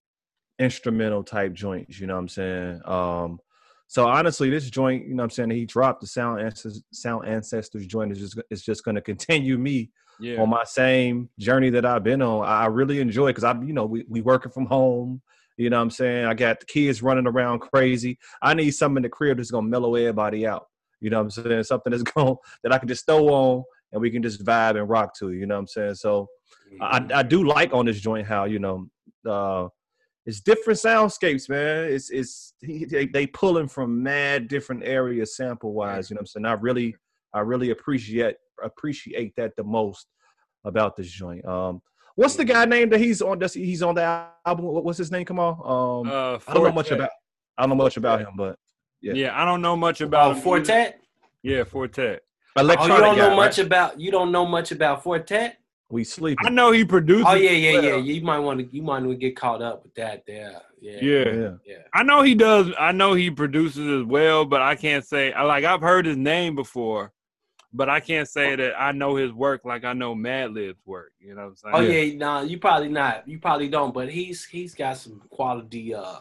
instrumental 0.59 1.23
type 1.25 1.53
joints. 1.53 1.99
You 2.01 2.07
know 2.07 2.15
what 2.15 2.21
I'm 2.21 2.29
saying? 2.29 2.81
Um, 2.85 3.39
so 3.87 4.07
honestly, 4.07 4.51
this 4.51 4.71
joint, 4.71 5.07
you 5.07 5.15
know 5.15 5.23
what 5.23 5.25
I'm 5.25 5.31
saying, 5.31 5.51
he 5.51 5.67
dropped 5.67 6.01
the 6.01 6.07
sound 6.07 6.41
ancestors, 6.41 6.83
sound 6.93 7.29
ancestors 7.29 7.87
joint 7.87 8.13
is 8.13 8.19
just 8.19 8.41
is 8.51 8.63
just 8.63 8.85
going 8.85 8.95
to 8.95 9.01
continue 9.03 9.59
me 9.59 9.91
Yeah. 10.21 10.41
on 10.41 10.49
my 10.49 10.65
same 10.65 11.29
journey 11.39 11.71
that 11.71 11.85
I've 11.85 12.05
been 12.05 12.23
on. 12.23 12.45
I 12.47 12.63
I 12.63 12.67
really 12.67 13.01
enjoy 13.01 13.29
because 13.29 13.45
I'm, 13.45 13.63
you 13.65 13.75
know, 13.75 13.85
we, 13.85 14.05
we 14.09 14.21
working 14.21 14.53
from 14.53 14.67
home. 14.67 15.21
You 15.57 15.71
know 15.71 15.77
what 15.77 15.83
I'm 15.83 15.91
saying? 15.91 16.27
I 16.27 16.35
got 16.35 16.61
the 16.61 16.67
kids 16.67 17.03
running 17.03 17.27
around 17.27 17.61
crazy. 17.61 18.19
I 18.43 18.55
need 18.55 18.73
something 18.73 18.99
in 18.99 19.03
the 19.03 19.09
crib 19.09 19.37
that's 19.37 19.51
gonna 19.51 19.69
mellow 19.69 19.95
everybody 19.95 20.47
out. 20.47 20.67
You 21.01 21.11
know 21.11 21.19
what 21.19 21.25
I'm 21.25 21.31
saying? 21.31 21.63
Something 21.65 21.91
that's 21.91 22.03
going 22.15 22.37
that 22.63 22.73
I 22.73 22.79
can 22.79 22.89
just 22.89 23.07
throw 23.07 23.29
on 23.29 23.65
and 23.93 24.01
we 24.01 24.11
can 24.11 24.23
just 24.23 24.45
vibe 24.45 24.77
and 24.79 24.89
rock 24.89 25.15
to. 25.19 25.33
You 25.33 25.47
know 25.47 25.55
what 25.55 25.61
I'm 25.61 25.67
saying? 25.69 25.95
So 25.95 26.29
I, 26.81 27.07
I 27.15 27.23
do 27.23 27.45
like 27.45 27.73
on 27.73 27.87
this 27.87 28.01
joint 28.01 28.27
how 28.27 28.45
you 28.45 28.59
know 28.59 28.89
uh, 29.29 29.69
it's 30.27 30.41
different 30.41 30.79
soundscapes, 30.79 31.49
man. 31.49 31.85
It's 31.85 32.11
it's 32.11 32.55
they, 32.63 33.07
they 33.07 33.27
pulling 33.27 33.69
from 33.69 34.03
mad 34.03 34.49
different 34.49 34.83
areas 34.85 35.37
sample 35.37 35.73
wise. 35.73 36.11
You 36.11 36.15
know 36.15 36.19
what 36.19 36.23
I'm 36.23 36.27
saying? 36.27 36.47
I 36.47 36.53
really 36.53 36.97
I 37.33 37.41
really 37.41 37.71
appreciate 37.71 38.37
appreciate 38.63 39.35
that 39.37 39.55
the 39.57 39.65
most 39.65 40.07
about 40.65 40.97
this 40.97 41.11
joint. 41.11 41.45
Um, 41.45 41.83
what's 42.15 42.37
the 42.37 42.45
guy 42.45 42.65
name 42.65 42.89
that 42.91 42.99
he's 43.01 43.21
on? 43.23 43.39
Does 43.39 43.55
he's 43.55 43.83
on 43.83 43.95
the 43.95 44.27
album? 44.47 44.67
What's 44.67 44.99
his 44.99 45.11
name? 45.11 45.25
Come 45.25 45.39
on. 45.39 45.55
Um, 46.07 46.13
Uh, 46.13 46.39
I 46.47 46.55
don't 46.55 46.65
know 46.65 46.73
much 46.73 46.91
about 46.91 47.11
I 47.57 47.63
don't 47.63 47.71
know 47.71 47.75
much 47.85 47.97
about 47.97 48.21
him, 48.21 48.31
but 48.37 48.59
yeah. 49.01 49.13
Yeah. 49.15 49.41
I 49.43 49.45
don't 49.45 49.63
know 49.63 49.77
much 49.77 50.03
Oh, 50.03 50.07
about 50.07 50.31
him 50.31 50.37
either. 50.37 50.43
Four 50.43 50.61
Tet? 50.61 51.01
Yeah, 51.43 51.65
Four 51.65 51.89
Tet. 51.89 52.23
Oh, 52.57 52.63
you 52.63 52.77
don't 52.77 53.17
know 53.19 53.31
guy, 53.31 53.37
much 53.37 53.59
right? 53.59 53.67
about 53.67 54.01
you 54.01 54.11
don't 54.11 54.33
know 54.33 54.47
much 54.47 54.73
about 54.73 55.03
Four 55.03 55.19
Tet? 55.19 55.59
We 55.91 56.03
sleep. 56.03 56.39
I 56.43 56.49
know 56.49 56.73
he 56.73 56.85
produced. 56.85 57.27
Oh 57.29 57.35
yeah, 57.35 57.51
yeah, 57.51 57.73
well. 57.75 57.85
yeah. 57.85 57.97
You 57.97 58.23
might 58.23 58.39
want 58.39 58.61
to 58.61 58.75
you 58.75 58.83
might 58.83 59.03
want 59.03 59.11
to 59.11 59.17
get 59.17 59.37
caught 59.37 59.61
up 59.63 59.83
with 59.85 59.95
that 59.97 60.25
there. 60.27 60.61
Yeah. 60.81 60.99
Yeah. 61.01 61.29
Yeah. 61.33 61.51
Yeah. 61.67 61.77
I 61.93 62.03
know 62.03 62.23
he 62.23 62.35
does. 62.35 62.73
I 62.79 62.93
know 62.93 63.15
he 63.15 63.31
produces 63.31 64.01
as 64.03 64.05
well, 64.07 64.45
but 64.45 64.63
I 64.63 64.75
can't 64.77 65.05
say. 65.07 65.33
I 65.33 65.43
like 65.43 65.65
I've 65.65 65.83
heard 65.83 66.07
his 66.07 66.17
name 66.17 66.55
before, 66.57 67.13
but 67.75 67.89
I 67.91 67.99
can't 67.99 68.29
say 68.29 68.55
that 68.55 68.81
I 68.81 68.93
know 68.93 69.17
his 69.17 69.33
work 69.33 69.65
like 69.65 69.85
I 69.85 69.93
know 69.93 70.15
Madlib's 70.15 70.79
work. 70.87 71.13
You 71.21 71.35
know 71.35 71.43
what 71.43 71.49
I'm 71.49 71.57
saying? 71.57 71.75
Oh 71.75 71.89
saying? 71.89 72.13
yeah, 72.13 72.19
no, 72.19 72.43
you 72.43 72.59
probably 72.59 72.89
not. 72.89 73.29
You 73.29 73.39
probably 73.41 73.69
don't, 73.69 73.93
but 73.93 74.09
he's 74.09 74.45
he's 74.45 74.75
got 74.75 74.97
some 74.97 75.21
quality 75.29 75.93
uh 75.95 76.21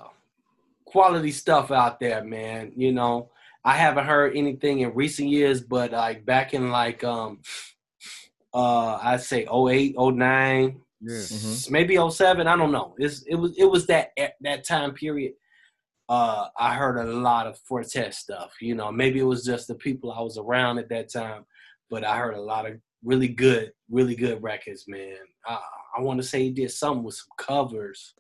quality 0.86 1.32
stuff 1.32 1.72
out 1.72 1.99
there, 1.99 2.24
man. 2.24 2.74
You 2.76 2.91
know, 2.91 3.30
I 3.64 3.78
haven't 3.78 4.06
heard 4.06 4.36
anything 4.36 4.80
in 4.80 4.93
recent 4.95 5.30
years, 5.30 5.62
but 5.62 5.91
like 5.91 6.26
back 6.26 6.54
in 6.56 6.72
like 6.72 7.04
um 7.04 7.39
uh 8.54 8.99
I'd 9.01 9.22
say 9.22 9.45
08, 9.45 9.95
09, 9.97 10.82
Yeah. 11.01 11.12
Mhm. 11.16 11.70
maybe 11.72 11.97
07, 11.97 12.47
I 12.47 12.56
don't 12.56 12.72
know. 12.72 12.95
It's 12.97 13.22
it 13.24 13.36
was 13.36 13.56
it 13.58 13.66
was 13.66 13.86
that 13.88 14.12
that 14.41 14.66
time 14.66 14.93
period. 14.93 15.34
Uh, 16.10 16.47
I 16.60 16.74
heard 16.76 16.97
a 16.97 17.12
lot 17.12 17.47
of 17.47 17.58
Four 17.60 17.84
Tet 17.84 18.14
stuff. 18.14 18.54
You 18.62 18.76
know, 18.76 18.91
maybe 18.91 19.20
it 19.20 19.24
was 19.24 19.45
just 19.45 19.68
the 19.68 19.76
people 19.76 20.12
I 20.12 20.22
was 20.22 20.38
around 20.38 20.78
at 20.80 20.89
that 20.89 21.12
time, 21.12 21.45
but 21.89 22.04
I 22.04 22.18
heard 22.18 22.36
a 22.36 22.41
lot 22.41 22.66
of 22.66 22.74
really 23.04 23.28
good, 23.30 23.72
really 23.89 24.16
good 24.16 24.41
records, 24.43 24.86
man. 24.88 25.16
I, 25.45 25.60
I 25.97 26.01
want 26.01 26.22
to 26.22 26.28
say 26.28 26.43
he 26.43 26.51
did 26.51 26.72
something 26.72 27.04
with 27.04 27.16
some 27.16 27.30
covers. 27.38 28.14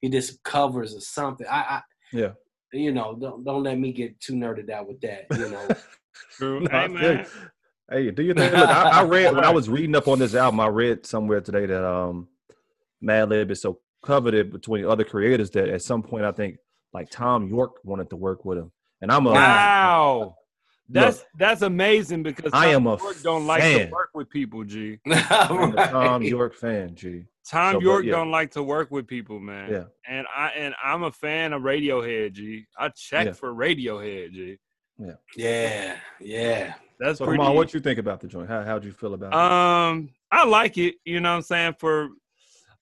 He 0.00 0.08
did 0.08 0.22
some 0.22 0.36
covers 0.44 0.94
or 0.94 1.00
something. 1.00 1.46
I, 1.50 1.60
I 1.60 1.82
Yeah. 2.12 2.32
you 2.72 2.92
know, 2.92 3.16
don't 3.18 3.42
don't 3.44 3.62
let 3.62 3.78
me 3.78 3.92
get 3.92 4.20
too 4.20 4.34
nerded 4.34 4.70
out 4.70 4.86
with 4.88 5.00
that. 5.00 5.24
You 5.38 5.48
know, 5.50 5.68
True. 6.32 6.60
No, 6.60 6.68
hey, 6.70 6.76
I 6.76 6.88
feel 6.88 6.96
you. 6.96 7.02
man. 7.16 7.26
Hey, 7.90 8.10
do 8.10 8.22
you 8.22 8.34
think? 8.34 8.52
Look, 8.54 8.68
I, 8.68 9.00
I 9.00 9.02
read 9.04 9.34
when 9.34 9.44
I 9.44 9.50
was 9.50 9.68
reading 9.68 9.94
up 9.96 10.08
on 10.08 10.18
this 10.18 10.34
album. 10.34 10.60
I 10.60 10.68
read 10.68 11.04
somewhere 11.06 11.40
today 11.40 11.66
that 11.66 11.86
um, 11.86 12.28
Madlib 13.02 13.50
is 13.50 13.60
so 13.62 13.80
coveted 14.02 14.50
between 14.52 14.84
other 14.86 15.04
creators 15.04 15.50
that 15.50 15.68
at 15.68 15.82
some 15.82 16.02
point 16.02 16.24
I 16.24 16.32
think 16.32 16.56
like 16.94 17.10
Tom 17.10 17.48
Yorke 17.48 17.84
wanted 17.84 18.08
to 18.10 18.16
work 18.16 18.44
with 18.46 18.56
him, 18.56 18.72
and 19.02 19.12
I'm 19.12 19.26
a 19.26 19.32
Wow. 19.32 20.36
That's 20.88 21.24
that's 21.38 21.62
amazing 21.62 22.22
because 22.22 22.50
I 22.52 22.66
am 22.68 22.86
a 22.86 22.98
Yorke 22.98 23.22
don't 23.22 23.46
like 23.46 23.62
fan. 23.62 23.86
to 23.86 23.92
work 23.92 24.10
with 24.14 24.28
people, 24.28 24.64
G. 24.64 25.00
I'm 25.06 25.76
a 25.78 25.88
Tom 25.88 26.22
Yorke 26.22 26.54
fan. 26.54 26.94
G. 26.94 27.24
Tom 27.48 27.72
So, 27.74 27.78
but 27.78 27.84
Yorke 27.84 28.04
yeah. 28.04 28.12
don't 28.12 28.30
like 28.30 28.50
to 28.52 28.62
work 28.62 28.90
with 28.90 29.06
people, 29.06 29.40
man. 29.40 29.70
Yeah. 29.70 29.84
And 30.06 30.26
I 30.34 30.48
and 30.50 30.74
I'm 30.84 31.02
a 31.04 31.10
fan 31.10 31.54
of 31.54 31.62
Radiohead, 31.62 32.32
G. 32.32 32.66
I 32.78 32.88
check 32.90 33.26
Yeah. 33.26 33.32
for 33.32 33.52
Radiohead, 33.54 34.32
G. 34.32 34.58
Yeah, 34.98 35.12
yeah. 35.36 35.96
Yeah. 36.20 36.74
That's 37.00 37.18
So, 37.18 37.24
pretty. 37.24 37.38
Kamal, 37.38 37.56
what 37.56 37.72
you 37.74 37.80
think 37.80 37.98
about 37.98 38.20
the 38.20 38.28
joint? 38.28 38.48
How 38.48 38.62
how'd 38.62 38.84
you 38.84 38.92
feel 38.92 39.14
about 39.14 39.32
it? 39.32 39.34
Um, 39.38 40.10
I 40.30 40.44
like 40.44 40.76
it. 40.78 40.96
You 41.06 41.20
know 41.20 41.30
what 41.30 41.36
I'm 41.36 41.42
saying? 41.42 41.74
For 41.78 42.10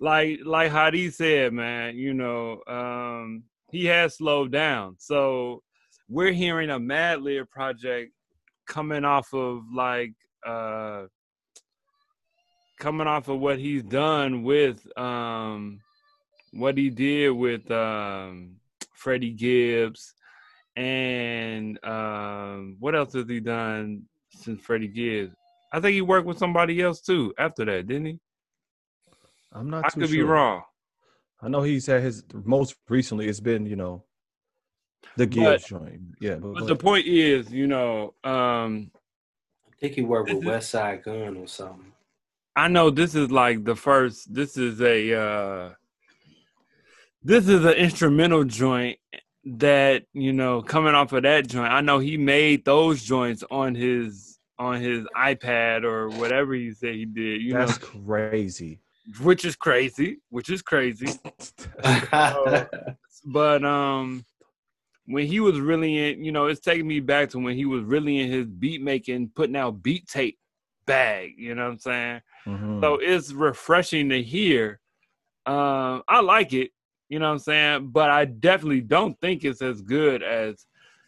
like 0.01 0.41
like 0.45 0.73
Hadi 0.73 1.11
said, 1.11 1.53
man. 1.53 1.97
You 1.97 2.15
know, 2.15 2.63
um, 2.67 3.45
he 3.73 3.87
has 3.87 4.19
slowed 4.19 4.53
down. 4.53 4.97
So 4.99 5.63
we're 6.09 6.33
hearing 6.33 6.71
a 6.71 6.79
Mad 6.79 7.19
Madlib 7.19 7.49
project 7.51 8.13
coming 8.69 9.05
off 9.05 9.33
of 9.33 9.63
like 9.75 10.13
uh 10.47 11.05
coming 12.79 13.07
off 13.07 13.29
of 13.29 13.41
what 13.41 13.59
he's 13.59 13.83
done 13.83 14.43
with 14.43 14.87
um 14.99 15.81
what 16.53 16.77
he 16.77 16.91
did 16.91 17.31
with 17.31 17.69
um 17.71 18.57
Freddie 18.95 19.33
Gibbs 19.33 20.15
and 20.77 21.83
um 21.85 22.77
what 22.79 22.95
else 22.95 23.15
has 23.15 23.29
he 23.29 23.41
done 23.41 24.03
since 24.31 24.61
Freddie 24.61 24.89
Gibbs? 24.89 25.35
I 25.73 25.81
think 25.81 25.95
he 25.95 26.03
worked 26.03 26.27
with 26.27 26.39
somebody 26.39 26.81
else 26.83 27.01
too 27.01 27.33
after 27.39 27.65
that, 27.65 27.87
didn't 27.87 28.07
he? 28.07 28.21
I'm 29.55 29.71
not. 29.71 29.87
I 29.87 29.91
could 29.91 30.11
be 30.11 30.23
wrong. 30.23 30.63
I 31.43 31.49
know 31.49 31.63
he's 31.63 31.87
had 31.87 32.03
his 32.03 32.23
most 32.33 32.77
recently. 32.89 33.27
It's 33.29 33.41
been 33.41 33.67
you 33.67 33.77
know 33.77 34.05
the 35.17 35.27
Gibbs 35.27 35.65
joint. 35.65 36.01
Yeah, 36.21 36.37
but, 36.37 36.55
But 36.55 36.67
the 36.67 36.77
point 36.77 37.07
is, 37.07 37.53
you 37.53 37.67
know, 37.67 38.15
um 38.25 38.91
I 39.67 39.75
think 39.81 39.95
he 39.95 40.03
worked 40.03 40.33
with 40.33 40.45
This 40.45 40.73
Westside 40.73 41.03
Gunn 41.03 41.37
or 41.37 41.49
something. 41.49 41.93
I 42.55 42.69
know 42.69 42.91
this 42.91 43.15
is 43.15 43.31
like 43.31 43.65
the 43.65 43.75
first 43.75 44.33
this 44.33 44.57
is 44.57 44.81
a 44.81 45.15
uh 45.19 45.71
this 47.25 47.49
is 47.49 47.65
an 47.65 47.75
instrumental 47.75 48.45
joint 48.45 48.99
that, 49.45 50.05
you 50.13 50.33
know, 50.33 50.63
coming 50.63 50.95
off 50.95 51.13
of 51.13 51.25
that 51.25 51.49
joint. 51.49 51.73
I 51.73 51.81
know 51.81 51.99
he 51.99 52.17
made 52.17 52.65
those 52.65 53.03
joints 53.03 53.43
on 53.51 53.75
his 53.75 54.39
on 54.59 54.81
his 54.81 55.05
iPad 55.17 55.83
or 55.83 56.09
whatever 56.11 56.55
he 56.55 56.73
said 56.73 56.95
he 56.95 57.05
did, 57.05 57.43
you 57.43 57.53
that's 57.53 57.81
know, 57.81 57.87
crazy. 58.05 58.81
Which 59.21 59.45
is 59.45 59.57
crazy, 59.57 60.19
which 60.31 60.51
is 60.51 60.63
crazy. 60.63 61.19
but 63.25 63.65
um 63.65 64.25
when 65.07 65.27
he 65.27 65.41
was 65.41 65.59
really 65.61 66.13
in 66.13 66.25
you 66.25 66.33
know 66.33 66.47
it's 66.47 66.61
taking 66.61 66.87
me 66.87 67.01
back 67.01 67.29
to 67.31 67.39
when 67.39 67.57
he 67.57 67.65
was 67.65 67.83
really 67.85 68.19
in 68.21 68.31
his 68.31 68.47
beat 68.47 68.81
making 68.83 69.29
putting 69.35 69.57
out 69.57 69.83
beat 69.83 70.07
tape 70.07 70.39
bag 70.87 71.33
you 71.37 71.55
know 71.55 71.65
what 71.65 71.73
i'm 71.73 71.79
saying 71.79 72.21
Mhm. 72.47 72.81
so 72.81 72.99
it's 73.01 73.33
refreshing 73.33 74.09
to 74.09 74.23
hear 74.23 74.81
um 75.47 76.03
i 76.09 76.21
like 76.21 76.53
it 76.53 76.71
you 77.09 77.19
know 77.19 77.27
what 77.27 77.33
i'm 77.33 77.39
saying 77.39 77.89
but 77.91 78.11
i 78.11 78.25
definitely 78.25 78.81
don't 78.81 79.19
think 79.21 79.45
it's 79.45 79.63
as 79.63 79.83
good 79.83 80.23
as 80.23 80.67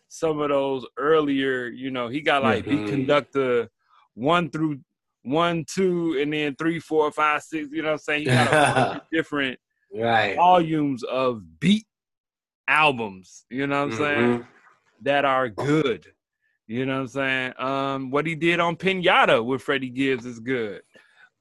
some 0.08 0.40
of 0.40 0.50
those 0.50 0.84
earlier 0.98 1.66
you 1.66 1.90
know 1.90 2.08
he 2.08 2.20
got 2.20 2.42
like 2.42 2.64
beat 2.64 2.84
Mhm. 2.84 2.88
conductor 2.88 3.70
one 4.14 4.50
through 4.50 4.78
one 5.24 5.64
two 5.68 6.18
and 6.20 6.32
then 6.32 6.54
three 6.56 6.78
four 6.78 7.10
five 7.10 7.42
six 7.42 7.68
you 7.72 7.80
know 7.82 7.88
what 7.88 7.92
i'm 7.94 7.98
saying 7.98 8.20
he 8.20 8.26
got 8.26 8.46
a 8.52 9.00
different 9.12 9.58
right. 9.92 10.36
volumes 10.36 11.02
of 11.04 11.42
beat 11.60 11.86
albums, 12.68 13.44
you 13.50 13.66
know 13.66 13.84
what 13.86 13.92
I'm 13.92 13.98
saying, 13.98 14.38
Mhm. 14.40 14.46
that 15.02 15.24
are 15.24 15.48
good. 15.48 16.06
You 16.66 16.86
know 16.86 16.94
what 16.94 17.00
I'm 17.00 17.06
saying? 17.08 17.52
Um, 17.58 18.10
what 18.10 18.26
he 18.26 18.34
did 18.34 18.58
on 18.58 18.76
Pinata 18.76 19.44
with 19.44 19.60
Freddie 19.62 19.90
Gibbs 19.90 20.24
is 20.24 20.40
good. 20.40 20.80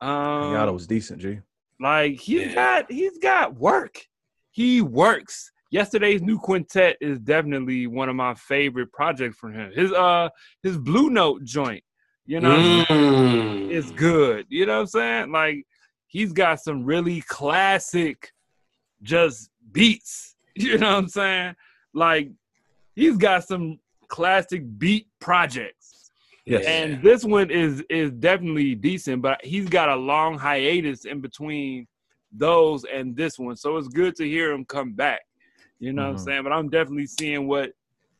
Um, 0.01 0.09
Pinata 0.09 0.73
was 0.73 0.85
decent, 0.85 1.21
G. 1.21 1.39
like 1.79 2.19
he's 2.19 2.47
Yeah. 2.47 2.53
got 2.55 2.91
he's 2.91 3.17
got 3.19 3.55
work. 3.55 4.05
He 4.51 4.81
works. 4.81 5.51
Yesterdays 5.71 6.21
New 6.21 6.37
Quintet 6.37 6.97
is 7.01 7.19
definitely 7.19 7.87
one 7.87 8.09
of 8.09 8.15
my 8.15 8.33
favorite 8.35 8.91
projects 8.91 9.37
from 9.37 9.53
him. 9.53 9.71
His 9.73 9.91
uh 9.93 10.29
his 10.61 10.77
Blue 10.77 11.09
Note 11.09 11.43
joint, 11.45 11.83
you 12.25 12.39
know, 12.39 12.49
Mm. 12.89 13.69
is 13.71 13.91
good. 13.91 14.45
You 14.49 14.65
know 14.65 14.75
what 14.75 14.81
I'm 14.81 14.87
saying? 14.87 15.31
Like 15.31 15.65
he's 16.07 16.31
got 16.33 16.59
some 16.61 16.83
really 16.85 17.21
classic 17.21 18.31
just 19.01 19.49
beats. 19.71 20.35
You 20.55 20.77
know 20.77 20.91
what 20.91 20.97
I'm 20.99 21.07
saying? 21.07 21.55
Like 21.95 22.29
he's 22.95 23.17
got 23.17 23.43
some 23.43 23.79
classic 24.07 24.61
beat 24.77 25.07
projects. 25.19 26.11
Yes. 26.45 26.65
And 26.67 27.01
this 27.01 27.23
one 27.23 27.49
is 27.49 27.83
is 27.89 28.11
definitely 28.11 28.75
decent, 28.75 29.23
but 29.23 29.43
he's 29.43 29.67
got 29.67 29.89
a 29.89 29.95
long 29.95 30.37
hiatus 30.37 31.05
in 31.05 31.21
between 31.21 31.87
those 32.31 32.83
and 32.85 33.15
this 33.15 33.39
one. 33.39 33.55
So 33.55 33.77
it's 33.77 33.87
good 33.87 34.15
to 34.17 34.25
hear 34.27 34.51
him 34.51 34.63
come 34.65 34.93
back. 34.93 35.21
You 35.79 35.91
know 35.93 36.03
what 36.03 36.09
I'm 36.09 36.15
Mhm. 36.17 36.19
saying? 36.25 36.43
But 36.43 36.51
I'm 36.53 36.69
definitely 36.69 37.07
seeing 37.07 37.47
what 37.47 37.71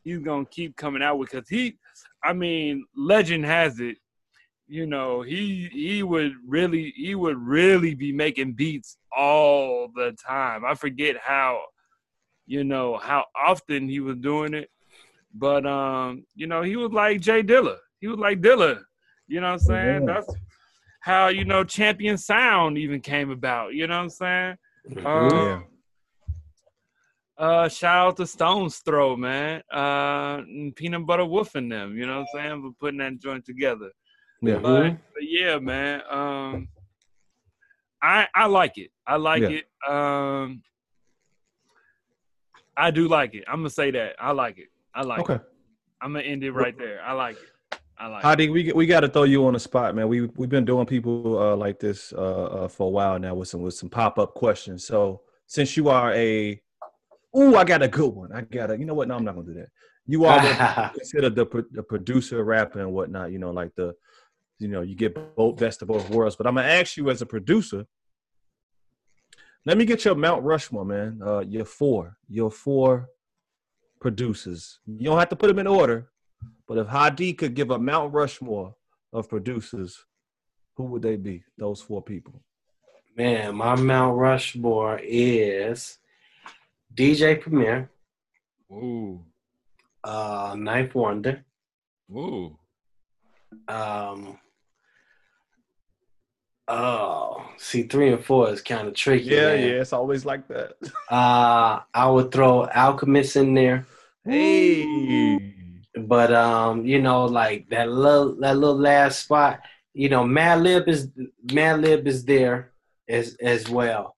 he's 0.04 0.20
gonna 0.20 0.46
keep 0.46 0.76
coming 0.76 1.04
out 1.04 1.20
with 1.20 1.30
because 1.30 1.48
he 1.48 1.78
I 2.24 2.34
mean, 2.34 2.86
legend 2.96 3.46
has 3.46 3.80
it, 3.80 3.98
you 4.68 4.86
know, 4.86 5.22
he 5.22 5.70
he 5.72 6.04
would 6.04 6.34
really 6.48 6.94
he 6.96 7.16
would 7.16 7.38
really 7.38 7.96
be 7.96 8.12
making 8.12 8.54
beats 8.54 8.98
all 9.16 9.90
the 9.94 10.16
time. 10.26 10.64
I 10.66 10.74
forget 10.76 11.18
how, 11.18 11.62
you 12.46 12.64
know, 12.64 12.98
how 12.98 13.26
often 13.36 13.90
he 13.90 14.00
was 14.00 14.18
doing 14.18 14.54
it. 14.54 14.70
But 15.34 15.66
um, 15.66 16.26
you 16.36 16.48
know, 16.48 16.62
he 16.62 16.76
was 16.76 16.92
like 16.92 17.22
Jay 17.22 17.44
Dilla. 17.44 17.78
He 18.00 18.08
was 18.08 18.20
like 18.20 18.42
Dilla. 18.42 18.82
You 19.28 19.42
know 19.42 19.48
what 19.48 19.54
I'm 19.54 19.60
saying? 19.60 20.08
Yeah. 20.08 20.14
That's 20.14 20.36
how, 21.02 21.28
you 21.28 21.44
know, 21.44 21.64
Champion 21.64 22.18
Sound 22.18 22.78
even 22.78 23.02
came 23.02 23.30
about. 23.32 23.74
You 23.74 23.88
know 23.88 23.98
what 23.98 24.04
I'm 24.04 24.10
saying? 24.10 24.58
Um, 25.06 25.30
Yeah. 25.30 25.60
Uh, 27.38 27.68
shout 27.68 28.08
out 28.08 28.18
to 28.18 28.28
Stones 28.28 28.78
Throw, 28.78 29.16
man. 29.16 29.64
Uh, 29.74 30.42
and 30.48 30.76
Peanut 30.76 31.06
Butter 31.06 31.26
Wolf 31.26 31.56
and 31.56 31.72
them. 31.72 31.98
You 31.98 32.06
know 32.06 32.20
what 32.22 32.28
I'm 32.42 32.50
saying? 32.50 32.62
For 32.62 32.72
putting 32.80 33.00
that 33.00 33.20
joint 33.20 33.44
together. 33.46 33.90
Yeah. 34.42 34.58
But, 34.60 34.84
Mhm. 34.84 35.00
but 35.14 35.24
yeah, 35.24 35.60
man. 35.60 36.02
Um, 36.10 36.68
I 38.02 38.28
I 38.36 38.46
like 38.48 38.78
it. 38.78 38.92
I 39.08 39.16
like 39.16 39.42
Yeah. 39.42 39.50
it. 39.62 39.66
Um, 39.90 40.62
I 42.76 42.92
do 42.92 43.08
like 43.08 43.34
it. 43.34 43.46
I'm 43.48 43.58
gonna 43.60 43.70
say 43.70 43.92
that. 43.92 44.16
I 44.20 44.32
like 44.32 44.58
it. 44.58 44.68
I 44.94 45.02
like 45.04 45.20
Okay. 45.22 45.36
it. 45.36 45.42
I'm 46.02 46.14
gonna 46.14 46.26
end 46.26 46.44
it 46.44 46.52
right 46.52 46.78
there. 46.78 47.02
I 47.04 47.14
like 47.14 47.38
it. 47.38 47.80
I 47.98 48.08
like 48.08 48.20
it. 48.20 48.26
Hadi, 48.28 48.50
we 48.50 48.72
we 48.74 48.86
got 48.86 49.02
to 49.02 49.08
throw 49.08 49.24
you 49.24 49.46
on 49.48 49.54
the 49.54 49.60
spot, 49.60 49.96
man. 49.96 50.08
We 50.08 50.22
we've 50.36 50.50
been 50.50 50.66
doing 50.66 50.86
people 50.86 51.38
uh, 51.40 51.56
like 51.56 51.80
this 51.80 52.12
uh, 52.14 52.46
uh, 52.46 52.68
for 52.68 52.88
a 52.88 52.90
while 52.90 53.18
now 53.20 53.36
with 53.36 53.48
some 53.48 53.62
with 53.62 53.74
some 53.76 53.90
pop 53.90 54.20
up 54.20 54.34
questions. 54.34 54.86
So 54.86 55.22
since 55.48 55.78
you 55.78 55.88
are 55.90 56.12
a, 56.14 56.62
ooh, 57.36 57.56
I 57.56 57.64
got 57.64 57.82
a 57.82 57.88
good 57.88 58.14
one. 58.14 58.32
I 58.32 58.42
got 58.42 58.72
a. 58.72 58.78
You 58.78 58.86
know 58.86 58.94
what? 58.94 59.08
No, 59.08 59.16
I'm 59.16 59.24
not 59.24 59.36
gonna 59.36 59.48
do 59.48 59.54
that. 59.56 59.70
You 60.06 60.26
are 60.26 60.38
what 60.44 60.94
considered 60.94 61.36
the 61.36 61.46
pro- 61.46 61.66
the 61.72 61.84
producer, 61.84 62.44
rapper, 62.44 62.80
and 62.80 62.94
whatnot. 62.94 63.32
You 63.32 63.40
know, 63.40 63.52
like 63.52 63.74
the, 63.76 63.96
you 64.60 64.68
know, 64.68 64.82
you 64.82 64.96
get 64.96 65.36
both 65.36 65.58
best 65.58 65.82
of 65.82 65.88
both 65.88 66.10
worlds. 66.10 66.36
But 66.36 66.48
I'm 66.48 66.56
gonna 66.56 66.68
ask 66.68 66.98
you 66.98 67.10
as 67.10 67.22
a 67.22 67.26
producer. 67.26 67.86
Let 69.66 69.78
me 69.78 69.86
get 69.86 70.04
your 70.04 70.16
Mount 70.16 70.44
Rushmore, 70.44 70.86
man. 70.86 71.22
Uh, 71.26 71.40
your 71.40 71.66
four, 71.66 72.18
your 72.28 72.52
four 72.52 73.08
producers. 74.02 74.80
You 74.86 75.06
don't 75.06 75.20
have 75.20 75.30
to 75.30 75.38
put 75.38 75.48
them 75.48 75.60
in 75.60 75.68
order, 75.68 76.10
but 76.68 76.78
if 76.78 76.88
Hadi 76.88 77.34
could 77.34 77.54
give 77.54 77.72
a 77.72 77.80
Mount 77.80 78.14
Rushmore 78.14 78.76
of 79.14 79.30
producers, 79.30 80.04
who 80.76 80.84
would 80.86 81.02
they 81.02 81.16
be? 81.16 81.44
Those 81.58 81.82
four 81.82 82.02
people. 82.02 82.44
Man, 83.16 83.56
my 83.56 83.76
Mount 83.76 84.18
Rushmore 84.18 85.00
is 85.02 86.00
DJ 86.96 87.42
Premier, 87.42 87.90
Ooh, 88.72 89.24
uh, 90.04 90.56
Ninth 90.58 90.94
Wonder, 90.96 91.44
ooh. 92.12 92.58
um, 93.68 94.38
Oh, 96.68 97.46
see, 97.58 97.84
three 97.84 98.14
and 98.14 98.24
four 98.24 98.50
is 98.50 98.62
kind 98.62 98.88
of 98.88 98.94
tricky. 98.94 99.26
Yeah, 99.26 99.48
man. 99.48 99.60
yeah, 99.60 99.82
it's 99.82 99.92
always 99.92 100.26
like 100.26 100.48
that. 100.48 100.74
Uh, 101.12 101.82
I 101.94 102.08
would 102.10 102.32
throw 102.32 102.66
Alchemist 102.68 103.36
in 103.36 103.54
there, 103.54 103.86
hey. 104.26 105.38
but 106.08 106.34
um, 106.34 106.86
you 106.86 107.02
know, 107.02 107.26
like 107.26 107.68
that 107.70 107.90
little 107.90 108.36
that 108.36 108.56
little 108.58 108.78
last 108.78 109.26
spot, 109.26 109.60
you 109.94 110.08
know, 110.08 110.24
Madlib 110.24 110.88
is 110.88 111.10
Madlib 111.48 112.08
is 112.08 112.24
there 112.24 112.72
as 113.10 113.36
as 113.42 113.70
well. 113.70 114.16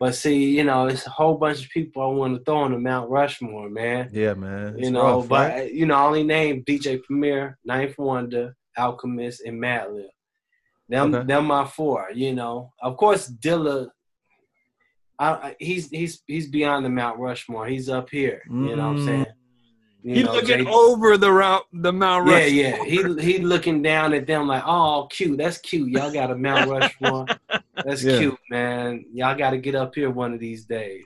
But 0.00 0.14
see, 0.14 0.56
you 0.56 0.62
know, 0.64 0.86
it's 0.86 1.06
a 1.06 1.10
whole 1.10 1.34
bunch 1.36 1.64
of 1.64 1.70
people 1.70 2.02
I 2.02 2.06
want 2.06 2.36
to 2.38 2.44
throw 2.44 2.58
on 2.58 2.72
the 2.72 2.78
Mount 2.78 3.10
Rushmore, 3.10 3.68
man. 3.68 4.08
Yeah, 4.12 4.34
man. 4.34 4.74
you 4.74 4.82
It's 4.82 4.90
know, 4.90 5.18
rough, 5.18 5.28
but 5.28 5.50
right? 5.50 5.72
you 5.72 5.86
know, 5.86 5.94
I 5.96 6.02
only 6.06 6.22
named 6.22 6.66
DJ 6.66 7.02
Premier, 7.02 7.58
Ninth 7.64 7.98
Wonder, 7.98 8.54
Alchemist, 8.76 9.42
and 9.44 9.60
Madlib. 9.60 10.06
Them, 10.88 11.14
Okay. 11.14 11.26
them 11.26 11.46
my 11.46 11.64
four. 11.66 12.08
You 12.14 12.34
know, 12.34 12.72
of 12.80 12.96
course, 12.96 13.28
Dilla. 13.28 13.88
I, 15.18 15.30
I- 15.32 15.56
he's 15.58 15.88
he's 15.90 16.22
he's 16.26 16.48
beyond 16.48 16.84
the 16.84 16.90
Mount 16.90 17.18
Rushmore. 17.18 17.66
He's 17.66 17.88
up 17.88 18.08
here. 18.08 18.42
You 18.48 18.76
know 18.76 18.84
what 18.84 18.90
I'm 18.90 18.96
Mm. 18.98 19.04
saying? 19.04 19.26
You 20.08 20.14
He 20.14 20.22
know, 20.22 20.32
looking 20.32 20.64
Jay- 20.64 20.70
over 20.70 21.16
the 21.18 21.30
route, 21.30 21.64
the 21.72 21.92
Mount 21.92 22.24
Rushmore. 22.26 22.48
yeah. 22.48 22.76
yeah. 22.76 22.84
He 22.84 23.02
he 23.20 23.38
looking 23.38 23.82
down 23.82 24.14
at 24.14 24.26
them 24.26 24.46
like, 24.48 24.62
oh, 24.66 25.06
cute. 25.10 25.36
That's 25.38 25.58
cute. 25.58 25.90
Y'all 25.90 26.10
got 26.12 26.30
a 26.30 26.34
Mount 26.36 26.70
Rushmore. 26.70 27.26
That's 27.84 28.02
Yeah. 28.04 28.18
cute, 28.18 28.38
man. 28.50 29.04
Y'all 29.12 29.36
got 29.36 29.50
to 29.50 29.58
get 29.58 29.74
up 29.74 29.94
here 29.94 30.10
one 30.10 30.32
of 30.32 30.40
these 30.40 30.64
days. 30.64 31.04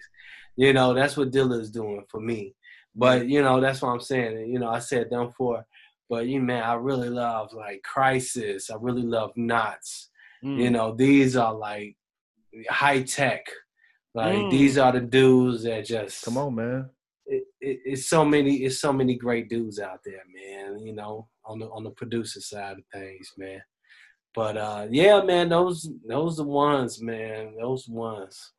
You 0.57 0.73
know, 0.73 0.95
that's 0.95 1.17
what 1.17 1.31
Dilla 1.33 1.61
is 1.61 1.71
doing 1.71 2.05
for 2.09 2.21
me. 2.21 2.55
But 2.95 3.27
you 3.27 3.43
know, 3.43 3.61
that's 3.61 3.83
what 3.83 3.89
I'm 3.89 4.01
saying. 4.01 4.51
You 4.51 4.59
know, 4.59 4.69
I 4.69 4.79
said 4.79 5.11
them 5.11 5.33
for, 5.37 5.67
but 6.11 6.27
you 6.27 6.41
man, 6.41 6.63
I 6.63 6.75
really 6.75 7.09
love 7.09 7.53
like 7.55 7.83
Khrysis. 7.83 8.71
I 8.71 8.77
really 8.81 9.03
love 9.03 9.33
Nottz. 9.35 10.09
Mm. 10.45 10.59
You 10.59 10.71
know, 10.71 10.95
these 10.95 11.37
are 11.37 11.55
like 11.55 11.97
high 12.69 13.03
tech. 13.03 13.47
Like 14.15 14.35
Mm. 14.37 14.51
these 14.51 14.77
are 14.77 14.93
the 14.93 15.01
dudes 15.01 15.63
that 15.65 15.87
just 15.87 16.25
Come 16.25 16.37
on, 16.37 16.55
man. 16.55 16.91
It, 17.63 17.69
it, 17.69 17.81
it's 17.85 18.07
so 18.09 18.25
many 18.25 18.57
it's 18.65 18.79
so 18.81 18.93
many 18.93 19.17
great 19.17 19.49
dudes 19.49 19.79
out 19.79 20.01
there, 20.05 20.23
man. 20.35 20.79
You 20.81 20.95
know, 20.95 21.29
on 21.45 21.59
the 21.59 21.67
on 21.67 21.85
the 21.85 21.91
producer 21.91 22.41
side 22.41 22.79
of 22.79 22.85
things, 22.93 23.33
man. 23.39 23.63
But 24.35 24.57
uh, 24.57 24.87
yeah, 24.91 25.23
man, 25.23 25.49
those 25.49 25.89
those 26.07 26.37
the 26.37 26.45
ones, 26.45 27.01
man. 27.03 27.55
Those 27.61 27.89
ones. 27.89 28.53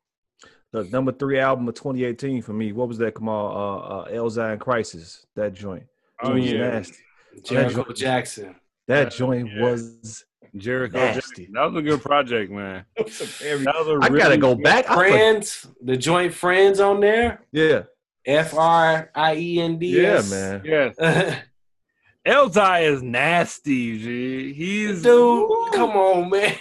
The 0.72 0.84
number 0.86 1.12
three 1.12 1.40
album 1.40 1.68
of 1.68 1.76
2018 1.76 2.42
for 2.42 2.54
me. 2.54 2.72
What 2.72 2.88
was 2.88 2.98
that? 2.98 3.14
Come 3.14 3.30
on, 3.30 3.52
uh, 3.52 3.96
uh, 3.96 4.08
Elzhi 4.12 4.58
Khrysis. 4.58 5.26
That 5.36 5.54
joint. 5.54 5.84
Oh 6.24 6.36
yeah, 6.36 6.70
nasty. 6.70 6.98
Jericho 7.44 7.84
joint- 7.84 7.98
Jackson. 7.98 8.56
That 8.88 9.12
joint 9.12 9.50
yeah. 9.54 9.62
was 9.62 10.26
Jericho. 10.56 10.98
nasty. 10.98 11.50
That 11.54 11.72
was 11.72 11.76
a 11.76 11.82
good 11.82 12.02
project, 12.02 12.52
man. 12.52 12.86
That 12.98 13.06
was 13.06 13.88
a 13.88 14.00
I 14.02 14.10
gotta 14.10 14.38
go 14.38 14.56
good- 14.56 14.64
back. 14.64 14.90
I 14.90 14.94
for- 14.96 15.10
Friends, 15.10 15.68
the 15.82 15.96
joint 15.98 16.34
friends 16.34 16.80
on 16.80 17.00
there. 17.00 17.42
yeah, 17.52 17.84
F 18.26 18.54
R 18.54 19.10
I 19.14 19.36
E 19.36 19.60
N 19.62 19.78
D 19.80 20.02
yeah, 20.02 20.22
man. 20.30 20.62
Yes, 20.64 20.96
Elzhi 22.26 22.84
is 22.84 23.04
nasty, 23.04 23.98
G. 24.00 24.54
He's 24.54 25.02
Dude, 25.04 25.50
come 25.74 25.92
on, 25.92 26.30
man. 26.30 26.56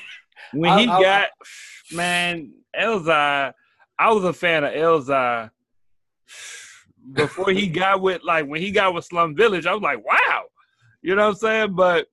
when 0.53 0.79
he 0.79 0.87
I- 0.89 0.97
I- 0.97 1.03
got 1.03 1.29
man 1.93 2.53
Elzhi, 2.79 3.53
I 3.99 4.13
was 4.13 4.25
a 4.25 4.33
fan 4.33 4.65
of 4.65 4.73
Elzhi 4.73 5.51
before 7.13 7.51
he 7.51 7.67
got 7.69 8.01
with 8.01 8.23
like 8.25 8.47
when 8.47 8.61
he 8.61 8.71
got 8.71 8.95
with 8.95 9.05
Slum 9.05 9.37
Village. 9.37 9.67
I 9.67 9.73
was 9.75 9.83
like, 9.83 10.05
wow, 10.05 10.45
you 11.03 11.15
know 11.15 11.23
what 11.23 11.29
I'm 11.31 11.35
saying? 11.37 11.75
But 11.75 12.07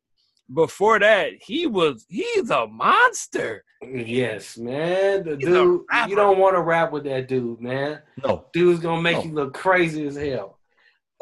before 0.53 0.99
that, 0.99 1.31
he 1.41 1.67
was 1.67 2.05
he's 2.09 2.49
a 2.49 2.67
monster. 2.67 3.63
Yes, 3.81 4.57
man. 4.57 5.23
The 5.23 5.35
He's 5.37 5.45
dude, 5.47 5.81
you 6.07 6.15
don't 6.15 6.37
want 6.39 6.55
to 6.55 6.61
rap 6.61 6.91
with 6.91 7.03
that 7.05 7.27
dude, 7.27 7.61
man. 7.61 8.01
No, 8.23 8.45
Dude's 8.53 8.79
gonna 8.81 9.01
make 9.01 9.17
No. 9.17 9.23
you 9.23 9.31
look 9.33 9.53
crazy 9.53 10.05
as 10.07 10.15
hell. 10.15 10.57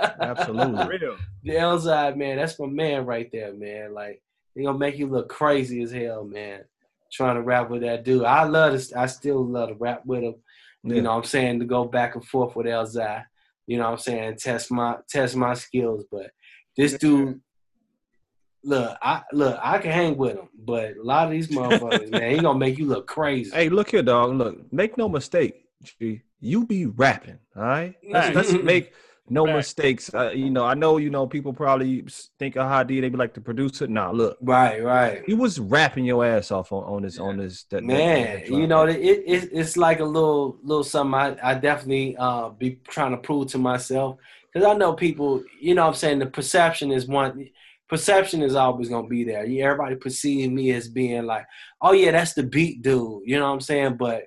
absolutely. 0.00 0.98
Real. 0.98 1.16
the 1.42 1.50
Elzhi, 1.52 2.16
man, 2.16 2.36
that's 2.36 2.58
my 2.58 2.66
man 2.66 3.06
right 3.06 3.28
there, 3.32 3.52
man. 3.54 3.94
Like 3.94 4.22
he 4.54 4.64
gonna 4.64 4.78
make 4.78 4.98
you 4.98 5.06
look 5.06 5.28
crazy 5.28 5.82
as 5.82 5.92
hell, 5.92 6.24
man. 6.24 6.64
Trying 7.12 7.36
to 7.36 7.42
rap 7.42 7.70
with 7.70 7.82
that 7.82 8.04
dude. 8.04 8.24
I 8.24 8.44
love 8.44 8.80
to 8.80 8.98
I 8.98 9.06
still 9.06 9.44
love 9.44 9.68
to 9.70 9.74
rap 9.74 10.02
with 10.06 10.22
him. 10.22 10.34
Yeah. 10.84 10.94
You 10.96 11.02
know 11.02 11.10
what 11.10 11.18
I'm 11.18 11.24
saying? 11.24 11.58
To 11.60 11.66
go 11.66 11.84
back 11.84 12.14
and 12.14 12.24
forth 12.24 12.56
with 12.56 12.66
Elzhi. 12.66 13.24
You 13.66 13.78
know 13.78 13.84
what 13.84 13.92
I'm 13.92 13.98
saying? 13.98 14.36
Test 14.36 14.70
my 14.70 14.96
test 15.08 15.36
my 15.36 15.54
skills. 15.54 16.04
But 16.10 16.30
this 16.76 16.94
dude 16.94 17.40
look, 18.64 18.96
I 19.02 19.22
look, 19.32 19.58
I 19.62 19.78
can 19.78 19.90
hang 19.90 20.16
with 20.16 20.36
him, 20.36 20.48
but 20.58 20.96
a 20.96 21.02
lot 21.02 21.26
of 21.26 21.30
these 21.32 21.48
motherfuckers, 21.56 22.10
man, 22.10 22.34
he 22.34 22.40
gonna 22.40 22.58
make 22.58 22.78
you 22.78 22.86
look 22.86 23.06
crazy. 23.06 23.50
Hey, 23.54 23.68
look 23.68 23.90
here, 23.90 24.02
dog. 24.02 24.34
Look, 24.34 24.72
make 24.72 24.96
no 24.98 25.08
mistake. 25.08 25.64
G, 25.82 26.22
you 26.40 26.66
be 26.66 26.86
rapping, 26.86 27.38
all 27.56 27.62
right? 27.62 27.94
Let's, 28.08 28.34
let's 28.34 28.52
make 28.62 28.92
no 29.30 29.46
Facts. 29.46 29.56
mistakes. 29.56 30.14
Uh, 30.14 30.30
you 30.34 30.50
know, 30.50 30.64
I 30.64 30.74
know, 30.74 30.98
you 30.98 31.08
know, 31.08 31.26
people 31.26 31.54
probably 31.54 32.04
think 32.38 32.56
of 32.56 32.66
Hadi, 32.68 33.00
they 33.00 33.08
be 33.08 33.16
like 33.16 33.32
the 33.32 33.40
producer. 33.40 33.86
Nah, 33.86 34.10
look, 34.10 34.36
Right, 34.42 34.82
right. 34.82 35.22
he 35.26 35.32
was 35.32 35.58
rapping 35.58 36.04
your 36.04 36.22
ass 36.24 36.50
off 36.50 36.70
on, 36.72 36.84
on 36.84 37.02
this, 37.02 37.18
on 37.18 37.38
this. 37.38 37.62
That, 37.64 37.76
that- 37.76 37.84
Man, 37.86 38.40
that 38.40 38.48
you 38.48 38.66
know, 38.66 38.82
it, 38.86 38.96
it 38.98 39.48
it's 39.52 39.78
like 39.78 40.00
a 40.00 40.04
little 40.04 40.58
little 40.62 40.84
something 40.84 41.14
I, 41.14 41.36
I 41.42 41.54
definitely 41.54 42.16
uh 42.18 42.50
be 42.50 42.80
trying 42.88 43.12
to 43.12 43.16
prove 43.18 43.48
to 43.52 43.58
myself 43.58 44.18
because 44.52 44.68
I 44.68 44.74
know 44.74 44.92
people. 44.92 45.42
You 45.60 45.74
know, 45.76 45.82
what 45.84 45.88
I'm 45.88 45.94
saying 45.94 46.18
the 46.18 46.26
perception 46.26 46.90
is 46.92 47.06
one. 47.06 47.48
Perception 47.90 48.40
is 48.42 48.54
always 48.54 48.88
gonna 48.88 49.08
be 49.08 49.24
there. 49.24 49.44
Yeah, 49.44 49.64
Everybody 49.64 49.96
perceive 49.96 50.50
me 50.52 50.70
as 50.70 50.88
being 50.88 51.26
like, 51.26 51.44
oh 51.82 51.90
yeah, 51.92 52.12
that's 52.12 52.34
the 52.34 52.44
beat 52.44 52.82
dude. 52.82 53.22
You 53.26 53.36
know 53.38 53.48
what 53.48 53.54
I'm 53.54 53.60
saying? 53.60 53.96
But 53.96 54.26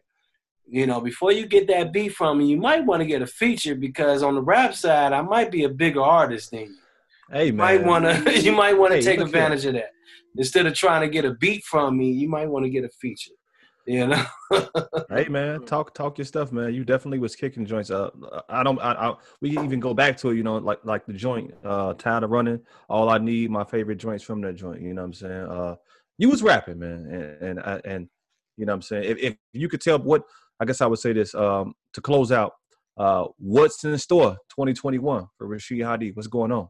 you 0.68 0.86
know, 0.86 0.99
before 0.99 1.32
you 1.32 1.45
get 1.47 1.68
that 1.68 1.93
beat 1.93 2.09
from 2.14 2.39
me, 2.39 2.47
you 2.47 2.57
might 2.57 2.86
want 2.86 2.99
to 3.01 3.05
get 3.05 3.22
a 3.22 3.28
feature 3.28 3.74
because 3.76 4.22
on 4.22 4.36
the 4.36 4.41
rap 4.41 4.76
side, 4.76 5.14
I 5.14 5.22
might 5.22 5.49
be 5.49 5.64
a 5.64 5.70
bigger 5.70 6.01
artist 6.01 6.51
than 6.51 6.59
you. 6.61 6.76
hey, 7.32 7.45
You 7.47 7.53
man. 7.53 7.57
might 7.57 7.84
want 7.86 8.03
to 8.26 8.39
you 8.41 8.51
might 8.51 8.78
want 8.78 8.91
to 8.91 8.97
Hey, 8.97 9.03
take 9.05 9.20
look 9.20 9.30
here. 9.30 9.38
advantage 9.38 9.66
of 9.66 9.74
that 9.76 9.91
instead 10.36 10.66
of 10.66 10.74
trying 10.74 11.01
to 11.01 11.07
get 11.09 11.24
a 11.24 11.34
beat 11.36 11.64
from 11.64 11.97
me. 11.97 12.11
You 12.11 12.28
might 12.28 12.49
want 12.49 12.66
to 12.66 12.70
get 12.70 12.84
a 12.84 12.89
feature. 13.01 13.32
You 13.86 14.08
know. 14.08 14.26
Hey 15.10 15.28
man, 15.28 15.64
talk 15.66 15.94
talk 15.94 16.18
your 16.18 16.26
stuff, 16.26 16.52
man. 16.52 16.74
You 16.74 16.84
definitely 16.84 17.20
was 17.20 17.36
kicking 17.36 17.66
joints 17.66 17.92
up. 17.92 18.16
I 18.50 18.64
don't. 18.64 18.80
I, 18.80 18.94
I 18.94 19.16
we 19.42 19.54
can 19.54 19.64
even 19.66 19.80
go 19.80 19.94
back 19.94 20.18
to 20.18 20.30
it. 20.30 20.38
You 20.38 20.44
know, 20.44 20.58
like 20.58 20.80
like 20.84 21.06
the 21.06 21.14
joint, 21.14 21.54
uh, 21.64 21.94
tired 21.94 22.24
of 22.24 22.32
running. 22.32 22.62
All 22.90 23.10
I 23.10 23.18
need, 23.20 23.52
my 23.52 23.64
favorite 23.64 23.98
joints 23.98 24.24
from 24.24 24.42
that 24.42 24.54
joint. 24.54 24.82
You 24.82 24.94
know 24.94 25.02
what 25.02 25.08
I'm 25.08 25.14
saying? 25.14 25.32
Uh, 25.32 25.76
you 26.18 26.30
was 26.30 26.42
rapping, 26.42 26.80
man, 26.80 27.06
and 27.42 27.42
and 27.50 27.60
I- 27.60 27.82
and 27.86 28.10
you 28.58 28.66
know 28.66 28.72
what 28.74 28.78
I'm 28.78 28.82
saying. 28.84 29.04
If 29.06 29.18
if 29.20 29.36
you 29.54 29.70
could 29.70 29.82
tell 29.82 30.00
what, 30.00 30.24
I 30.60 30.66
guess 30.66 30.82
I 30.82 30.88
would 30.88 31.00
say 31.00 31.14
this. 31.14 31.36
Um, 31.36 31.76
to 31.94 32.02
close 32.02 32.32
out, 32.32 32.54
uh, 32.98 33.26
what's 33.38 33.84
in 33.84 33.96
store 34.00 34.38
2021 34.50 35.28
for 35.38 35.48
Rashid 35.48 35.82
Hadi? 35.82 36.12
What's 36.12 36.28
going 36.28 36.52
on? 36.52 36.70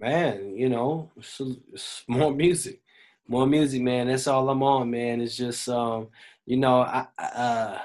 man, 0.00 0.54
you 0.56 0.68
know, 0.68 1.10
it's, 1.16 1.40
it's 1.72 2.04
more 2.08 2.32
music, 2.32 2.80
more 3.28 3.46
music, 3.46 3.82
man. 3.82 4.08
That's 4.08 4.26
all 4.26 4.48
I'm 4.48 4.62
on, 4.62 4.90
man. 4.90 5.20
It's 5.20 5.36
just, 5.36 5.68
um, 5.68 6.08
you 6.46 6.56
know, 6.56 6.80
I, 6.80 7.06
uh, 7.18 7.78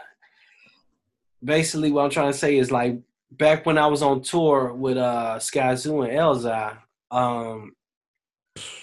basically 1.44 1.92
what 1.92 2.06
I'm 2.06 2.10
trying 2.10 2.32
to 2.32 2.38
say 2.38 2.58
is 2.58 2.72
like 2.72 2.98
back 3.32 3.66
when 3.66 3.78
I 3.78 3.88
was 3.88 4.02
on 4.02 4.22
tour 4.22 4.74
with 4.74 4.98
uh, 4.98 5.36
Skyzoo 5.40 6.08
and 6.08 6.18
Elzhi, 6.18 6.78
um, 7.12 7.74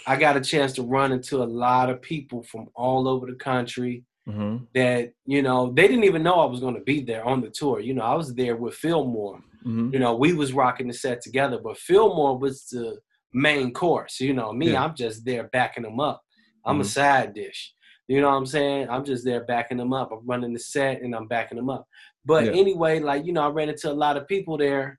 I 0.06 0.16
got 0.16 0.36
a 0.36 0.40
chance 0.40 0.72
to 0.74 0.82
run 0.82 1.12
into 1.12 1.42
a 1.42 1.44
lot 1.44 1.90
of 1.90 2.02
people 2.02 2.42
from 2.42 2.68
all 2.74 3.08
over 3.08 3.26
the 3.26 3.34
country 3.34 4.04
Mm-hmm. 4.28 4.64
that 4.74 5.14
you 5.24 5.40
know 5.42 5.72
they 5.72 5.88
didn't 5.88 6.04
even 6.04 6.22
know 6.22 6.34
I 6.40 6.44
was 6.44 6.60
going 6.60 6.74
to 6.74 6.82
be 6.82 7.00
there 7.00 7.24
on 7.24 7.40
the 7.40 7.48
tour. 7.48 7.80
You 7.80 7.94
know, 7.94 8.02
I 8.02 8.14
was 8.14 8.32
there 8.34 8.54
with 8.54 8.74
Fillmore 8.74 9.40
Mm-hmm. 9.66 9.92
you 9.94 9.98
know, 9.98 10.14
we 10.14 10.34
was 10.34 10.52
rocking 10.52 10.88
the 10.88 10.92
set 10.92 11.20
together, 11.22 11.58
but 11.58 11.78
Fillmore 11.78 12.38
was 12.38 12.66
the 12.66 12.98
main 13.32 13.72
course. 13.72 14.20
You 14.20 14.34
know, 14.34 14.52
me, 14.52 14.72
Yeah. 14.72 14.84
I'm 14.84 14.94
just 14.94 15.24
there 15.24 15.44
backing 15.44 15.82
them 15.84 15.98
up. 16.00 16.22
I'm 16.64 16.78
Mhm. 16.78 16.82
a 16.82 16.84
side 16.84 17.34
dish. 17.34 17.74
You 18.08 18.20
know 18.20 18.30
what 18.30 18.36
I'm 18.36 18.46
saying? 18.46 18.88
I'm 18.90 19.04
just 19.04 19.24
there 19.24 19.44
backing 19.44 19.78
them 19.78 19.92
up. 19.92 20.10
I'm 20.12 20.26
running 20.26 20.52
the 20.52 20.58
set 20.58 21.00
and 21.02 21.14
I'm 21.14 21.28
backing 21.28 21.56
them 21.56 21.70
up. 21.70 21.86
But 22.24 22.46
Yeah. 22.46 22.60
anyway, 22.60 22.98
like, 22.98 23.24
you 23.24 23.32
know, 23.32 23.42
I 23.42 23.48
ran 23.48 23.68
into 23.68 23.90
a 23.90 23.94
lot 23.94 24.16
of 24.16 24.26
people 24.26 24.56
there 24.58 24.98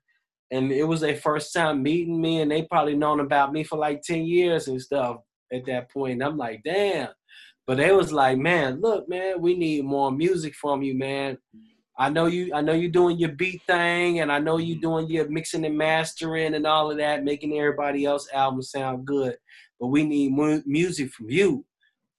and 0.50 0.72
it 0.72 0.84
was 0.84 1.00
their 1.00 1.16
first 1.16 1.52
time 1.52 1.82
meeting 1.82 2.20
me 2.20 2.40
and 2.40 2.50
they 2.50 2.62
probably 2.62 2.94
known 2.96 3.20
about 3.20 3.52
me 3.52 3.64
for 3.64 3.76
like 3.76 4.02
10 4.02 4.24
years 4.24 4.68
and 4.68 4.80
stuff 4.80 5.18
at 5.52 5.66
that 5.66 5.90
point. 5.90 6.14
And 6.14 6.24
I'm 6.24 6.38
like, 6.38 6.62
damn. 6.64 7.08
But 7.66 7.76
they 7.76 7.92
was 7.92 8.12
like, 8.12 8.38
man, 8.38 8.80
look, 8.80 9.08
man, 9.08 9.40
we 9.40 9.56
need 9.56 9.84
more 9.84 10.10
music 10.10 10.54
from 10.54 10.82
you, 10.82 10.94
man. 10.96 11.38
I 11.98 12.08
know 12.08 12.26
you. 12.26 12.52
I 12.54 12.62
know 12.62 12.72
you're 12.72 12.90
doing 12.90 13.18
your 13.18 13.32
beat 13.32 13.62
thing, 13.66 14.20
and 14.20 14.32
I 14.32 14.38
know 14.38 14.56
you're 14.56 14.80
doing 14.80 15.08
your 15.08 15.28
mixing 15.28 15.64
and 15.66 15.76
mastering 15.76 16.54
and 16.54 16.66
all 16.66 16.90
of 16.90 16.96
that, 16.96 17.22
making 17.22 17.56
everybody 17.56 18.06
else 18.06 18.28
album 18.32 18.62
sound 18.62 19.04
good. 19.06 19.36
But 19.82 19.88
we 19.88 20.04
need 20.04 20.32
mu- 20.32 20.62
music 20.64 21.12
from 21.12 21.28
you. 21.28 21.66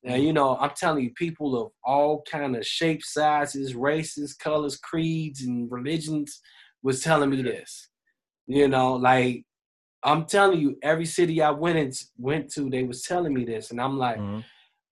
And 0.06 0.22
you 0.22 0.34
know 0.34 0.58
I'm 0.58 0.72
telling 0.76 1.06
you, 1.06 1.12
people 1.14 1.60
of 1.60 1.72
all 1.86 2.24
kind 2.30 2.58
of 2.58 2.68
shapes, 2.68 3.14
sizes, 3.14 3.74
races, 3.76 4.36
colors, 4.36 4.78
creeds, 4.78 5.44
and 5.44 5.72
religions 5.72 6.42
was 6.84 7.02
telling 7.02 7.30
me 7.32 7.42
this. 7.42 7.90
You 8.48 8.68
know, 8.68 8.96
like 8.96 9.46
I'm 10.04 10.26
telling 10.26 10.60
you, 10.60 10.78
every 10.84 11.06
city 11.06 11.42
I 11.42 11.52
went 11.52 11.78
in, 11.80 11.94
went 12.18 12.52
to, 12.54 12.70
they 12.70 12.84
was 12.84 13.04
telling 13.04 13.34
me 13.34 13.46
this, 13.46 13.72
and 13.72 13.82
I'm 13.82 13.98
like, 13.98 14.18
Mm-hmm. 14.18 14.42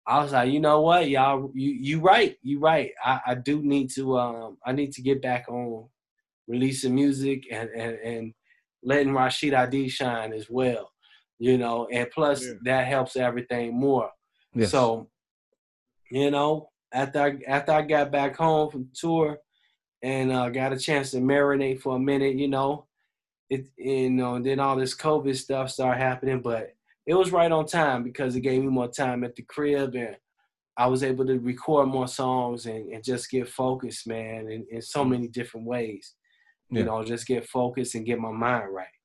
I 0.07 0.23
was 0.23 0.31
like, 0.33 0.51
you 0.51 0.59
know 0.61 0.81
what, 0.81 1.09
y'all, 1.09 1.51
you 1.55 1.71
you 1.71 1.99
right, 2.01 2.37
you 2.41 2.59
right. 2.59 2.91
I, 3.03 3.19
I 3.27 3.35
do 3.35 3.61
need 3.63 3.91
to 3.91 4.17
um 4.17 4.57
I 4.65 4.71
need 4.71 4.93
to 4.93 5.01
get 5.01 5.21
back 5.21 5.49
on 5.49 5.89
releasing 6.47 6.95
music 6.95 7.45
and 7.51 7.69
and, 7.69 7.95
and 7.99 8.33
letting 8.83 9.13
Rashid 9.13 9.53
Hadi 9.53 9.89
shine 9.89 10.33
as 10.33 10.49
well. 10.49 10.90
You 11.41 11.57
know, 11.57 11.87
and 11.91 12.07
plus 12.11 12.45
Yeah. 12.45 12.53
that 12.65 12.87
helps 12.87 13.15
everything 13.15 13.73
more. 13.73 14.11
Yes. 14.53 14.69
So, 14.69 15.09
you 16.11 16.29
know, 16.29 16.69
after 16.93 17.19
I, 17.19 17.39
after 17.47 17.71
I 17.71 17.81
got 17.81 18.11
back 18.11 18.35
home 18.35 18.69
from 18.69 18.89
tour 18.93 19.39
and 20.03 20.31
uh, 20.31 20.49
got 20.49 20.71
a 20.71 20.77
chance 20.77 21.09
to 21.11 21.17
marinate 21.17 21.81
for 21.81 21.95
a 21.95 21.99
minute, 21.99 22.35
you 22.35 22.47
know, 22.47 22.85
it 23.49 23.65
you 23.75 24.11
know, 24.11 24.35
and 24.35 24.45
then 24.45 24.59
all 24.59 24.75
this 24.75 24.95
COVID 24.95 25.35
stuff 25.35 25.71
started 25.71 25.99
happening, 25.99 26.41
but 26.41 26.75
it 27.07 27.15
was 27.15 27.31
right 27.31 27.51
on 27.51 27.65
time 27.65 28.03
because 28.03 28.35
it 28.35 28.41
gave 28.41 28.61
me 28.61 28.67
more 28.67 28.87
time 28.87 29.23
at 29.23 29.35
the 29.35 29.41
crib 29.41 29.95
and 29.95 30.15
I 30.77 30.85
was 30.85 31.01
able 31.01 31.25
to 31.25 31.39
record 31.39 31.87
more 31.87 32.07
songs 32.07 32.67
and, 32.67 32.93
and 32.93 33.03
just 33.03 33.31
get 33.31 33.49
focused, 33.49 34.05
man, 34.05 34.47
in, 34.47 34.65
in 34.69 34.81
so 34.81 35.03
many 35.03 35.27
different 35.27 35.65
ways. 35.65 36.13
Yeah. 36.69 36.79
You 36.79 36.85
know, 36.85 37.03
just 37.03 37.25
get 37.25 37.47
focused 37.49 37.95
and 37.95 38.05
get 38.05 38.19
my 38.19 38.31
mind 38.31 38.71
right. 38.71 38.95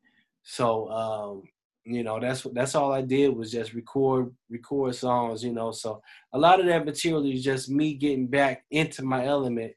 So, 0.42 0.88
um, 0.90 1.42
you 1.86 2.02
know, 2.02 2.18
that's 2.18 2.42
that's 2.52 2.74
all 2.74 2.92
I 2.92 3.00
did 3.00 3.28
was 3.34 3.52
just 3.52 3.72
record 3.72 4.34
record 4.50 4.94
songs, 4.94 5.44
you 5.44 5.52
know. 5.52 5.70
So 5.70 6.02
a 6.32 6.38
lot 6.38 6.58
of 6.60 6.66
that 6.66 6.84
material 6.84 7.24
is 7.24 7.44
just 7.44 7.70
me 7.70 7.94
getting 7.94 8.26
back 8.26 8.64
into 8.70 9.04
my 9.04 9.24
element 9.24 9.72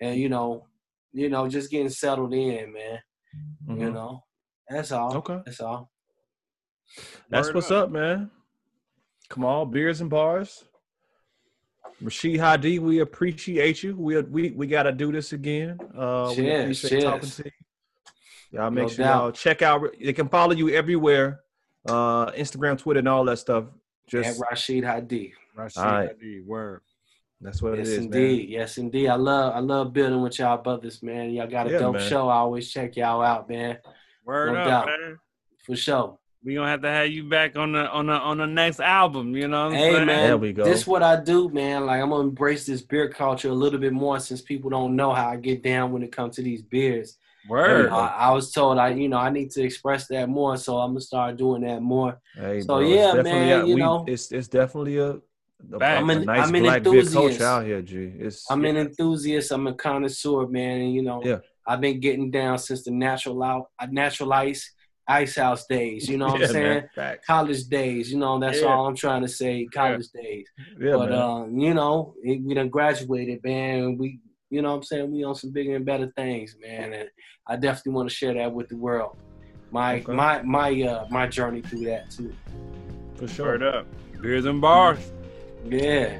and 0.00 0.16
you 0.16 0.28
know, 0.28 0.66
you 1.12 1.28
know, 1.28 1.48
just 1.48 1.70
getting 1.70 1.88
settled 1.88 2.32
in, 2.32 2.72
man. 2.72 2.98
You 3.66 3.74
Mhm. 3.74 3.92
know. 3.94 4.24
That's 4.68 4.92
all. 4.92 5.16
Okay. 5.16 5.40
That's 5.44 5.60
all. 5.60 5.90
That's 7.28 7.48
Word 7.48 7.54
what's 7.56 7.70
up. 7.70 7.84
up. 7.86 7.90
man. 7.90 8.30
Come 9.28 9.44
on, 9.44 9.70
beers 9.70 10.00
and 10.00 10.08
bars. 10.08 10.64
Rashid 12.00 12.38
Hadi, 12.38 12.78
we 12.78 13.00
appreciate 13.00 13.82
you. 13.82 13.96
We 13.96 14.20
we 14.22 14.50
we 14.52 14.66
got 14.68 14.84
to 14.84 14.92
do 14.92 15.10
this 15.10 15.32
again. 15.32 15.80
Uh, 15.96 16.28
we 16.36 16.44
Cheers, 16.44 16.60
appreciate 16.62 17.02
talking 17.02 17.20
cheers. 17.22 17.36
to 17.36 17.44
you. 17.46 17.50
Y'all 18.52 18.70
make 18.70 18.84
No 18.84 18.88
sure 18.90 19.04
doubt. 19.04 19.20
y'all 19.22 19.32
check 19.32 19.62
out. 19.62 19.82
They 20.02 20.12
can 20.12 20.28
follow 20.28 20.52
you 20.54 20.70
everywhere, 20.70 21.40
uh, 21.88 22.30
Instagram, 22.32 22.78
Twitter, 22.78 22.98
and 22.98 23.08
all 23.08 23.24
that 23.24 23.38
stuff. 23.38 23.64
Just 24.06 24.40
At 24.40 24.46
Rashid 24.50 24.84
Hadi. 24.84 25.34
Rashid 25.54 25.82
All 25.82 25.90
right. 25.90 26.10
ID, 26.10 26.40
word. 26.46 26.80
that's 27.40 27.60
what 27.60 27.76
Yes, 27.78 27.88
it 27.88 27.90
is, 27.90 27.98
indeed. 28.04 28.48
Yes, 28.48 28.78
indeed. 28.78 29.08
I 29.08 29.14
love 29.16 29.54
I 29.54 29.58
love 29.60 29.92
building 29.92 30.22
with 30.22 30.38
y'all 30.38 30.58
brothers, 30.62 31.02
man. 31.02 31.30
Y'all 31.30 31.46
got 31.46 31.66
a 31.66 31.72
Yeah, 31.72 31.78
dope 31.78 31.96
man. 31.96 32.08
show. 32.08 32.28
I 32.28 32.36
always 32.36 32.70
check 32.70 32.96
y'all 32.96 33.22
out, 33.22 33.48
man. 33.48 33.78
Word 34.24 34.52
No 34.52 34.58
up, 34.60 34.66
doubt. 34.66 34.86
man. 34.86 35.18
For 35.64 35.76
sure. 35.76 36.18
We 36.44 36.54
gonna 36.54 36.68
have 36.70 36.82
to 36.82 36.88
have 36.88 37.08
you 37.08 37.24
back 37.28 37.58
on 37.58 37.72
the 37.72 37.90
on 37.90 38.06
the 38.06 38.12
on 38.12 38.38
the 38.38 38.46
next 38.46 38.80
album. 38.80 39.34
You 39.36 39.48
know 39.48 39.66
what 39.66 39.72
I'm 39.74 39.78
Hey 39.78 39.90
saying? 39.92 40.06
man, 40.06 40.22
There 40.22 40.38
we 40.38 40.52
go. 40.52 40.64
this 40.64 40.86
what 40.86 41.02
I 41.02 41.20
do, 41.20 41.48
man. 41.50 41.84
Like 41.84 42.00
I'm 42.00 42.10
gonna 42.10 42.22
embrace 42.28 42.64
this 42.64 42.80
beer 42.80 43.08
culture 43.10 43.48
a 43.48 43.52
little 43.52 43.80
bit 43.80 43.92
more 43.92 44.20
since 44.20 44.40
people 44.40 44.70
don't 44.70 44.94
know 44.96 45.12
how 45.12 45.28
I 45.28 45.36
get 45.36 45.62
down 45.62 45.92
when 45.92 46.02
it 46.02 46.12
comes 46.12 46.36
to 46.36 46.42
these 46.42 46.62
beers. 46.62 47.18
You 47.48 47.52
Word. 47.54 47.90
I, 47.90 48.06
I 48.08 48.30
was 48.32 48.52
told 48.52 48.78
I, 48.78 48.90
you 48.90 49.08
know, 49.08 49.18
I 49.18 49.30
need 49.30 49.50
to 49.52 49.62
express 49.62 50.06
that 50.08 50.28
more, 50.28 50.56
so 50.56 50.78
I'm 50.78 50.90
gonna 50.90 51.00
start 51.00 51.36
doing 51.36 51.62
that 51.62 51.80
more. 51.82 52.20
Hey, 52.34 52.60
So, 52.60 52.66
bro, 52.66 52.80
yeah, 52.80 53.22
man, 53.22 53.60
a- 53.62 53.66
you 53.66 53.74
we- 53.76 53.80
know. 53.80 54.04
it's 54.06 54.30
it's 54.32 54.48
definitely 54.48 54.98
a, 54.98 55.10
a, 55.72 55.78
Facts. 55.78 56.00
I'm 56.02 56.10
a 56.10 56.12
an- 56.14 56.24
nice 56.24 56.48
I'm 56.48 56.54
an 56.54 56.62
black 56.62 56.82
beer 56.82 56.92
culture 57.02 57.06
enthusiast. 57.06 57.40
out 57.42 57.64
here, 57.64 57.82
G. 57.82 58.12
It's 58.18 58.50
I'm 58.50 58.64
an 58.64 58.76
enthusiast. 58.76 59.50
I'm 59.50 59.66
a 59.66 59.74
connoisseur, 59.74 60.46
man, 60.46 60.80
and 60.82 60.92
you 60.94 61.02
know, 61.02 61.22
Yeah. 61.24 61.38
I've 61.66 61.80
been 61.80 62.00
getting 62.00 62.30
down 62.30 62.58
since 62.58 62.84
the 62.84 62.90
natural 62.92 63.42
out, 63.42 63.66
uh, 63.78 63.86
natural 63.90 64.32
ice, 64.32 64.72
ice 65.06 65.36
house 65.36 65.66
days. 65.66 66.08
You 66.08 66.16
know 66.18 66.28
what 66.28 66.40
yeah, 66.40 66.46
I'm 66.46 66.52
saying? 66.52 66.82
man. 66.96 67.16
College 67.26 67.64
days. 67.64 68.10
You 68.12 68.18
know, 68.18 68.38
that's 68.38 68.60
Yeah. 68.60 68.68
all 68.68 68.86
I'm 68.86 68.94
trying 68.96 69.22
to 69.22 69.28
say. 69.28 69.66
College 69.66 70.06
days. 70.14 70.46
Yeah, 70.80 70.96
but 70.96 71.10
man. 71.10 71.18
uh, 71.18 71.44
you 71.46 71.74
know, 71.74 72.14
it, 72.22 72.42
we 72.42 72.54
done 72.54 72.68
graduated, 72.68 73.42
man. 73.44 73.78
and 73.80 73.98
We, 73.98 74.20
you 74.50 74.62
know, 74.62 74.70
what 74.70 74.76
I'm 74.76 74.82
saying 74.82 75.12
we 75.12 75.24
on 75.24 75.34
some 75.34 75.50
bigger 75.50 75.76
and 75.76 75.84
better 75.84 76.12
things, 76.16 76.56
man. 76.60 76.92
And 76.92 77.08
I 77.46 77.56
definitely 77.56 77.92
want 77.92 78.08
to 78.08 78.14
share 78.14 78.34
that 78.34 78.52
with 78.52 78.68
the 78.68 78.76
world. 78.76 79.16
My 79.70 79.96
Okay. 80.00 80.12
my 80.12 80.42
my 80.42 80.82
uh 80.82 81.06
my 81.10 81.26
journey 81.26 81.60
through 81.62 81.84
that 81.86 82.10
too. 82.10 82.34
For 83.16 83.28
sure. 83.28 83.46
Word 83.46 83.62
up. 83.62 83.86
Beers 84.22 84.46
and 84.46 84.60
bars. 84.60 84.98
Yeah. 85.66 86.18